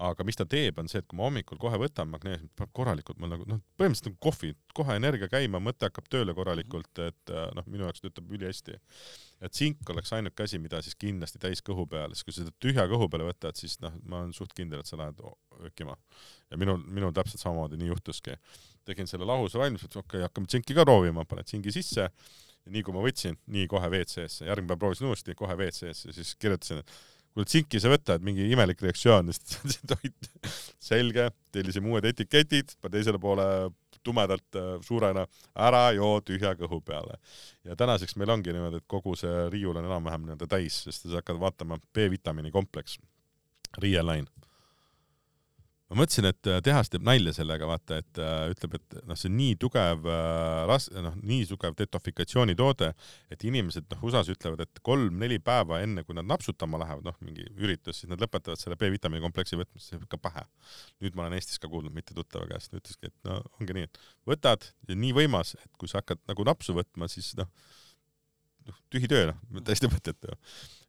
[0.00, 3.18] aga mis ta teeb, on see, et kui ma hommikul kohe võtan magneesiumit, paneb korralikult
[3.20, 7.66] mul nagu noh, põhimõtteliselt nagu kohvi, kohe energia käima, mõte hakkab tööle korralikult, et noh,
[7.68, 8.78] minu jaoks töötab ülihästi.
[9.40, 12.84] Et tsink oleks ainuke asi, mida siis kindlasti täis kõhu peale, sest kui seda tühja
[12.90, 15.22] kõhu peale võtad, siis noh, ma olen suht kindel, et sa lähed
[15.60, 15.96] öökima.
[16.50, 18.36] ja minul, minul täpselt samamoodi nii juhtuski.
[18.84, 22.10] tegin selle lahuse valmis, et okei okay,, hakkame tsinki ka proovima, paned tsingi sisse.
[22.60, 26.34] Ja nii kui ma võtsin, nii kohe WC-sse, järgmine päev proovisin uuesti, kohe WC-sse, siis
[26.36, 26.90] kirjutasin, et
[27.32, 30.28] kuule tsinki sa võtad, mingi imelik reaktsioon, sest toit
[30.76, 33.46] selge, tellisime uued etiketid, teisele poole
[34.04, 37.18] tumedalt äh, suurena, ära joo tühja kõhu peale.
[37.64, 41.20] ja tänaseks meil ongi niimoodi, et kogu see riiul on enam-vähem nii-öelda täis, sest sa
[41.20, 42.98] hakkad vaatama B-vitamiini kompleks,
[43.78, 44.49] Real Line
[45.90, 49.26] ma mõtlesin, et äh, tehas teeb nalja sellega, vaata, et äh, ütleb, et noh, see
[49.30, 52.92] on nii tugev äh, ras-, noh, nii tugev detofikatsioonitoode,
[53.34, 57.48] et inimesed noh, USA-s ütlevad, et kolm-neli päeva enne, kui nad napsutama lähevad, noh, mingi
[57.58, 60.46] üritus, siis nad lõpetavad selle B-vitamiini kompleksi võtmist, see jääb ka pähe.
[61.02, 64.02] nüüd ma olen Eestis ka kuulnud mitte tuttava käest, ütleski, et no ongi nii, et
[64.30, 67.50] võtad ja nii võimas, et kui sa hakkad nagu napsu võtma, siis noh,
[68.70, 70.38] noh, tühi töö, noh, täiesti mõttetu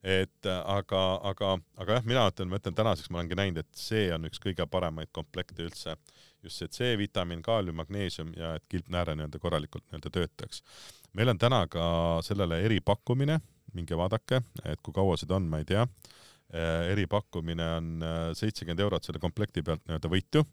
[0.02, 3.78] et äh, aga, aga, aga jah, mina ütlen, ma ütlen tänaseks ma olengi näinud, et
[3.78, 5.96] see on üks kõige paremaid komplekte üldse.
[6.42, 10.64] just see C-vitamiin, kaalium, magneesium ja et kilpnääre nii-öelda korralikult nii-öelda töötaks.
[11.14, 11.84] meil on täna ka
[12.26, 13.40] sellele eripakkumine,
[13.74, 15.86] minge vaadake, et kui kaua seda on, ma ei tea.
[16.52, 20.46] Äh, eripakkumine on äh, seitsekümmend eurot selle komplekti pealt nii-öelda võitu.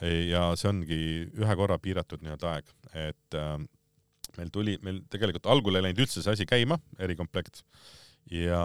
[0.00, 0.96] ja see ongi
[1.34, 3.36] ühe korra piiratud nii-öelda aeg, et
[4.38, 7.64] meil tuli, meil tegelikult algul ei läinud üldse see asi käima, erikomplekt
[8.30, 8.64] ja,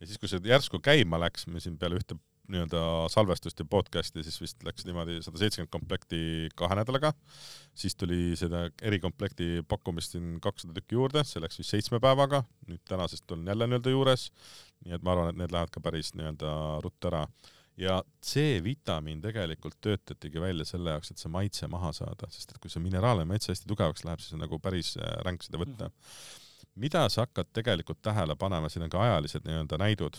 [0.00, 2.18] ja siis, kui see järsku käima läks, me siin peale ühte
[2.52, 2.80] nii-öelda
[3.10, 6.20] salvestust ja podcast'i, siis vist läks niimoodi sada seitsekümmend komplekti
[6.58, 7.12] kahe nädalaga,
[7.74, 12.84] siis tuli seda erikomplekti pakkumist siin kakssada tükki juurde, see läks vist seitsme päevaga, nüüd
[12.88, 14.30] tänasest olen jälle nii-öelda juures,
[14.86, 16.56] nii et ma arvan, et need lähevad ka päris nii-öelda
[16.86, 17.26] ruttu ära.
[17.76, 22.70] ja C-vitamiin tegelikult töötatigi välja selle jaoks, et see maitse maha saada, sest et kui
[22.72, 25.92] see mineraalne maitse hästi tugevaks läheb, siis on nagu päris äh, ränk seda võtta mm.
[25.92, 26.44] -hmm
[26.76, 30.18] mida sa hakkad tegelikult tähele panema, siin on ka ajalised nii-öelda näidud,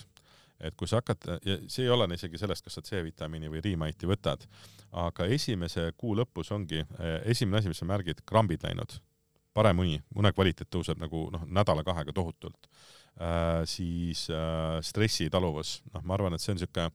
[0.59, 4.09] et kui sa hakkad, ja see ei ole isegi sellest, kas sa C-vitamiini või Rimaiti
[4.09, 4.47] võtad,
[4.97, 8.97] aga esimese kuu lõpus ongi eh, esimene asi, mis sa märgid, krambid läinud,
[9.57, 12.69] parem uni, une kvaliteet tõuseb nagu noh, nädala-kahega tohutult.
[13.17, 13.63] Äh,.
[13.65, 16.91] siis äh, stressitaluvus, noh, ma arvan, et see on niisugune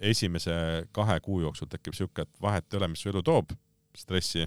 [0.00, 0.54] esimese
[0.96, 3.52] kahe kuu jooksul tekib niisugune, et vahet ei ole, mis su elu toob,
[3.96, 4.46] stressi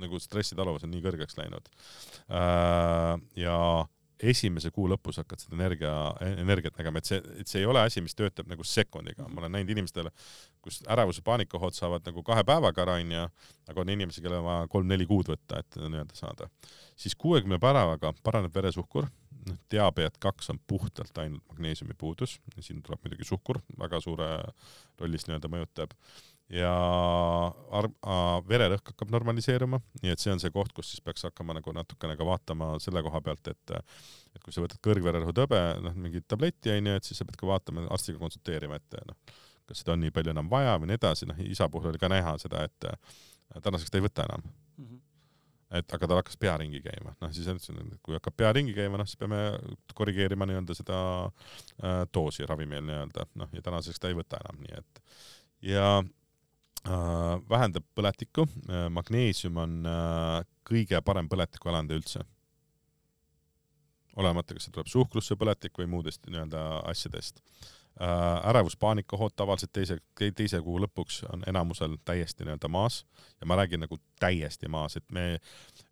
[0.00, 1.68] nagu stressitaluvus on nii kõrgeks läinud.
[2.30, 3.58] Äh, ja
[4.22, 5.92] esimese kuu lõpus hakkad seda energia,
[6.38, 9.56] energiat nägema, et see, et see ei ole asi, mis töötab nagu sekundiga, ma olen
[9.56, 10.12] näinud inimestele,
[10.64, 13.24] kus ärevuse paanikahood saavad nagu kahe päevaga ära onju,
[13.70, 16.48] aga on inimesi, kellel on vaja kolm-neli kuud võtta, et nii-öelda saada.
[16.96, 19.08] siis kuuekümne päevaga paraneb veresuhkur,
[19.48, 24.30] noh, diabeet kaks on puhtalt ainult magneesiumi puudus, siin tuleb muidugi suhkur väga suure
[25.00, 25.98] rollis nii-öelda mõjutab
[26.52, 26.72] ja
[28.48, 32.18] vererõhk hakkab normaliseeruma, nii et see on see koht, kus siis peaks hakkama nagu natukene
[32.20, 33.74] ka vaatama selle koha pealt, et
[34.34, 37.86] et kui sa võtad kõrgvererõhutõbe, noh, mingit tabletti onju, et siis sa pead ka vaatama,
[37.94, 41.40] arstiga konsulteerima, et noh, kas seda on nii palju enam vaja või nii edasi, noh,
[41.46, 42.88] isa puhul oli ka näha seda, et
[43.62, 44.46] tänaseks ta ei võta enam.
[44.76, 44.86] Mm.
[44.86, 45.02] -hmm
[45.74, 48.74] et aga tal hakkas pea ringi käima, noh siis ütlesin, et kui hakkab pea ringi
[48.76, 49.40] käima, noh siis peame
[49.98, 54.76] korrigeerima nii-öelda seda äh, doosi ravimil nii-öelda, noh ja tänaseks ta ei võta enam, nii
[54.78, 55.02] et
[55.72, 55.88] ja
[56.84, 62.24] vähendab põletikku, äh, magneesium on äh, kõige parem põletikualande üldse.
[64.16, 67.40] olemata, kas see tuleb suhkrusse põletik või muudest nii-öelda asjadest.
[68.44, 69.98] ärevus, paanikahood tavaliselt teise,
[70.34, 73.04] teise kuu lõpuks on enamusel täiesti nii-öelda maas
[73.40, 75.38] ja ma räägin nagu täiesti maas, et me,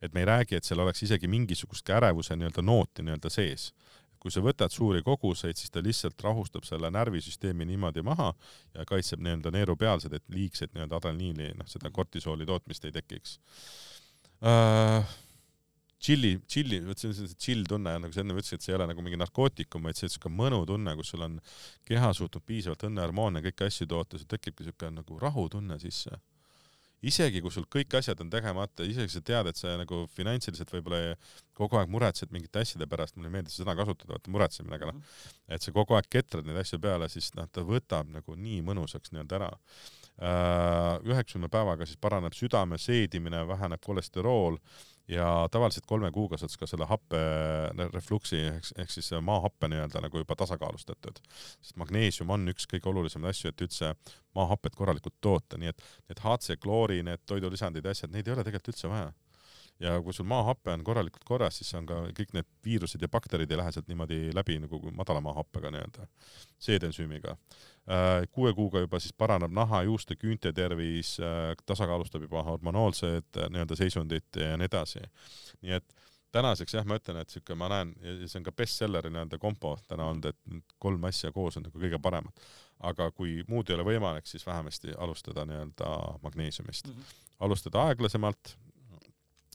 [0.02, 3.72] et me ei räägi, et seal oleks isegi mingisugust ärevuse nii-öelda nooti nii-öelda sees
[4.22, 8.30] kui sa võtad suuri koguseid, siis ta lihtsalt rahustab selle närvisüsteemi niimoodi maha
[8.76, 13.36] ja kaitseb nii-öelda neerupealsed, et liigset nii-öelda adrenaliini, noh, seda kortisooli tootmist ei tekiks
[14.46, 15.18] uh,.
[16.02, 18.74] Chilli, chilli, vot see on see chill tunne, nagu sa enne ütlesid, et see ei
[18.74, 21.36] ole nagu mingi narkootikum, vaid see on siuke mõnutunne, kus sul on
[21.86, 26.18] keha suutnud piisavalt õnnehormoone, kõiki asju toota, sul tekibki siuke nagu rahutunne sisse
[27.02, 31.16] isegi kui sul kõik asjad on tegemata, isegi sa tead, et sa nagu finantsiliselt võib-olla
[31.58, 34.90] kogu aeg muretsed mingite asjade pärast, mulle ei meeldi seda sõna kasutada, vaata muretsemine, aga
[34.92, 35.32] noh, mhm.
[35.56, 39.14] et sa kogu aeg ketrad neid asju peale, siis noh, ta võtab nagu nii mõnusaks
[39.14, 39.50] nii-öelda ära.
[40.22, 44.58] Äh, üheksakümne päevaga siis paraneb südame seedimine, väheneb kolesterool
[45.08, 47.20] ja tavaliselt kolme kuuga saad ka selle happe
[47.92, 51.18] refluksi ehk, ehk siis maahappe nii-öelda nagu juba tasakaalustatud.
[51.60, 53.94] sest magneesium on üks kõige olulisemaid asju, et üldse
[54.38, 58.46] maahapet korralikult toota, nii et need HC kloori, need toidulisandid ja asjad, neid ei ole
[58.46, 59.12] tegelikult üldse vaja
[59.82, 63.50] ja kui sul maahape on korralikult korras, siis on ka kõik need viirused ja bakterid
[63.50, 66.06] ei lähe sealt niimoodi läbi nagu madala maahappega nii-öelda,
[66.62, 67.36] seedensüümiga.
[67.90, 73.50] Äh, kuue kuuga juba siis paraneb naha, juuste, küünte tervis, äh, tasakaalustab juba hormonaalsed äh,
[73.50, 75.02] nii-öelda seisundit ja nii edasi.
[75.62, 75.94] nii et
[76.32, 79.74] tänaseks jah, ma ütlen, et siuke, ma näen, ja see on ka bestselleri nii-öelda kompo
[79.88, 82.46] täna olnud, et kolm asja koos on nagu kõige paremad.
[82.82, 85.90] aga kui muud ei ole võimalik, siis vähemasti alustada nii-öelda
[86.22, 86.94] magneesiumist mm.
[86.94, 87.36] -hmm.
[87.46, 88.56] alustada aeglasemalt,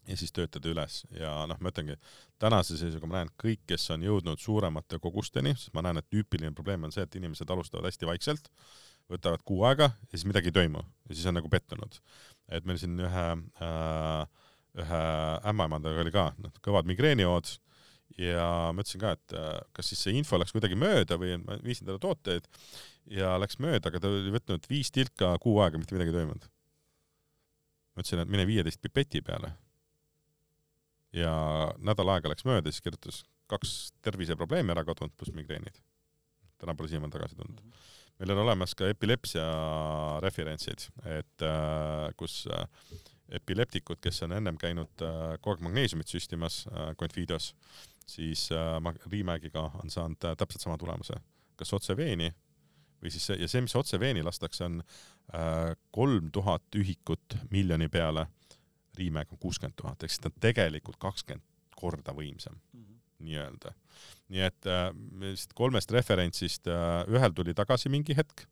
[0.08, 1.98] ja siis töötada üles ja noh, ma ütlengi,
[2.40, 6.54] tänase seisuga ma näen kõik, kes on jõudnud suuremate kogusteni, sest ma näen, et tüüpiline
[6.56, 8.50] probleem on see, et inimesed alustavad hästi vaikselt,
[9.12, 12.00] võtavad kuu aega ja siis midagi ei toimu ja siis on nagu pettunud.
[12.48, 13.28] et meil siin ühe
[13.64, 15.04] äh,, ühe
[15.50, 17.54] ämmaemandaga oli ka noh, kõvad migreenihood
[18.18, 21.58] ja ma ütlesin ka, et äh, kas siis see info läks kuidagi mööda või ma
[21.64, 22.48] viisin talle tooteid
[23.12, 26.50] ja läks mööda, aga ta oli võtnud viis tilka kuu aega, mitte midagi ei toimunud.
[27.94, 29.52] ma ütlesin, et mine viieteist pipeti peale
[31.12, 31.32] ja
[31.78, 35.80] nädal aega läks mööda, siis kirjutas kaks terviseprobleemi ära kadunud, pluss migreenid.
[36.58, 37.60] täna pole siiamaani tagasi tulnud.
[38.18, 39.44] meil on olemas ka epilepsia
[40.20, 42.66] referentsid, et äh, kus äh,
[43.28, 47.54] epileptikud, kes on ennem käinud äh, kogu aeg magneesiumit süstimas äh, Confidos,
[48.06, 51.20] siis äh, Riimägiga on saanud äh, täpselt sama tulemuse,
[51.56, 52.32] kas otse veeni
[53.02, 54.82] või siis see ja see, mis otse veeni lastakse, on
[55.94, 58.26] kolm äh, tuhat ühikut miljoni peale
[58.98, 61.44] Riimäeg on kuuskümmend tuhat, ehk siis ta on tegelikult kakskümmend
[61.78, 63.00] korda võimsam mm -hmm.
[63.26, 63.74] nii-öelda.
[64.28, 64.90] nii et äh,
[65.22, 68.46] lihtsalt kolmest referentsist äh, ühel tuli tagasi mingi hetk,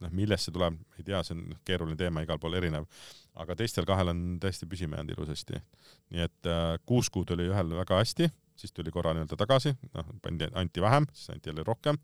[0.00, 2.86] noh, millest see tuleb, ei tea, see on keeruline teema, igal pool erinev,
[3.34, 5.62] aga teistel kahel on tõesti püsima jäänud ilusasti.
[6.10, 10.10] nii et äh, kuus kuud oli ühel väga hästi, siis tuli korra nii-öelda tagasi, noh,
[10.22, 11.98] pandi, anti vähem, siis anti jälle rohkem.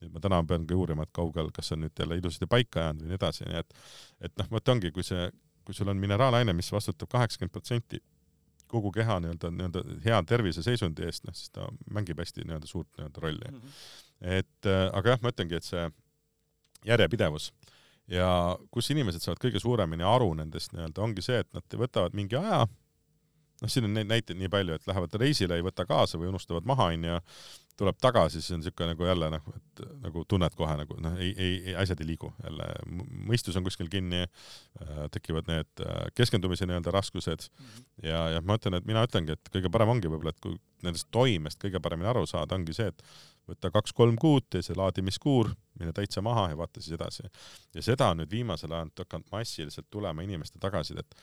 [0.00, 3.12] nüüd ma täna peangi uurima, et kaugel, kas on nüüd jälle ilusasti paika jäänud või
[3.12, 3.74] nii edasi, nii et,
[4.28, 5.30] et noh, vot ongi, kui see
[5.64, 8.00] kui sul on mineraalaine, mis vastutab kaheksakümmend protsenti
[8.70, 13.22] kogu keha nii-öelda, nii-öelda hea terviseseisundi eest, noh siis ta mängib hästi nii-öelda suurt nii-öelda
[13.22, 13.60] rolli mm.
[13.60, 14.32] -hmm.
[14.40, 15.84] et äh, aga jah, ma ütlengi, et see
[16.88, 17.52] järjepidevus
[18.10, 18.28] ja
[18.70, 22.64] kus inimesed saavad kõige suuremini aru nendest nii-öelda, ongi see, et nad võtavad mingi aja,
[23.62, 26.66] noh, siin on neid näiteid nii palju, et lähevad reisile, ei võta kaasa või unustavad
[26.68, 27.20] maha, onju,
[27.78, 31.32] tuleb tagasi, siis on niisugune nagu jälle nagu, et nagu tunned kohe nagu noh, ei,
[31.32, 32.68] ei, ei, asjad ei liigu jälle,
[33.30, 38.08] mõistus on kuskil kinni äh,, tekivad need äh, keskendumise nii-öelda raskused mm -hmm.
[38.08, 40.54] ja, ja ma ütlen, et mina ütlengi, et kõige parem ongi võib-olla, et kui
[40.86, 43.02] nendest toimest kõige paremini aru saada, ongi see, et
[43.48, 47.22] võtta kaks-kolm kuud, tee see laadimiskuur, mine täitsa maha ja vaata siis edasi.
[47.74, 51.14] ja seda on nüüd viimasel ajal hakanud massiliselt tulema inimeste tagasisidet,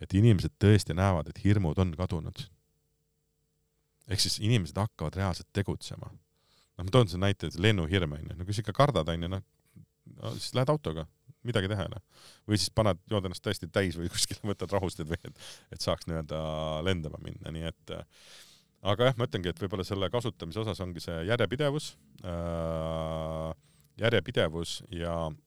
[0.00, 2.48] et inimesed tõesti näevad, et hirmud on kadunud
[4.10, 6.10] ehk siis inimesed hakkavad reaalselt tegutsema.
[6.10, 9.44] noh, ma toon selle näite, et lennuhirm onju, no kui sa ikka kardad onju, noh
[10.16, 11.06] no, siis lähed autoga,
[11.46, 12.02] midagi teha ei ole.
[12.48, 16.08] või siis paned, jood ennast täiesti täis või kuskile võtad rahustid või et, et saaks
[16.10, 16.40] nii-öelda
[16.86, 17.94] lendama minna, nii et
[18.80, 21.92] aga jah, ma ütlengi, et võib-olla selle kasutamise osas ongi see järjepidevus
[22.24, 23.52] äh,,
[24.00, 25.38] järjepidevus ja äh,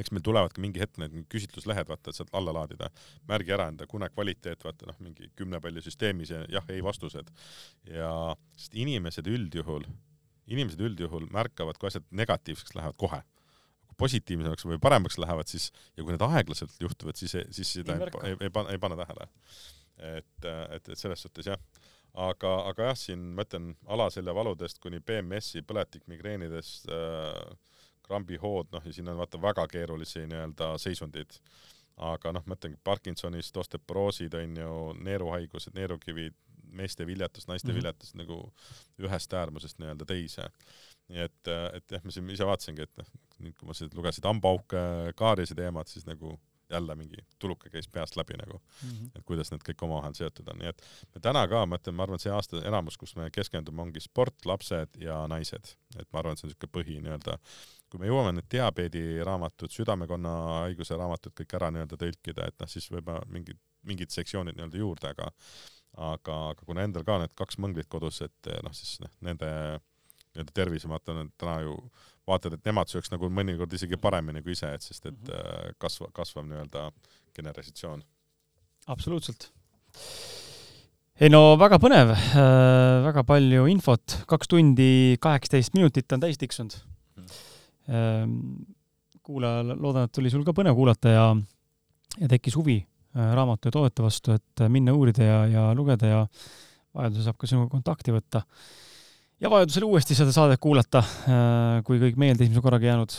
[0.00, 2.90] eks meil tulevad ka mingi hetk need küsitluslehed, vaata, et sealt alla laadida.
[3.28, 7.30] märgi ära enda Kune kvaliteet, vaata noh, mingi kümne palli süsteemis ja jah-ei vastused.
[7.90, 8.10] ja,
[8.56, 9.86] sest inimesed üldjuhul,
[10.46, 13.22] inimesed üldjuhul märkavad, kui asjad negatiivseks lähevad kohe.
[13.88, 18.10] kui positiivsemaks või paremaks lähevad, siis ja kui need aeglaselt juhtuvad, siis, siis seda ei,
[18.22, 19.28] ei, ei, ei, pane, tähele.
[19.98, 21.60] et, et, et selles suhtes jah
[22.14, 27.56] aga, aga jah, siin ma ütlen alaseljavaludest kuni BMS-i põletikmigreenidest äh,
[28.04, 31.38] krambihood, noh ja siin on vaata väga keerulisi nii-öelda seisundeid.
[31.96, 36.34] aga noh, ma ütlengi Parkinsonist, osteoporoosid on ju, neeruhaigused, neerukivid,
[36.74, 37.76] meeste viljatus, naiste mm -hmm.
[37.76, 38.38] viljatus nagu
[38.98, 40.48] ühest äärmusest nii-öelda teise.
[41.08, 43.06] nii et, et jah, ma siin ise vaatasingi, et noh,
[43.38, 44.80] nüüd kui ma siin lugesin hambauke,
[45.16, 46.38] kaarise teemat, siis nagu
[46.70, 49.10] jälle mingi tuluke käis peast läbi nagu mm, -hmm.
[49.18, 50.82] et kuidas need kõik omavahel seotud on, nii et
[51.14, 54.46] me täna ka, ma ütlen, ma arvan, see aasta enamus, kus me keskendume, ongi sport,
[54.46, 57.38] lapsed ja naised, et ma arvan, et see on niisugune põhi nii-öelda
[57.94, 62.88] kui me jõuame need diabeediraamatud, südamekonna haiguse raamatud kõik ära nii-öelda tõlkida, et noh, siis
[62.90, 65.30] võib-olla mingid, mingid sektsioonid nii-öelda juurde, aga
[65.94, 69.50] aga, aga kuna endal ka need kaks mõnglit kodus, et noh, siis noh, nende
[70.34, 71.76] nii-öelda tervis, ma vaatan, et täna ju
[72.26, 75.76] vaatad, et nemad sööks nagu mõnikord isegi paremini kui ise, et sest et mhm.
[75.78, 76.88] kasva, kasvav nii-öelda
[77.36, 78.02] generatsioon.
[78.90, 79.52] absoluutselt
[81.22, 84.90] ei no väga põnev äh,, väga palju infot, kaks tundi
[85.22, 86.74] kaheksateist minutit on täis tiksunud
[89.24, 91.24] kuulaja, loodan, et oli sul ka põnev kuulata ja,
[92.20, 92.78] ja tekkis huvi
[93.14, 96.22] raamatu ja toodete vastu, et minna uurida ja, ja lugeda ja
[96.94, 98.42] vajadusel saab ka sinuga kontakti võtta.
[99.40, 101.04] ja vajadusel uuesti seda saadet kuulata,
[101.86, 103.14] kui kõik meelde esimese korraga jäänud.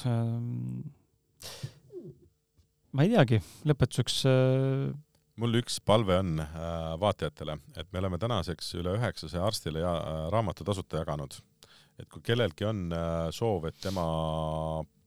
[2.92, 4.24] ma ei teagi, lõpetuseks
[5.42, 6.50] mul üks palve on äh,
[7.02, 11.38] vaatajatele, et me oleme tänaseks üle üheksasaja arstile ja äh, raamatu tasuta jaganud.
[12.00, 14.06] Et kui kellelgi on äh, soov, et tema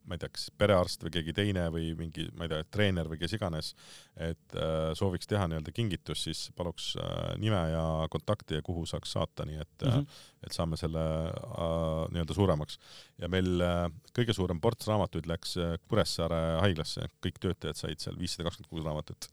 [0.08, 3.20] ma ei tea, kas perearst või keegi teine või mingi, ma ei tea, treener või
[3.20, 3.73] kes iganes,
[4.17, 9.12] et äh, sooviks teha nii-öelda kingitus, siis paluks äh, nime ja kontakti ja kuhu saaks
[9.17, 10.23] saata, nii et mm, -hmm.
[10.49, 12.78] et saame selle äh, nii-öelda suuremaks.
[13.18, 13.84] ja meil äh,
[14.17, 18.84] kõige suurem ports raamatuid läks äh, Kuressaare haiglasse, kõik töötajad said seal viissada kakskümmend kuus
[18.89, 19.28] raamatut.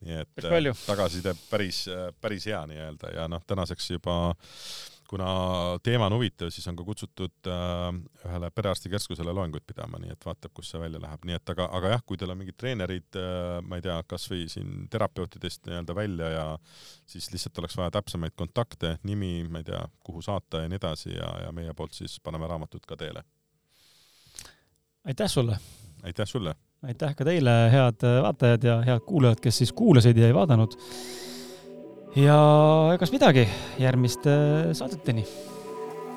[0.00, 1.84] nii et äh, tagasiside päris,
[2.20, 4.34] päris hea nii-öelda ja noh, tänaseks juba
[5.08, 5.26] kuna
[5.82, 7.82] teema on huvitav, siis on ka kutsutud äh,
[8.24, 11.92] ühele perearstikeskusele loenguid pidama, nii et vaatab, kus see välja läheb, nii et aga, aga
[11.94, 16.30] jah, kui teil on mingid treenerid äh,, ma ei tea, kasvõi siin terapeutidest nii-öelda välja
[16.32, 16.44] ja
[17.06, 21.14] siis lihtsalt oleks vaja täpsemaid kontakte, nimi, ma ei tea, kuhu saata ja nii edasi
[21.14, 23.24] ja, ja meie poolt siis paneme raamatud ka teele.
[25.04, 25.58] aitäh sulle!
[26.02, 26.56] aitäh sulle!
[26.84, 30.76] aitäh ka teile, head vaatajad ja head kuulajad, kes siis kuulasid ja ei vaadanud
[32.14, 32.38] ja
[32.94, 33.46] egas midagi,
[33.82, 34.34] järgmiste
[34.78, 35.26] saadeteni.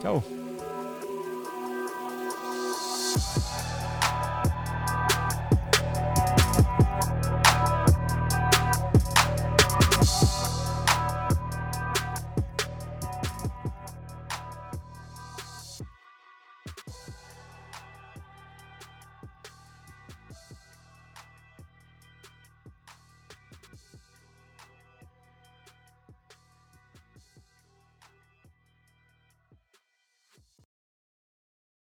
[0.02, 0.22] tšau.